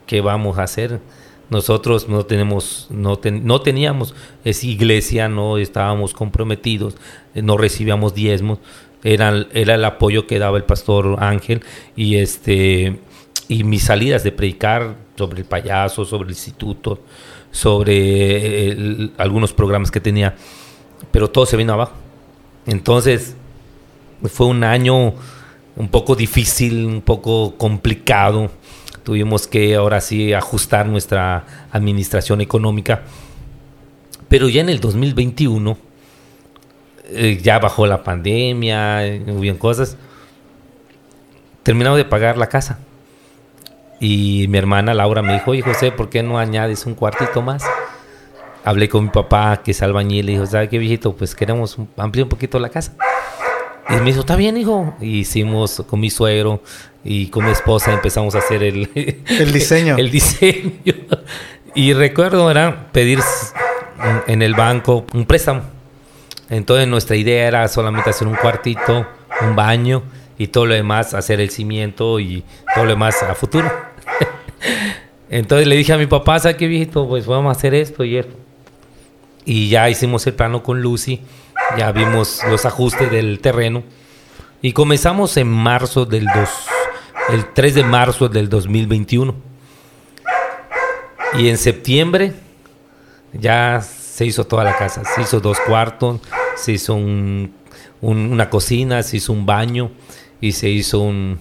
qué 0.06 0.22
vamos 0.22 0.60
a 0.60 0.64
hacer 0.64 1.02
nosotros 1.50 2.10
no 2.10 2.26
tenemos, 2.26 2.88
no, 2.90 3.20
no 3.24 3.62
teníamos 3.62 4.14
es 4.44 4.64
iglesia, 4.64 5.30
no 5.30 5.58
estábamos 5.58 6.14
comprometidos, 6.14 6.96
eh, 7.34 7.42
no 7.42 7.58
recibíamos 7.58 8.14
diezmos, 8.14 8.60
era, 9.04 9.46
era 9.54 9.76
el 9.76 9.86
apoyo 9.86 10.28
que 10.28 10.40
daba 10.40 10.58
el 10.58 10.64
pastor 10.64 11.18
Ángel 11.20 11.62
y 11.96 12.18
este 12.18 13.00
y 13.48 13.64
mis 13.64 13.84
salidas 13.84 14.24
de 14.24 14.34
predicar 14.34 14.98
sobre 15.16 15.40
el 15.40 15.46
payaso, 15.46 16.04
sobre 16.04 16.26
el 16.26 16.32
instituto, 16.32 17.00
sobre 17.50 18.72
eh, 18.72 19.10
algunos 19.18 19.54
programas 19.54 19.90
que 19.90 20.02
tenía, 20.02 20.36
pero 21.12 21.30
todo 21.30 21.46
se 21.46 21.56
vino 21.56 21.74
abajo. 21.74 21.94
Entonces 22.66 23.38
fue 24.26 24.48
un 24.48 24.66
año 24.66 25.14
un 25.78 25.88
poco 25.90 26.16
difícil, 26.16 26.86
un 26.86 27.02
poco 27.02 27.56
complicado 27.56 28.50
tuvimos 29.08 29.48
que 29.48 29.74
ahora 29.74 30.02
sí 30.02 30.34
ajustar 30.34 30.86
nuestra 30.86 31.46
administración 31.72 32.42
económica. 32.42 33.04
Pero 34.28 34.50
ya 34.50 34.60
en 34.60 34.68
el 34.68 34.82
2021, 34.82 35.78
eh, 37.12 37.40
ya 37.42 37.58
bajó 37.58 37.88
la 37.88 38.04
pandemia, 38.04 39.22
hubieron 39.28 39.58
cosas, 39.58 39.96
terminamos 41.64 41.98
de 41.98 42.04
pagar 42.04 42.38
la 42.38 42.50
casa. 42.50 42.80
Y 44.02 44.48
mi 44.50 44.58
hermana 44.58 44.94
Laura 44.94 45.22
me 45.22 45.36
dijo, 45.36 45.52
oye 45.52 45.62
José, 45.62 45.94
¿por 45.94 46.10
qué 46.10 46.22
no 46.22 46.38
añades 46.38 46.86
un 46.86 46.94
cuartito 46.94 47.42
más? 47.42 47.64
Hablé 48.66 48.90
con 48.90 49.06
mi 49.06 49.10
papá, 49.10 49.62
que 49.64 49.72
es 49.72 49.82
albañil, 49.82 50.28
y 50.28 50.34
dijo, 50.34 50.46
¿sabes 50.48 50.68
qué, 50.68 50.80
viejito? 50.80 51.16
Pues 51.16 51.34
queremos 51.34 51.78
ampliar 51.96 52.26
un 52.26 52.30
poquito 52.30 52.60
la 52.60 52.68
casa. 52.68 52.94
Y 53.90 53.94
me 53.96 54.06
dijo, 54.06 54.22
está 54.22 54.36
bien, 54.36 54.58
hijo. 54.58 54.96
Y 55.00 55.20
hicimos 55.20 55.84
con 55.88 56.00
mi 56.00 56.10
suegro 56.10 56.62
y 57.04 57.28
con 57.28 57.46
mi 57.46 57.52
esposa 57.52 57.94
empezamos 57.94 58.36
a 58.36 58.40
hacer 58.40 58.64
el, 58.64 58.90
el 58.94 59.54
diseño. 59.54 59.98
el 59.98 60.12
diseño. 60.12 60.74
Y 61.74 61.94
recuerdo, 61.94 62.50
era 62.52 62.92
pedir 62.92 63.20
en 64.28 64.42
el 64.42 64.56
banco 64.56 65.06
un 65.14 65.26
préstamo. 65.26 65.62
Entonces 66.50 66.88
nuestra 66.88 67.16
idea 67.16 67.48
era 67.48 67.68
solamente 67.68 68.10
hacer 68.10 68.28
un 68.28 68.36
cuartito, 68.36 69.06
un 69.42 69.56
baño 69.56 70.04
y 70.38 70.48
todo 70.48 70.66
lo 70.66 70.74
demás, 70.74 71.14
hacer 71.14 71.40
el 71.40 71.50
cimiento 71.50 72.20
y 72.20 72.44
todo 72.74 72.86
lo 72.86 72.92
demás 72.92 73.22
a 73.24 73.36
futuro. 73.36 73.72
Entonces 75.30 75.68
le 75.68 75.76
dije 75.76 75.94
a 75.94 75.98
mi 75.98 76.08
papá, 76.08 76.40
¿sabes 76.40 76.58
qué 76.58 76.68
viejito? 76.68 77.08
Pues 77.08 77.26
vamos 77.26 77.56
a 77.56 77.58
hacer 77.58 77.74
esto 77.74 78.04
y 78.04 78.18
esto. 78.18 78.36
Y 79.46 79.70
ya 79.70 79.90
hicimos 79.90 80.26
el 80.28 80.34
plano 80.34 80.64
con 80.64 80.82
Lucy 80.82 81.22
ya 81.78 81.92
vimos 81.92 82.42
los 82.50 82.66
ajustes 82.66 83.12
del 83.12 83.40
terreno 83.40 83.84
y 84.62 84.74
comenzamos 84.74 85.38
en 85.38 85.48
marzo 85.48 86.06
del, 86.06 86.26
dos, 86.26 86.50
el 87.30 87.46
3 87.54 87.76
de 87.76 87.84
marzo 87.84 88.30
del 88.30 88.50
2021. 88.50 89.36
Y 91.34 91.50
en 91.50 91.58
septiembre 91.58 92.34
ya 93.34 93.82
se 93.82 94.26
hizo 94.26 94.46
toda 94.46 94.64
la 94.64 94.78
casa. 94.78 95.04
Se 95.04 95.22
hizo 95.22 95.40
dos 95.40 95.60
cuartos, 95.60 96.22
se 96.56 96.72
hizo 96.72 96.96
una 98.02 98.50
cocina, 98.50 99.04
se 99.04 99.18
hizo 99.18 99.34
un 99.34 99.46
baño 99.46 99.92
y 100.42 100.54
se 100.54 100.70
hizo 100.70 101.00
un, 101.00 101.40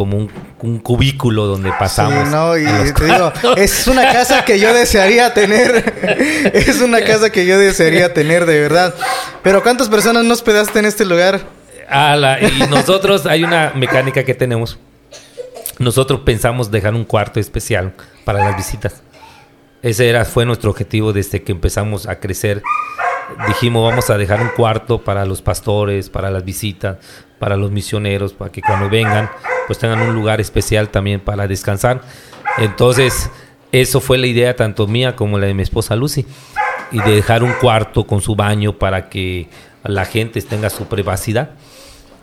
como 0.00 0.16
un, 0.62 0.78
cubículo 0.78 1.44
donde 1.44 1.70
pasamos. 1.78 2.26
Sí, 2.26 2.34
no, 2.34 2.56
y 2.56 2.64
te 2.94 3.04
digo, 3.04 3.30
es 3.54 3.86
una 3.86 4.10
casa 4.10 4.46
que 4.46 4.58
yo 4.58 4.72
desearía 4.72 5.34
tener. 5.34 6.50
es 6.54 6.80
una 6.80 7.02
casa 7.02 7.28
que 7.28 7.44
yo 7.44 7.58
desearía 7.58 8.14
tener, 8.14 8.46
de 8.46 8.60
verdad. 8.60 8.94
Pero 9.42 9.62
¿cuántas 9.62 9.90
personas 9.90 10.24
nos 10.24 10.38
hospedaste 10.38 10.78
en 10.78 10.86
este 10.86 11.04
lugar? 11.04 11.42
y 12.40 12.62
nosotros, 12.70 13.26
hay 13.26 13.44
una 13.44 13.72
mecánica 13.74 14.24
que 14.24 14.32
tenemos. 14.32 14.78
Nosotros 15.78 16.20
pensamos 16.20 16.70
dejar 16.70 16.94
un 16.94 17.04
cuarto 17.04 17.38
especial 17.38 17.92
para 18.24 18.42
las 18.42 18.56
visitas. 18.56 19.02
Ese 19.82 20.08
era, 20.08 20.24
fue 20.24 20.46
nuestro 20.46 20.70
objetivo 20.70 21.12
desde 21.12 21.42
que 21.42 21.52
empezamos 21.52 22.06
a 22.06 22.20
crecer. 22.20 22.62
Dijimos, 23.48 23.88
vamos 23.88 24.10
a 24.10 24.18
dejar 24.18 24.40
un 24.40 24.48
cuarto 24.48 25.02
para 25.02 25.24
los 25.24 25.42
pastores, 25.42 26.10
para 26.10 26.30
las 26.30 26.44
visitas, 26.44 26.98
para 27.38 27.56
los 27.56 27.70
misioneros, 27.70 28.32
para 28.32 28.52
que 28.52 28.60
cuando 28.60 28.88
vengan, 28.88 29.30
pues 29.66 29.78
tengan 29.78 30.00
un 30.02 30.14
lugar 30.14 30.40
especial 30.40 30.88
también 30.88 31.20
para 31.20 31.46
descansar. 31.46 32.02
Entonces, 32.58 33.30
eso 33.72 34.00
fue 34.00 34.18
la 34.18 34.26
idea 34.26 34.56
tanto 34.56 34.86
mía 34.86 35.16
como 35.16 35.38
la 35.38 35.46
de 35.46 35.54
mi 35.54 35.62
esposa 35.62 35.96
Lucy. 35.96 36.26
Y 36.92 37.00
de 37.00 37.14
dejar 37.14 37.44
un 37.44 37.52
cuarto 37.52 38.04
con 38.04 38.20
su 38.20 38.34
baño 38.34 38.72
para 38.72 39.08
que 39.08 39.48
la 39.84 40.04
gente 40.04 40.42
tenga 40.42 40.70
su 40.70 40.86
privacidad. 40.86 41.50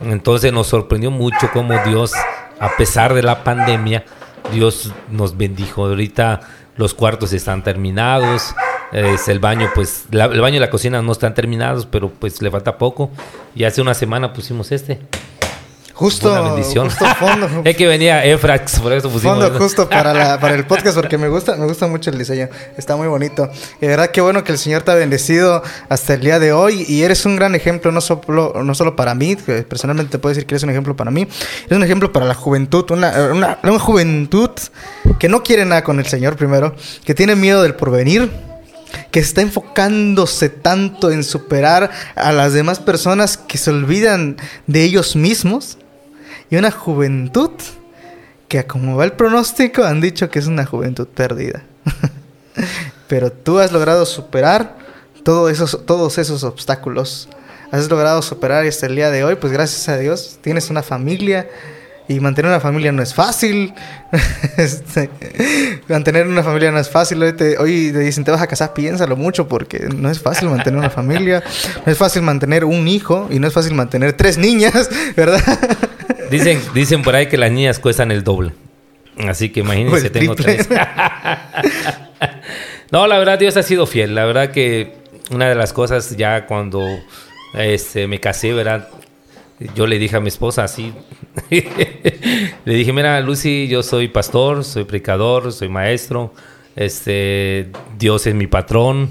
Entonces 0.01 0.51
nos 0.53 0.67
sorprendió 0.67 1.09
mucho 1.09 1.49
cómo 1.53 1.73
Dios, 1.85 2.11
a 2.59 2.75
pesar 2.75 3.13
de 3.13 3.23
la 3.23 3.43
pandemia, 3.43 4.05
Dios 4.51 4.91
nos 5.09 5.37
bendijo. 5.37 5.85
Ahorita 5.85 6.41
los 6.75 6.93
cuartos 6.93 7.33
están 7.33 7.63
terminados, 7.63 8.53
es 8.91 9.27
el 9.27 9.39
baño, 9.39 9.69
pues 9.75 10.05
el 10.11 10.41
baño 10.41 10.57
y 10.57 10.59
la 10.59 10.69
cocina 10.69 11.01
no 11.01 11.11
están 11.11 11.33
terminados, 11.33 11.85
pero 11.85 12.09
pues 12.09 12.41
le 12.41 12.51
falta 12.51 12.77
poco. 12.77 13.09
Y 13.55 13.63
hace 13.63 13.81
una 13.81 13.93
semana 13.93 14.33
pusimos 14.33 14.71
este. 14.71 14.99
Justo, 15.97 16.31
bendición. 16.43 16.91
justo 16.91 17.05
fondo. 17.15 17.49
es 17.65 17.75
que 17.75 17.87
venía 17.87 18.23
Efrax, 18.23 18.79
por 18.81 18.93
eso 18.93 19.09
pusimos. 19.09 19.39
Fondo 19.39 19.57
justo 19.57 19.89
para, 19.89 20.39
para 20.39 20.53
el 20.53 20.63
podcast, 20.67 20.95
porque 21.01 21.17
me 21.17 21.27
gusta, 21.27 21.55
me 21.55 21.65
gusta 21.65 21.87
mucho 21.87 22.11
el 22.11 22.19
diseño. 22.19 22.49
Está 22.77 22.95
muy 22.95 23.07
bonito. 23.07 23.49
Y 23.77 23.81
de 23.81 23.87
verdad, 23.87 24.11
qué 24.11 24.21
bueno 24.21 24.43
que 24.43 24.51
el 24.51 24.59
Señor 24.59 24.83
te 24.83 24.91
ha 24.91 24.93
bendecido 24.95 25.63
hasta 25.89 26.13
el 26.13 26.21
día 26.21 26.37
de 26.37 26.53
hoy. 26.53 26.85
Y 26.87 27.01
eres 27.01 27.25
un 27.25 27.35
gran 27.35 27.55
ejemplo, 27.55 27.91
no 27.91 28.01
solo, 28.01 28.61
no 28.63 28.75
solo 28.75 28.95
para 28.95 29.15
mí, 29.15 29.37
que 29.37 29.63
personalmente 29.63 30.11
te 30.11 30.19
puedo 30.19 30.35
decir 30.35 30.45
que 30.45 30.53
eres 30.53 30.61
un 30.61 30.69
ejemplo 30.69 30.95
para 30.95 31.09
mí. 31.09 31.27
Eres 31.65 31.77
un 31.77 31.83
ejemplo 31.83 32.11
para 32.11 32.27
la 32.27 32.35
juventud. 32.35 32.85
Una, 32.91 33.31
una, 33.31 33.57
una 33.63 33.79
juventud 33.79 34.51
que 35.17 35.27
no 35.27 35.41
quiere 35.41 35.65
nada 35.65 35.83
con 35.83 35.97
el 35.97 36.05
Señor, 36.05 36.35
primero. 36.35 36.75
Que 37.05 37.15
tiene 37.15 37.35
miedo 37.35 37.63
del 37.63 37.73
porvenir 37.73 38.46
que 39.11 39.19
está 39.19 39.41
enfocándose 39.41 40.49
tanto 40.49 41.11
en 41.11 41.23
superar 41.23 41.91
a 42.15 42.31
las 42.31 42.53
demás 42.53 42.79
personas 42.79 43.37
que 43.37 43.57
se 43.57 43.71
olvidan 43.71 44.37
de 44.65 44.83
ellos 44.83 45.15
mismos 45.15 45.77
y 46.49 46.55
una 46.55 46.71
juventud 46.71 47.51
que 48.47 48.65
como 48.65 48.95
va 48.95 49.05
el 49.05 49.13
pronóstico 49.13 49.83
han 49.83 50.01
dicho 50.01 50.29
que 50.29 50.39
es 50.39 50.47
una 50.47 50.65
juventud 50.65 51.07
perdida. 51.07 51.63
Pero 53.07 53.31
tú 53.31 53.59
has 53.59 53.71
logrado 53.71 54.05
superar 54.05 54.77
todos 55.23 55.51
esos, 55.51 55.85
todos 55.85 56.17
esos 56.17 56.43
obstáculos. 56.43 57.29
Has 57.71 57.89
logrado 57.89 58.21
superar 58.21 58.65
hasta 58.65 58.85
el 58.85 58.95
día 58.95 59.11
de 59.11 59.23
hoy, 59.25 59.35
pues 59.35 59.51
gracias 59.51 59.89
a 59.89 59.97
Dios 59.97 60.39
tienes 60.41 60.69
una 60.69 60.83
familia, 60.83 61.49
y 62.07 62.19
mantener 62.19 62.49
una 62.49 62.59
familia 62.59 62.91
no 62.91 63.01
es 63.01 63.13
fácil. 63.13 63.73
Este, 64.57 65.09
mantener 65.87 66.27
una 66.27 66.41
familia 66.41 66.71
no 66.71 66.79
es 66.79 66.89
fácil. 66.89 67.21
Hoy 67.21 67.33
te, 67.33 67.57
hoy 67.57 67.91
te 67.91 67.99
dicen, 67.99 68.23
te 68.23 68.31
vas 68.31 68.41
a 68.41 68.47
casar, 68.47 68.73
piénsalo 68.73 69.15
mucho 69.15 69.47
porque 69.47 69.87
no 69.93 70.09
es 70.09 70.19
fácil 70.19 70.49
mantener 70.49 70.79
una 70.79 70.89
familia. 70.89 71.43
No 71.85 71.91
es 71.91 71.97
fácil 71.97 72.23
mantener 72.23 72.65
un 72.65 72.87
hijo 72.87 73.27
y 73.29 73.39
no 73.39 73.47
es 73.47 73.53
fácil 73.53 73.73
mantener 73.73 74.13
tres 74.13 74.37
niñas, 74.37 74.89
¿verdad? 75.15 75.41
Dicen, 76.31 76.59
dicen 76.73 77.03
por 77.03 77.15
ahí 77.15 77.27
que 77.27 77.37
las 77.37 77.51
niñas 77.51 77.79
cuestan 77.79 78.11
el 78.11 78.23
doble. 78.23 78.53
Así 79.27 79.49
que 79.49 79.61
imagínense, 79.61 80.09
tengo 80.09 80.35
tres. 80.35 80.67
no, 82.91 83.07
la 83.07 83.19
verdad, 83.19 83.37
Dios 83.37 83.57
ha 83.57 83.63
sido 83.63 83.85
fiel. 83.85 84.15
La 84.15 84.25
verdad 84.25 84.51
que 84.51 84.95
una 85.31 85.49
de 85.49 85.55
las 85.55 85.73
cosas 85.73 86.15
ya 86.17 86.45
cuando 86.45 86.87
este, 87.53 88.07
me 88.07 88.19
casé, 88.19 88.53
¿verdad? 88.53 88.87
Yo 89.75 89.87
le 89.87 89.97
dije 89.99 90.15
a 90.15 90.19
mi 90.19 90.27
esposa 90.27 90.63
así. 90.63 90.93
le 91.49 92.73
dije, 92.73 92.93
mira, 92.93 93.19
Lucy, 93.21 93.67
yo 93.67 93.83
soy 93.83 94.07
pastor, 94.07 94.63
soy 94.63 94.83
predicador, 94.83 95.51
soy 95.51 95.69
maestro. 95.69 96.33
Este, 96.75 97.71
Dios 97.97 98.27
es 98.27 98.35
mi 98.35 98.47
patrón 98.47 99.09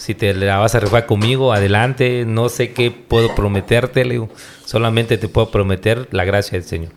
si 0.00 0.14
te 0.14 0.32
la 0.32 0.56
vas 0.56 0.74
a 0.74 0.80
rifar 0.80 1.04
conmigo, 1.04 1.52
adelante, 1.52 2.24
no 2.26 2.48
sé 2.48 2.72
qué 2.72 2.90
puedo 2.90 3.34
digo, 3.94 4.30
solamente 4.64 5.18
te 5.18 5.28
puedo 5.28 5.50
prometer 5.50 6.08
la 6.10 6.24
gracia 6.24 6.58
del 6.58 6.66
Señor. 6.66 6.92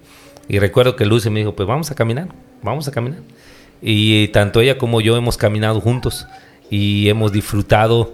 Y 0.47 0.59
recuerdo 0.59 0.95
que 0.95 1.05
Lucy 1.05 1.29
me 1.29 1.41
dijo, 1.41 1.53
pues 1.53 1.67
vamos 1.67 1.91
a 1.91 1.95
caminar, 1.95 2.29
vamos 2.61 2.87
a 2.87 2.91
caminar. 2.91 3.19
Y 3.81 4.29
tanto 4.29 4.61
ella 4.61 4.77
como 4.77 5.01
yo 5.01 5.17
hemos 5.17 5.35
caminado 5.35 5.81
juntos 5.81 6.27
y 6.69 7.09
hemos 7.09 7.33
disfrutado, 7.33 8.13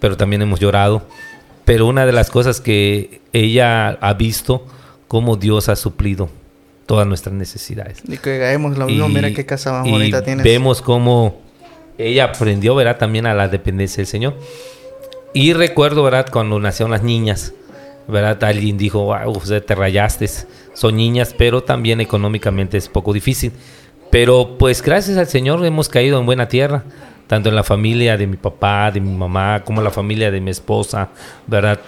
pero 0.00 0.16
también 0.16 0.40
hemos 0.40 0.60
llorado. 0.60 1.06
Pero 1.64 1.86
una 1.86 2.06
de 2.06 2.12
las 2.12 2.30
cosas 2.30 2.60
que 2.60 3.20
ella 3.32 3.90
ha 3.90 4.14
visto, 4.14 4.66
cómo 5.08 5.36
Dios 5.36 5.68
ha 5.68 5.76
suplido 5.76 6.28
todas 6.86 7.06
nuestras 7.06 7.34
necessidades. 7.34 8.02
Y 8.06 8.18
que 8.18 8.44
hagamos 8.44 8.76
lo 8.76 8.86
mismo, 8.86 9.08
mira 9.08 9.32
qué 9.32 9.46
casa 9.46 9.72
más 9.72 9.88
bonita 9.88 10.22
tienes. 10.22 10.44
Vemos 10.44 10.82
cómo 10.82 11.40
ella 11.98 12.24
aprendió, 12.24 12.74
¿verdad? 12.74 12.98
También 12.98 13.26
a 13.26 13.34
la 13.34 13.48
dependencia 13.48 13.98
del 13.98 14.06
Señor. 14.06 14.34
Y 15.34 15.52
recuerdo, 15.52 16.02
¿verdad? 16.02 16.26
Cuando 16.30 16.58
nacieron 16.58 16.90
las 16.90 17.02
niñas, 17.02 17.54
¿verdad? 18.08 18.42
Alguien 18.44 18.76
dijo, 18.76 19.04
wow, 19.04 19.40
te 19.64 19.74
rayaste, 19.74 20.28
son 20.74 20.96
niñas, 20.96 21.34
pero 21.36 21.62
también 21.62 22.00
económicamente 22.00 22.76
es 22.76 22.88
poco 22.88 23.12
difícil. 23.12 23.52
Pero 24.10 24.58
pues 24.58 24.82
gracias 24.82 25.16
al 25.16 25.26
Señor 25.26 25.64
hemos 25.64 25.88
caído 25.88 26.18
en 26.18 26.26
buena 26.26 26.48
tierra, 26.48 26.84
tanto 27.32 27.48
en 27.48 27.54
la 27.54 27.62
familia 27.62 28.18
de 28.18 28.26
mi 28.26 28.36
papá, 28.36 28.90
de 28.90 29.00
mi 29.00 29.16
mamá, 29.16 29.62
como 29.64 29.80
la 29.80 29.90
familia 29.90 30.30
de 30.30 30.38
mi 30.38 30.50
esposa, 30.50 31.08
¿verdad? 31.46 31.80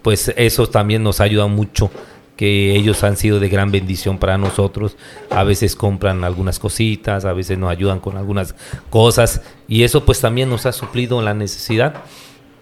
Pues 0.00 0.32
eso 0.38 0.70
también 0.70 1.02
nos 1.02 1.20
ayuda 1.20 1.46
mucho 1.48 1.90
que 2.34 2.74
ellos 2.74 3.04
han 3.04 3.18
sido 3.18 3.38
de 3.38 3.50
gran 3.50 3.70
bendición 3.70 4.16
para 4.16 4.38
nosotros. 4.38 4.96
A 5.28 5.44
veces 5.44 5.76
compran 5.76 6.24
algunas 6.24 6.58
cositas, 6.58 7.26
a 7.26 7.34
veces 7.34 7.58
nos 7.58 7.70
ayudan 7.70 8.00
con 8.00 8.16
algunas 8.16 8.54
cosas 8.88 9.42
y 9.68 9.82
eso 9.82 10.06
pues 10.06 10.18
también 10.18 10.48
nos 10.48 10.64
ha 10.64 10.72
suplido 10.72 11.20
la 11.20 11.34
necesidad 11.34 11.96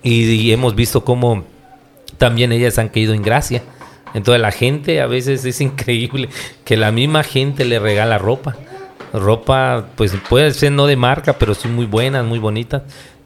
y, 0.02 0.50
hemos 0.50 0.74
visto 0.74 1.04
cómo 1.04 1.44
también 2.18 2.50
ellas 2.50 2.80
han 2.80 2.88
caído 2.88 3.14
en 3.14 3.22
gracia. 3.22 3.62
Entonces 4.12 4.42
la 4.42 4.50
gente 4.50 5.00
a 5.00 5.06
veces 5.06 5.44
es 5.44 5.60
increíble 5.60 6.30
que 6.64 6.76
la 6.76 6.90
misma 6.90 7.22
gente 7.22 7.64
le 7.64 7.78
regala 7.78 8.18
ropa. 8.18 8.56
Ropa 9.14 9.86
pues 9.94 10.12
puede 10.28 10.52
ser 10.52 10.72
no 10.72 10.86
de 10.86 10.96
marca, 10.96 11.34
pero 11.38 11.54
sí 11.54 11.68
muy 11.68 11.86
buenas, 11.86 12.24
muy 12.24 12.38
bonitas. 12.38 12.82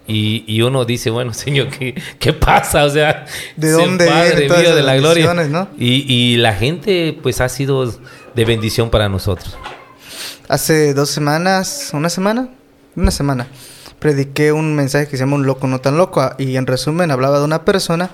Y, 0.06 0.44
y, 0.46 0.62
uno 0.62 0.86
dice, 0.86 1.10
bueno, 1.10 1.34
Señor, 1.34 1.68
¿qué, 1.68 1.94
qué 2.18 2.32
pasa? 2.32 2.84
O 2.84 2.90
sea, 2.90 3.26
¿de 3.56 3.70
dónde 3.70 4.06
Padre 4.06 4.48
mío 4.48 4.74
de 4.74 4.82
la 4.82 4.96
gloria? 4.96 5.34
¿no? 5.34 5.68
Y, 5.78 6.12
y, 6.12 6.36
la 6.36 6.54
gente, 6.54 7.18
pues, 7.22 7.40
ha 7.42 7.48
sido 7.48 7.94
de 8.34 8.44
bendición 8.44 8.88
para 8.88 9.08
nosotros. 9.08 9.56
Hace 10.48 10.94
dos 10.94 11.10
semanas, 11.10 11.90
una 11.92 12.08
semana, 12.08 12.48
una 12.96 13.10
semana, 13.10 13.48
prediqué 13.98 14.52
un 14.52 14.74
mensaje 14.74 15.06
que 15.06 15.16
se 15.16 15.24
llama 15.24 15.36
Un 15.36 15.46
loco 15.46 15.66
no 15.66 15.80
tan 15.80 15.96
loco 15.96 16.30
y 16.38 16.56
en 16.56 16.66
resumen 16.66 17.10
hablaba 17.10 17.38
de 17.38 17.44
una 17.44 17.64
persona 17.64 18.10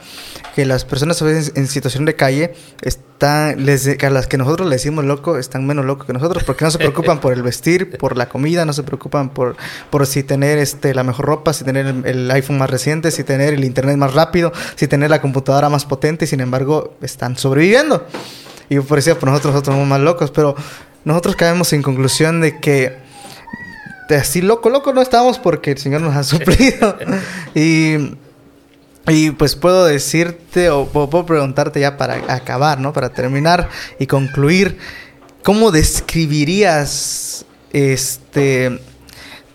que 0.55 0.64
las 0.64 0.85
personas 0.85 1.20
a 1.20 1.24
veces 1.24 1.53
en 1.57 1.66
situación 1.66 2.05
de 2.05 2.14
calle 2.14 2.55
están, 2.82 3.64
les, 3.66 3.87
a 4.03 4.11
las 4.11 4.26
que 4.26 4.39
nosotros 4.39 4.68
le 4.68 4.76
decimos 4.76 5.05
loco 5.05 5.37
están 5.37 5.66
menos 5.66 5.85
locos 5.85 6.07
que 6.07 6.12
nosotros 6.12 6.45
porque 6.45 6.64
no 6.64 6.70
se 6.70 6.78
preocupan 6.78 7.20
por 7.20 7.32
el 7.32 7.43
vestir, 7.43 7.99
por 7.99 8.16
la 8.16 8.28
comida, 8.28 8.64
no 8.64 8.72
se 8.72 8.82
preocupan 8.82 9.30
por, 9.30 9.57
por 9.91 10.07
si 10.07 10.22
tener 10.22 10.59
este, 10.59 10.95
la 10.95 11.03
mejor 11.03 11.26
ropa, 11.26 11.53
si 11.53 11.64
tener 11.64 11.87
el, 11.87 12.30
iPhone 12.30 12.59
más 12.59 12.70
reciente, 12.70 13.11
si 13.11 13.24
tener 13.24 13.55
el 13.55 13.64
internet 13.64 13.97
más 13.97 14.14
rápido, 14.14 14.53
si 14.76 14.89
tener 14.89 15.11
la 15.11 15.20
computadora 15.20 15.68
más 15.68 15.85
potente 15.85 16.24
y 16.24 16.28
sin 16.28 16.41
embargo 16.41 16.97
están 17.03 17.37
sobreviviendo. 17.37 18.07
Y 18.70 18.76
eso 18.76 18.85
por 18.87 19.28
nosotros 19.28 19.53
nosotros 19.53 19.74
somos 19.74 19.87
más 19.87 20.01
locos, 20.01 20.30
pero 20.30 20.57
nosotros 21.05 21.37
caemos 21.37 21.72
en 21.74 21.82
conclusión 21.82 22.41
de 22.41 22.61
que 22.61 23.04
así 24.11 24.43
loco, 24.43 24.71
loco 24.71 24.93
no 24.93 25.03
estamos 25.03 25.39
porque 25.39 25.73
el 25.73 25.79
Señor 25.79 26.01
nos 26.01 26.17
ha 26.17 26.25
suplido. 26.25 26.97
y, 27.55 28.17
y 29.09 29.31
pues 29.33 29.57
puedo 29.57 29.85
decirte 29.85 30.71
o 30.71 30.87
puedo 30.87 31.27
preguntarte 31.27 31.81
ya 31.81 31.97
para 31.97 32.33
acabar, 32.33 32.81
¿no? 32.81 32.93
Para 32.93 33.11
terminar 33.11 33.69
y 33.99 34.07
concluir, 34.07 34.79
¿cómo 35.43 35.71
describirías 35.71 37.45
este 37.73 38.81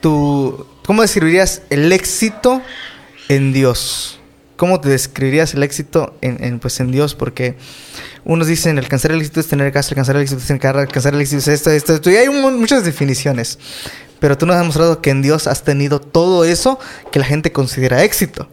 tu 0.02 0.66
cómo 0.86 1.02
describirías 1.02 1.62
el 1.70 1.92
éxito 1.92 2.62
en 3.28 3.54
Dios? 3.54 4.20
¿Cómo 4.56 4.82
te 4.82 4.90
describirías 4.90 5.54
el 5.54 5.64
éxito 5.64 6.18
en, 6.20 6.44
en, 6.44 6.60
pues 6.60 6.82
en 6.82 6.92
Dios? 6.92 7.16
Porque 7.16 7.56
unos 8.26 8.48
dicen 8.48 8.78
alcanzar 8.78 9.12
el 9.12 9.20
éxito 9.20 9.40
es 9.40 9.48
tener 9.48 9.72
casa, 9.72 9.92
alcanzar 9.92 10.18
el 10.18 10.24
éxito 10.24 10.42
es 10.42 10.48
tener 10.48 10.62
carro, 10.62 10.80
alcanzar 10.80 11.14
el 11.14 11.22
éxito 11.22 11.40
es 11.40 11.48
esto, 11.48 11.72
esto, 11.72 11.94
esto. 11.94 12.12
Y 12.12 12.18
hay 12.18 12.30
muchas 12.30 12.84
definiciones. 12.84 13.58
Pero 14.20 14.38
tú 14.38 14.46
nos 14.46 14.56
has 14.56 14.62
demostrado 14.62 15.02
que 15.02 15.10
en 15.10 15.22
Dios 15.22 15.48
has 15.48 15.64
tenido 15.64 16.00
todo 16.00 16.44
eso 16.44 16.80
que 17.12 17.20
la 17.20 17.26
gente 17.26 17.52
considera 17.52 18.04
éxito. 18.04 18.48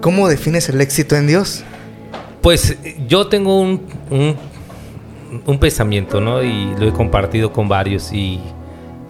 ¿Cómo 0.00 0.28
defines 0.28 0.68
el 0.68 0.80
éxito 0.80 1.16
en 1.16 1.26
Dios? 1.26 1.62
Pues 2.42 2.76
yo 3.06 3.28
tengo 3.28 3.60
un, 3.60 3.82
un, 4.10 5.58
pensamiento, 5.58 6.20
¿no? 6.20 6.42
Y 6.42 6.74
lo 6.76 6.88
he 6.88 6.92
compartido 6.92 7.52
con 7.52 7.68
varios 7.68 8.12
y 8.12 8.40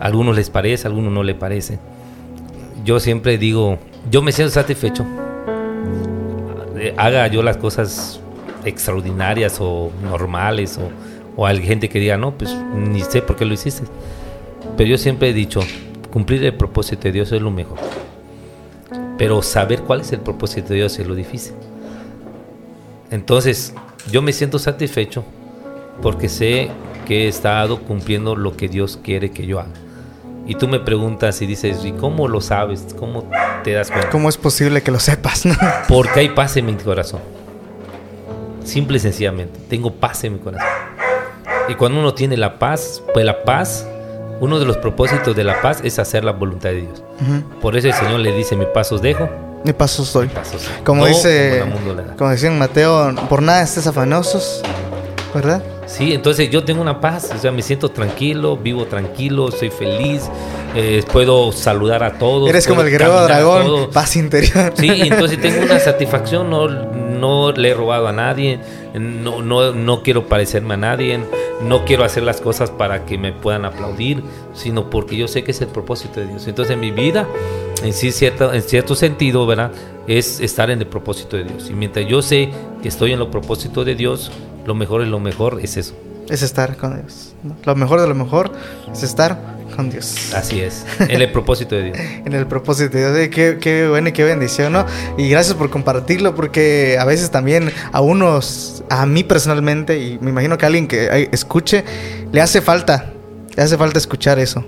a 0.00 0.06
algunos 0.06 0.36
les 0.36 0.50
parece, 0.50 0.86
a 0.86 0.90
algunos 0.90 1.12
no 1.12 1.22
les 1.22 1.36
parece. 1.36 1.78
Yo 2.84 3.00
siempre 3.00 3.38
digo, 3.38 3.78
yo 4.10 4.22
me 4.22 4.32
siento 4.32 4.52
satisfecho. 4.52 5.06
Haga 6.96 7.26
yo 7.26 7.42
las 7.42 7.56
cosas 7.56 8.20
extraordinarias 8.64 9.58
o 9.60 9.90
normales 10.02 10.78
o, 10.78 10.90
o 11.36 11.46
hay 11.46 11.62
gente 11.62 11.88
que 11.88 11.98
diga, 11.98 12.16
no, 12.16 12.32
pues 12.32 12.54
ni 12.74 13.02
sé 13.02 13.22
por 13.22 13.36
qué 13.36 13.44
lo 13.44 13.54
hiciste. 13.54 13.84
Pero 14.78 14.90
yo 14.90 14.96
siempre 14.96 15.30
he 15.30 15.32
dicho, 15.32 15.60
cumplir 16.12 16.44
el 16.44 16.54
propósito 16.54 17.02
de 17.02 17.12
Dios 17.12 17.32
es 17.32 17.42
lo 17.42 17.50
mejor. 17.50 17.78
Pero 19.18 19.42
saber 19.42 19.82
cuál 19.82 20.02
es 20.02 20.12
el 20.12 20.20
propósito 20.20 20.68
de 20.68 20.76
Dios 20.76 20.96
es 21.00 21.06
lo 21.08 21.16
difícil. 21.16 21.54
Entonces, 23.10 23.74
yo 24.12 24.22
me 24.22 24.32
siento 24.32 24.60
satisfecho 24.60 25.24
porque 26.00 26.28
sé 26.28 26.70
que 27.08 27.24
he 27.24 27.28
estado 27.28 27.80
cumpliendo 27.80 28.36
lo 28.36 28.56
que 28.56 28.68
Dios 28.68 29.00
quiere 29.02 29.32
que 29.32 29.46
yo 29.46 29.58
haga. 29.58 29.72
Y 30.46 30.54
tú 30.54 30.68
me 30.68 30.78
preguntas 30.78 31.42
y 31.42 31.46
dices, 31.46 31.84
¿y 31.84 31.90
cómo 31.90 32.28
lo 32.28 32.40
sabes? 32.40 32.94
¿Cómo 32.96 33.28
te 33.64 33.72
das 33.72 33.90
cuenta? 33.90 34.10
¿Cómo 34.10 34.28
es 34.28 34.36
posible 34.36 34.80
que 34.84 34.92
lo 34.92 35.00
sepas? 35.00 35.42
porque 35.88 36.20
hay 36.20 36.28
paz 36.28 36.56
en 36.56 36.66
mi 36.66 36.74
corazón. 36.74 37.20
Simple 38.62 38.98
y 38.98 39.00
sencillamente, 39.00 39.58
tengo 39.68 39.92
paz 39.92 40.22
en 40.22 40.34
mi 40.34 40.38
corazón. 40.38 40.68
Y 41.68 41.74
cuando 41.74 41.98
uno 41.98 42.14
tiene 42.14 42.36
la 42.36 42.60
paz, 42.60 43.02
pues 43.12 43.26
la 43.26 43.42
paz, 43.42 43.84
uno 44.40 44.58
de 44.58 44.66
los 44.66 44.76
propósitos 44.76 45.34
de 45.34 45.44
la 45.44 45.60
paz 45.60 45.80
es 45.82 45.98
hacer 45.98 46.24
la 46.24 46.32
voluntad 46.32 46.70
de 46.70 46.82
Dios. 46.82 47.02
Por 47.60 47.76
eso 47.76 47.88
el 47.88 47.94
Señor 47.94 48.20
le 48.20 48.32
dice, 48.32 48.56
mi 48.56 48.66
pasos 48.66 49.02
dejo. 49.02 49.28
Mi 49.64 49.72
pasos 49.72 50.12
doy. 50.12 50.30
Como 50.84 51.06
dice, 51.06 51.64
como 52.16 52.30
decía 52.30 52.48
en 52.48 52.58
Mateo, 52.58 53.14
por 53.28 53.42
nada 53.42 53.62
estés 53.62 53.86
afanosos, 53.86 54.62
¿verdad? 55.34 55.62
Sí, 55.88 56.12
entonces 56.12 56.50
yo 56.50 56.64
tengo 56.64 56.82
una 56.82 57.00
paz, 57.00 57.30
o 57.34 57.38
sea, 57.38 57.50
me 57.50 57.62
siento 57.62 57.88
tranquilo, 57.88 58.58
vivo 58.58 58.84
tranquilo, 58.84 59.50
soy 59.50 59.70
feliz, 59.70 60.28
eh, 60.74 61.02
puedo 61.10 61.50
saludar 61.50 62.04
a 62.04 62.18
todos. 62.18 62.48
Eres 62.48 62.66
como 62.66 62.82
el 62.82 62.90
guerrero 62.90 63.22
dragón, 63.22 63.90
paz 63.90 64.14
interior. 64.16 64.74
Sí, 64.76 64.88
entonces 64.90 65.40
tengo 65.40 65.64
una 65.64 65.80
satisfacción, 65.80 66.50
no, 66.50 66.68
no 66.68 67.52
le 67.52 67.70
he 67.70 67.74
robado 67.74 68.06
a 68.06 68.12
nadie, 68.12 68.60
no, 68.94 69.40
no, 69.40 69.72
no 69.72 70.02
quiero 70.02 70.28
parecerme 70.28 70.74
a 70.74 70.76
nadie, 70.76 71.20
no 71.62 71.84
quiero 71.84 72.04
hacer 72.04 72.22
las 72.22 72.40
cosas 72.40 72.70
para 72.70 73.04
que 73.04 73.18
me 73.18 73.32
puedan 73.32 73.64
aplaudir, 73.64 74.22
sino 74.54 74.90
porque 74.90 75.16
yo 75.16 75.28
sé 75.28 75.44
que 75.44 75.50
es 75.50 75.60
el 75.60 75.68
propósito 75.68 76.20
de 76.20 76.26
Dios. 76.26 76.46
Entonces 76.46 76.74
en 76.74 76.80
mi 76.80 76.90
vida, 76.90 77.26
en 77.82 77.92
sí, 77.92 78.12
cierto, 78.12 78.52
en 78.52 78.62
cierto 78.62 78.94
sentido, 78.94 79.46
¿verdad? 79.46 79.72
Es 80.06 80.40
estar 80.40 80.70
en 80.70 80.80
el 80.80 80.86
propósito 80.86 81.36
de 81.36 81.44
Dios. 81.44 81.68
Y 81.70 81.74
mientras 81.74 82.06
yo 82.06 82.22
sé 82.22 82.50
que 82.82 82.88
estoy 82.88 83.12
en 83.12 83.20
el 83.20 83.28
propósito 83.28 83.84
de 83.84 83.94
Dios, 83.94 84.30
lo 84.66 84.74
mejor 84.74 85.02
es 85.02 85.08
lo 85.08 85.20
mejor, 85.20 85.60
es 85.62 85.76
eso. 85.76 85.94
Es 86.28 86.42
estar 86.42 86.76
con 86.76 87.00
Dios. 87.00 87.34
Lo 87.64 87.74
mejor 87.74 88.00
de 88.00 88.08
lo 88.08 88.14
mejor 88.14 88.52
es 88.92 89.02
estar 89.02 89.38
con 89.74 89.90
Dios. 89.90 90.32
Así 90.34 90.60
es, 90.60 90.84
en 91.00 91.22
el 91.22 91.30
propósito 91.32 91.74
de 91.74 91.84
Dios. 91.84 91.98
en 91.98 92.32
el 92.32 92.46
propósito 92.46 92.98
de 92.98 93.12
Dios. 93.12 93.34
Qué, 93.34 93.58
qué 93.60 93.88
bueno 93.88 94.08
y 94.08 94.12
qué 94.12 94.24
bendición, 94.24 94.72
¿no? 94.72 94.86
Y 95.16 95.28
gracias 95.28 95.56
por 95.56 95.70
compartirlo, 95.70 96.34
porque 96.34 96.98
a 97.00 97.04
veces 97.04 97.30
también 97.30 97.70
a 97.92 98.00
unos, 98.00 98.84
a 98.90 99.06
mí 99.06 99.24
personalmente, 99.24 99.98
y 99.98 100.18
me 100.20 100.30
imagino 100.30 100.58
que 100.58 100.64
a 100.64 100.68
alguien 100.68 100.86
que 100.86 101.28
escuche, 101.32 101.84
le 102.32 102.40
hace 102.40 102.60
falta, 102.60 103.12
le 103.56 103.62
hace 103.62 103.76
falta 103.76 103.98
escuchar 103.98 104.38
eso. 104.38 104.64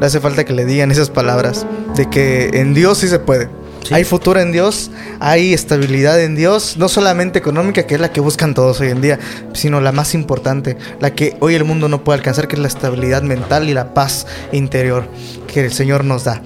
Le 0.00 0.06
hace 0.06 0.18
falta 0.18 0.44
que 0.44 0.52
le 0.52 0.64
digan 0.64 0.90
esas 0.90 1.10
palabras, 1.10 1.64
de 1.96 2.10
que 2.10 2.50
en 2.54 2.74
Dios 2.74 2.98
sí 2.98 3.08
se 3.08 3.20
puede 3.20 3.48
hay 3.90 4.04
futuro 4.04 4.40
en 4.40 4.52
Dios, 4.52 4.90
hay 5.20 5.52
estabilidad 5.52 6.20
en 6.20 6.36
Dios, 6.36 6.76
no 6.76 6.88
solamente 6.88 7.38
económica, 7.38 7.84
que 7.84 7.94
es 7.94 8.00
la 8.00 8.12
que 8.12 8.20
buscan 8.20 8.54
todos 8.54 8.80
hoy 8.80 8.88
en 8.88 9.00
día, 9.00 9.18
sino 9.52 9.80
la 9.80 9.92
más 9.92 10.14
importante, 10.14 10.76
la 11.00 11.14
que 11.14 11.36
hoy 11.40 11.54
el 11.54 11.64
mundo 11.64 11.88
no 11.88 12.04
puede 12.04 12.18
alcanzar, 12.18 12.48
que 12.48 12.56
es 12.56 12.62
la 12.62 12.68
estabilidad 12.68 13.22
mental 13.22 13.68
y 13.68 13.74
la 13.74 13.94
paz 13.94 14.26
interior 14.52 15.06
que 15.52 15.64
el 15.64 15.72
Señor 15.72 16.04
nos 16.04 16.24
da. 16.24 16.42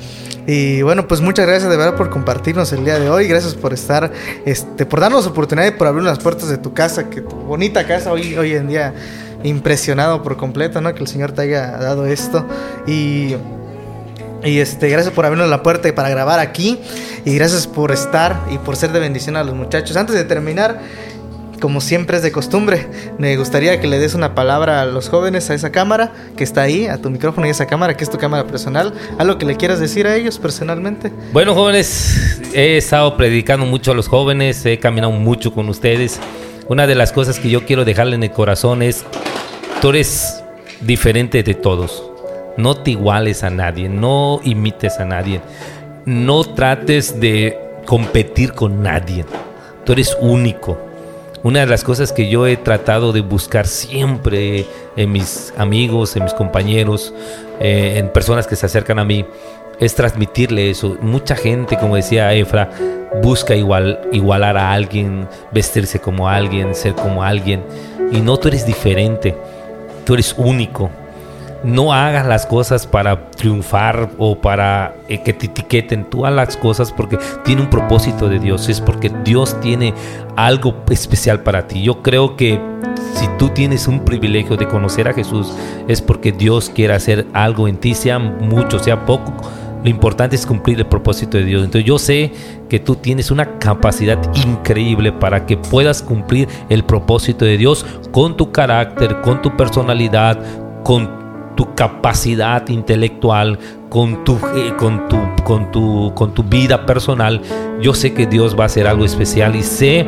Y 0.46 0.82
bueno, 0.82 1.08
pues 1.08 1.20
muchas 1.20 1.46
gracias 1.46 1.68
de 1.68 1.76
verdad 1.76 1.96
por 1.96 2.08
compartirnos 2.08 2.72
el 2.72 2.84
día 2.84 3.00
de 3.00 3.10
hoy. 3.10 3.26
Gracias 3.26 3.54
por 3.54 3.72
estar, 3.72 4.12
este, 4.44 4.86
por 4.86 5.00
darnos 5.00 5.26
oportunidad 5.26 5.66
y 5.66 5.72
por 5.72 5.88
abrir 5.88 6.04
las 6.04 6.20
puertas 6.20 6.48
de 6.48 6.56
tu 6.56 6.72
casa, 6.72 7.10
que 7.10 7.20
tu 7.20 7.34
bonita 7.34 7.84
casa 7.86 8.12
hoy, 8.12 8.36
hoy 8.36 8.52
en 8.54 8.68
día 8.68 8.94
impresionado 9.42 10.22
por 10.22 10.36
completo, 10.36 10.80
¿no? 10.80 10.94
Que 10.94 11.00
el 11.00 11.08
Señor 11.08 11.32
te 11.32 11.42
haya 11.42 11.72
dado 11.72 12.06
esto. 12.06 12.46
Y 12.86 13.34
y 14.44 14.58
este, 14.58 14.88
gracias 14.88 15.12
por 15.12 15.26
abrirnos 15.26 15.48
la 15.48 15.62
puerta 15.62 15.92
para 15.94 16.08
grabar 16.08 16.38
aquí. 16.38 16.78
Y 17.24 17.34
gracias 17.34 17.66
por 17.66 17.92
estar 17.92 18.46
y 18.50 18.58
por 18.58 18.76
ser 18.76 18.92
de 18.92 19.00
bendición 19.00 19.36
a 19.36 19.44
los 19.44 19.54
muchachos. 19.54 19.96
Antes 19.96 20.14
de 20.14 20.24
terminar, 20.24 20.80
como 21.60 21.80
siempre 21.80 22.18
es 22.18 22.22
de 22.22 22.30
costumbre, 22.30 22.86
me 23.18 23.36
gustaría 23.36 23.80
que 23.80 23.86
le 23.86 23.98
des 23.98 24.14
una 24.14 24.34
palabra 24.34 24.82
a 24.82 24.86
los 24.86 25.08
jóvenes, 25.08 25.50
a 25.50 25.54
esa 25.54 25.72
cámara 25.72 26.12
que 26.36 26.44
está 26.44 26.62
ahí, 26.62 26.86
a 26.86 26.98
tu 26.98 27.10
micrófono 27.10 27.46
y 27.46 27.48
a 27.48 27.52
esa 27.52 27.66
cámara 27.66 27.96
que 27.96 28.04
es 28.04 28.10
tu 28.10 28.18
cámara 28.18 28.46
personal. 28.46 28.94
¿Algo 29.18 29.38
que 29.38 29.46
le 29.46 29.56
quieras 29.56 29.80
decir 29.80 30.06
a 30.06 30.14
ellos 30.14 30.38
personalmente? 30.38 31.10
Bueno, 31.32 31.54
jóvenes, 31.54 32.40
he 32.54 32.76
estado 32.76 33.16
predicando 33.16 33.66
mucho 33.66 33.92
a 33.92 33.94
los 33.94 34.06
jóvenes, 34.08 34.64
he 34.66 34.78
caminado 34.78 35.12
mucho 35.12 35.52
con 35.52 35.68
ustedes. 35.68 36.20
Una 36.68 36.86
de 36.86 36.94
las 36.94 37.12
cosas 37.12 37.38
que 37.38 37.48
yo 37.48 37.64
quiero 37.64 37.84
dejarle 37.84 38.16
en 38.16 38.22
el 38.22 38.32
corazón 38.32 38.82
es, 38.82 39.04
tú 39.80 39.90
eres 39.90 40.42
diferente 40.80 41.42
de 41.42 41.54
todos 41.54 42.15
no 42.56 42.74
te 42.76 42.92
iguales 42.92 43.44
a 43.44 43.50
nadie, 43.50 43.88
no 43.88 44.40
imites 44.44 44.98
a 44.98 45.04
nadie, 45.04 45.40
no 46.04 46.44
trates 46.44 47.20
de 47.20 47.58
competir 47.84 48.52
con 48.52 48.82
nadie. 48.82 49.24
Tú 49.84 49.92
eres 49.92 50.16
único. 50.20 50.78
Una 51.42 51.60
de 51.60 51.66
las 51.66 51.84
cosas 51.84 52.12
que 52.12 52.28
yo 52.28 52.46
he 52.46 52.56
tratado 52.56 53.12
de 53.12 53.20
buscar 53.20 53.66
siempre 53.66 54.66
en 54.96 55.12
mis 55.12 55.52
amigos, 55.56 56.16
en 56.16 56.24
mis 56.24 56.34
compañeros, 56.34 57.14
eh, 57.60 57.98
en 57.98 58.08
personas 58.08 58.46
que 58.46 58.56
se 58.56 58.66
acercan 58.66 58.98
a 58.98 59.04
mí, 59.04 59.24
es 59.78 59.94
transmitirle 59.94 60.70
eso. 60.70 60.96
Mucha 61.00 61.36
gente, 61.36 61.76
como 61.78 61.96
decía 61.96 62.32
Efra, 62.32 62.70
busca 63.22 63.54
igual, 63.54 64.00
igualar 64.10 64.56
a 64.56 64.72
alguien, 64.72 65.28
vestirse 65.52 66.00
como 66.00 66.28
alguien, 66.28 66.74
ser 66.74 66.94
como 66.94 67.22
alguien. 67.22 67.62
Y 68.10 68.20
no, 68.22 68.38
tú 68.38 68.48
eres 68.48 68.66
diferente, 68.66 69.36
tú 70.04 70.14
eres 70.14 70.34
único 70.36 70.90
no 71.66 71.92
hagas 71.92 72.26
las 72.26 72.46
cosas 72.46 72.86
para 72.86 73.30
triunfar 73.32 74.10
o 74.18 74.40
para 74.40 74.94
eh, 75.08 75.20
que 75.22 75.32
te 75.32 75.46
etiqueten. 75.46 76.04
Tú 76.08 76.24
haz 76.24 76.32
las 76.32 76.56
cosas 76.56 76.92
porque 76.92 77.18
tiene 77.44 77.62
un 77.62 77.70
propósito 77.70 78.28
de 78.28 78.38
Dios. 78.38 78.68
Es 78.68 78.80
porque 78.80 79.10
Dios 79.24 79.60
tiene 79.60 79.92
algo 80.36 80.76
especial 80.88 81.40
para 81.42 81.66
ti. 81.66 81.82
Yo 81.82 82.02
creo 82.02 82.36
que 82.36 82.60
si 83.14 83.26
tú 83.36 83.48
tienes 83.48 83.88
un 83.88 84.04
privilegio 84.04 84.56
de 84.56 84.68
conocer 84.68 85.08
a 85.08 85.12
Jesús, 85.12 85.52
es 85.88 86.00
porque 86.00 86.30
Dios 86.30 86.70
quiere 86.70 86.94
hacer 86.94 87.26
algo 87.32 87.66
en 87.66 87.78
ti, 87.78 87.94
sea 87.94 88.20
mucho, 88.20 88.78
sea 88.78 89.04
poco. 89.04 89.32
Lo 89.82 89.90
importante 89.90 90.36
es 90.36 90.46
cumplir 90.46 90.78
el 90.78 90.86
propósito 90.86 91.36
de 91.36 91.44
Dios. 91.44 91.64
Entonces 91.64 91.86
yo 91.86 91.98
sé 91.98 92.32
que 92.68 92.78
tú 92.78 92.94
tienes 92.94 93.30
una 93.30 93.58
capacidad 93.58 94.18
increíble 94.34 95.12
para 95.12 95.46
que 95.46 95.56
puedas 95.56 96.02
cumplir 96.02 96.48
el 96.68 96.84
propósito 96.84 97.44
de 97.44 97.56
Dios 97.56 97.84
con 98.12 98.36
tu 98.36 98.52
carácter, 98.52 99.20
con 99.20 99.42
tu 99.42 99.56
personalidad, 99.56 100.38
con 100.82 101.15
tu 101.56 101.74
capacidad 101.74 102.68
intelectual, 102.68 103.58
con 103.88 104.24
tu, 104.24 104.34
eh, 104.54 104.74
con, 104.78 105.08
tu, 105.08 105.18
con, 105.42 105.70
tu, 105.72 106.12
con 106.14 106.34
tu 106.34 106.42
vida 106.42 106.86
personal, 106.86 107.40
yo 107.80 107.94
sé 107.94 108.12
que 108.12 108.26
Dios 108.26 108.58
va 108.58 108.64
a 108.64 108.66
hacer 108.66 108.86
algo 108.86 109.04
especial 109.04 109.56
y 109.56 109.62
sé 109.62 110.06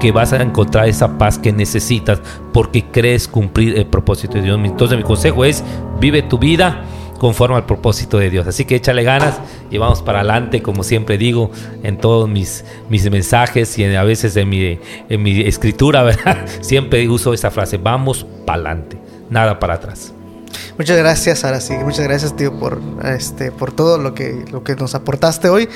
que 0.00 0.12
vas 0.12 0.32
a 0.32 0.42
encontrar 0.42 0.88
esa 0.88 1.16
paz 1.16 1.38
que 1.38 1.52
necesitas 1.52 2.20
porque 2.52 2.84
crees 2.84 3.28
cumplir 3.28 3.78
el 3.78 3.86
propósito 3.86 4.34
de 4.34 4.42
Dios. 4.42 4.60
Entonces 4.62 4.98
mi 4.98 5.04
consejo 5.04 5.44
es, 5.44 5.64
vive 6.00 6.22
tu 6.22 6.38
vida 6.38 6.82
conforme 7.18 7.54
al 7.54 7.66
propósito 7.66 8.18
de 8.18 8.30
Dios. 8.30 8.48
Así 8.48 8.64
que 8.64 8.74
échale 8.74 9.04
ganas 9.04 9.40
y 9.70 9.78
vamos 9.78 10.02
para 10.02 10.18
adelante, 10.18 10.60
como 10.60 10.82
siempre 10.82 11.18
digo 11.18 11.52
en 11.84 11.98
todos 11.98 12.28
mis, 12.28 12.64
mis 12.88 13.08
mensajes 13.08 13.78
y 13.78 13.84
a 13.84 14.02
veces 14.02 14.36
en 14.36 14.48
mi, 14.48 14.80
en 15.08 15.22
mi 15.22 15.40
escritura, 15.42 16.02
¿verdad? 16.02 16.44
Siempre 16.60 17.08
uso 17.08 17.32
esa 17.32 17.52
frase, 17.52 17.78
vamos 17.78 18.26
para 18.44 18.70
adelante, 18.70 18.98
nada 19.30 19.60
para 19.60 19.74
atrás. 19.74 20.12
Muchas 20.82 20.98
gracias, 20.98 21.44
ahora 21.44 21.60
sí. 21.60 21.74
Muchas 21.74 22.04
gracias, 22.08 22.34
tío, 22.34 22.58
por 22.58 22.80
este, 23.04 23.52
por 23.52 23.70
todo 23.70 23.98
lo 23.98 24.14
que, 24.14 24.44
lo 24.50 24.64
que 24.64 24.74
nos 24.74 24.96
aportaste 24.96 25.48
hoy, 25.48 25.68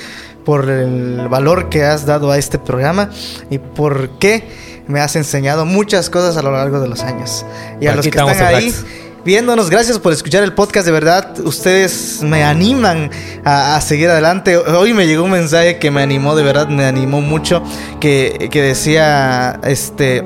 por 0.43 0.69
el 0.69 1.29
valor 1.29 1.69
que 1.69 1.85
has 1.85 2.05
dado 2.05 2.29
a 2.29 2.37
este 2.37 2.59
programa 2.59 3.09
y 3.49 3.57
por 3.57 4.09
qué 4.19 4.43
me 4.85 4.99
has 4.99 5.15
enseñado 5.15 5.65
muchas 5.65 6.09
cosas 6.09 6.35
a 6.35 6.41
lo 6.41 6.51
largo 6.51 6.81
de 6.81 6.89
los 6.89 7.03
años. 7.03 7.45
Y 7.79 7.87
a 7.87 7.95
los 7.95 8.03
que 8.03 8.09
están 8.09 8.27
ahí 8.43 8.75
viéndonos, 9.23 9.69
gracias 9.69 9.97
por 9.97 10.11
escuchar 10.11 10.43
el 10.43 10.51
podcast. 10.53 10.85
De 10.85 10.91
verdad, 10.91 11.39
ustedes 11.39 12.19
me 12.21 12.43
animan 12.43 13.09
a, 13.45 13.77
a, 13.77 13.81
seguir 13.81 14.09
adelante. 14.09 14.57
Hoy 14.57 14.93
me 14.93 15.07
llegó 15.07 15.23
un 15.23 15.31
mensaje 15.31 15.79
que 15.79 15.89
me 15.89 16.01
animó, 16.01 16.35
de 16.35 16.43
verdad, 16.43 16.67
me 16.67 16.83
animó 16.83 17.21
mucho, 17.21 17.63
que, 18.01 18.49
que 18.51 18.61
decía, 18.61 19.57
este 19.63 20.25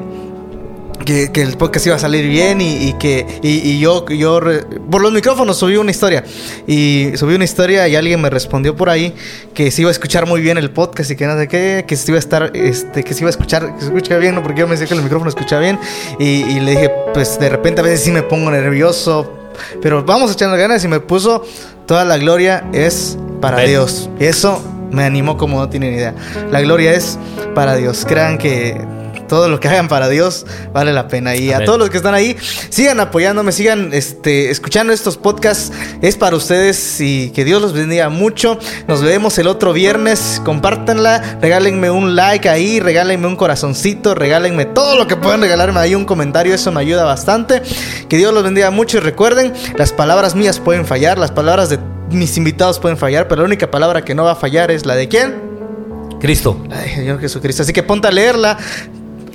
que 1.11 1.31
que, 1.31 1.41
el 1.41 1.57
podcast 1.57 1.85
iba 1.87 1.95
a 1.95 1.99
salir 1.99 2.27
bien 2.27 2.61
y, 2.61 2.93
que 2.93 3.25
y, 3.41 3.79
yo, 3.79 4.05
yo 4.07 4.39
por 4.89 5.01
los 5.01 5.11
micrófonos 5.11 5.57
subí 5.57 5.75
una 5.75 5.91
historia 5.91 6.23
y 6.67 7.11
subí 7.15 7.35
una 7.35 7.43
historia 7.43 7.87
y 7.87 7.95
alguien 7.95 8.21
me 8.21 8.29
respondió 8.29 8.75
por 8.75 8.89
ahí 8.89 9.13
que 9.53 9.71
se 9.71 9.81
iba 9.81 9.89
a 9.89 9.91
escuchar 9.91 10.25
muy 10.25 10.41
bien 10.41 10.57
el 10.57 10.71
podcast 10.71 11.11
y 11.11 11.15
que 11.15 11.27
no 11.27 11.37
sé 11.37 11.47
qué, 11.47 11.85
que 11.87 11.95
se 11.95 12.11
iba 12.11 12.17
a 12.17 12.19
estar, 12.19 12.51
este, 12.55 13.03
que 13.03 13.13
se 13.13 13.21
iba 13.21 13.29
a 13.29 13.31
escuchar, 13.31 13.75
que 13.75 13.81
se 13.81 13.87
escucha 13.87 14.17
bien, 14.17 14.35
¿no? 14.35 14.43
porque 14.43 14.61
yo 14.61 14.67
me 14.67 14.71
decía 14.71 14.87
que 14.87 14.93
el 14.93 15.03
micrófono 15.03 15.29
escucha 15.29 15.59
bien 15.59 15.79
y, 16.19 16.43
y 16.43 16.59
le 16.59 16.71
dije, 16.71 16.91
pues 17.13 17.39
de 17.39 17.49
repente 17.49 17.81
a 17.81 17.83
veces 17.83 18.01
sí 18.01 18.11
me 18.11 18.23
pongo 18.23 18.49
nervioso, 18.49 19.51
pero 19.81 20.03
vamos 20.03 20.31
echando 20.31 20.55
ganas 20.55 20.83
y 20.83 20.87
me 20.87 20.99
puso 20.99 21.45
toda 21.85 22.05
la 22.05 22.17
gloria 22.17 22.63
es 22.73 23.17
para 23.41 23.59
Dios. 23.61 24.09
Eso 24.19 24.61
me 24.91 25.03
animó 25.03 25.37
como 25.37 25.59
no 25.59 25.69
tienen 25.69 25.93
idea. 25.93 26.13
La 26.51 26.61
gloria 26.61 26.93
es 26.93 27.17
para 27.53 27.75
Dios. 27.75 28.05
Crean 28.07 28.37
que 28.37 28.79
todo 29.31 29.47
lo 29.47 29.61
que 29.61 29.69
hagan 29.69 29.87
para 29.87 30.09
Dios 30.09 30.45
vale 30.73 30.91
la 30.91 31.07
pena. 31.07 31.37
Y 31.37 31.53
a 31.53 31.63
todos 31.63 31.79
los 31.79 31.89
que 31.89 31.95
están 31.95 32.13
ahí, 32.13 32.35
sigan 32.67 32.99
apoyándome, 32.99 33.53
sigan 33.53 33.93
este, 33.93 34.49
escuchando 34.49 34.91
estos 34.91 35.15
podcasts. 35.15 35.71
Es 36.01 36.17
para 36.17 36.35
ustedes 36.35 36.99
y 36.99 37.29
que 37.29 37.45
Dios 37.45 37.61
los 37.61 37.71
bendiga 37.71 38.09
mucho. 38.09 38.59
Nos 38.89 39.01
vemos 39.01 39.37
el 39.37 39.47
otro 39.47 39.71
viernes. 39.71 40.41
Compártanla, 40.43 41.37
regálenme 41.41 41.89
un 41.89 42.17
like 42.17 42.49
ahí, 42.49 42.81
regálenme 42.81 43.25
un 43.25 43.37
corazoncito, 43.37 44.15
regálenme 44.15 44.65
todo 44.65 44.97
lo 44.97 45.07
que 45.07 45.15
puedan 45.15 45.39
regalarme 45.39 45.79
ahí, 45.79 45.95
un 45.95 46.03
comentario. 46.03 46.53
Eso 46.53 46.73
me 46.73 46.81
ayuda 46.81 47.05
bastante. 47.05 47.61
Que 48.09 48.17
Dios 48.17 48.33
los 48.33 48.43
bendiga 48.43 48.69
mucho 48.69 48.97
y 48.97 48.99
recuerden, 48.99 49.53
las 49.77 49.93
palabras 49.93 50.35
mías 50.35 50.59
pueden 50.59 50.85
fallar, 50.85 51.17
las 51.17 51.31
palabras 51.31 51.69
de 51.69 51.79
mis 52.09 52.35
invitados 52.35 52.79
pueden 52.79 52.97
fallar, 52.97 53.29
pero 53.29 53.43
la 53.43 53.45
única 53.45 53.71
palabra 53.71 54.03
que 54.03 54.13
no 54.13 54.25
va 54.25 54.33
a 54.33 54.35
fallar 54.35 54.71
es 54.71 54.85
la 54.85 54.95
de 54.95 55.07
quién? 55.07 55.51
Cristo. 56.21 56.63
La 56.69 56.81
de 56.81 56.95
Señor 56.95 57.19
Jesucristo. 57.19 57.63
Así 57.63 57.73
que 57.73 57.81
ponte 57.81 58.07
a 58.07 58.11
leerla, 58.11 58.57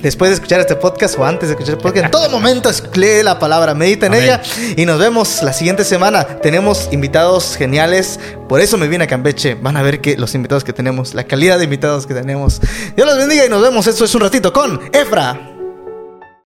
después 0.00 0.30
de 0.30 0.34
escuchar 0.34 0.60
este 0.60 0.76
podcast 0.76 1.18
o 1.18 1.24
antes 1.24 1.48
de 1.48 1.54
escuchar 1.54 1.74
el 1.76 1.80
podcast, 1.80 2.06
en 2.06 2.10
todo 2.10 2.28
momento 2.28 2.70
lee 2.94 3.22
la 3.22 3.38
palabra, 3.38 3.74
medita 3.74 4.06
en 4.06 4.14
ella 4.14 4.42
y 4.76 4.86
nos 4.86 4.98
vemos 4.98 5.42
la 5.42 5.52
siguiente 5.52 5.84
semana. 5.84 6.24
Tenemos 6.24 6.88
invitados 6.92 7.56
geniales, 7.56 8.18
por 8.48 8.60
eso 8.60 8.76
me 8.76 8.88
vine 8.88 9.04
a 9.04 9.06
Campeche. 9.06 9.54
Van 9.54 9.76
a 9.76 9.82
ver 9.82 10.00
que 10.00 10.16
los 10.16 10.34
invitados 10.34 10.64
que 10.64 10.72
tenemos, 10.72 11.14
la 11.14 11.24
calidad 11.24 11.58
de 11.58 11.64
invitados 11.64 12.06
que 12.06 12.14
tenemos. 12.14 12.60
Dios 12.94 13.06
los 13.06 13.16
bendiga 13.16 13.44
y 13.44 13.48
nos 13.48 13.62
vemos. 13.62 13.86
Esto 13.86 14.04
es 14.04 14.14
un 14.14 14.22
ratito 14.22 14.52
con 14.52 14.80
Efra. 14.92 15.55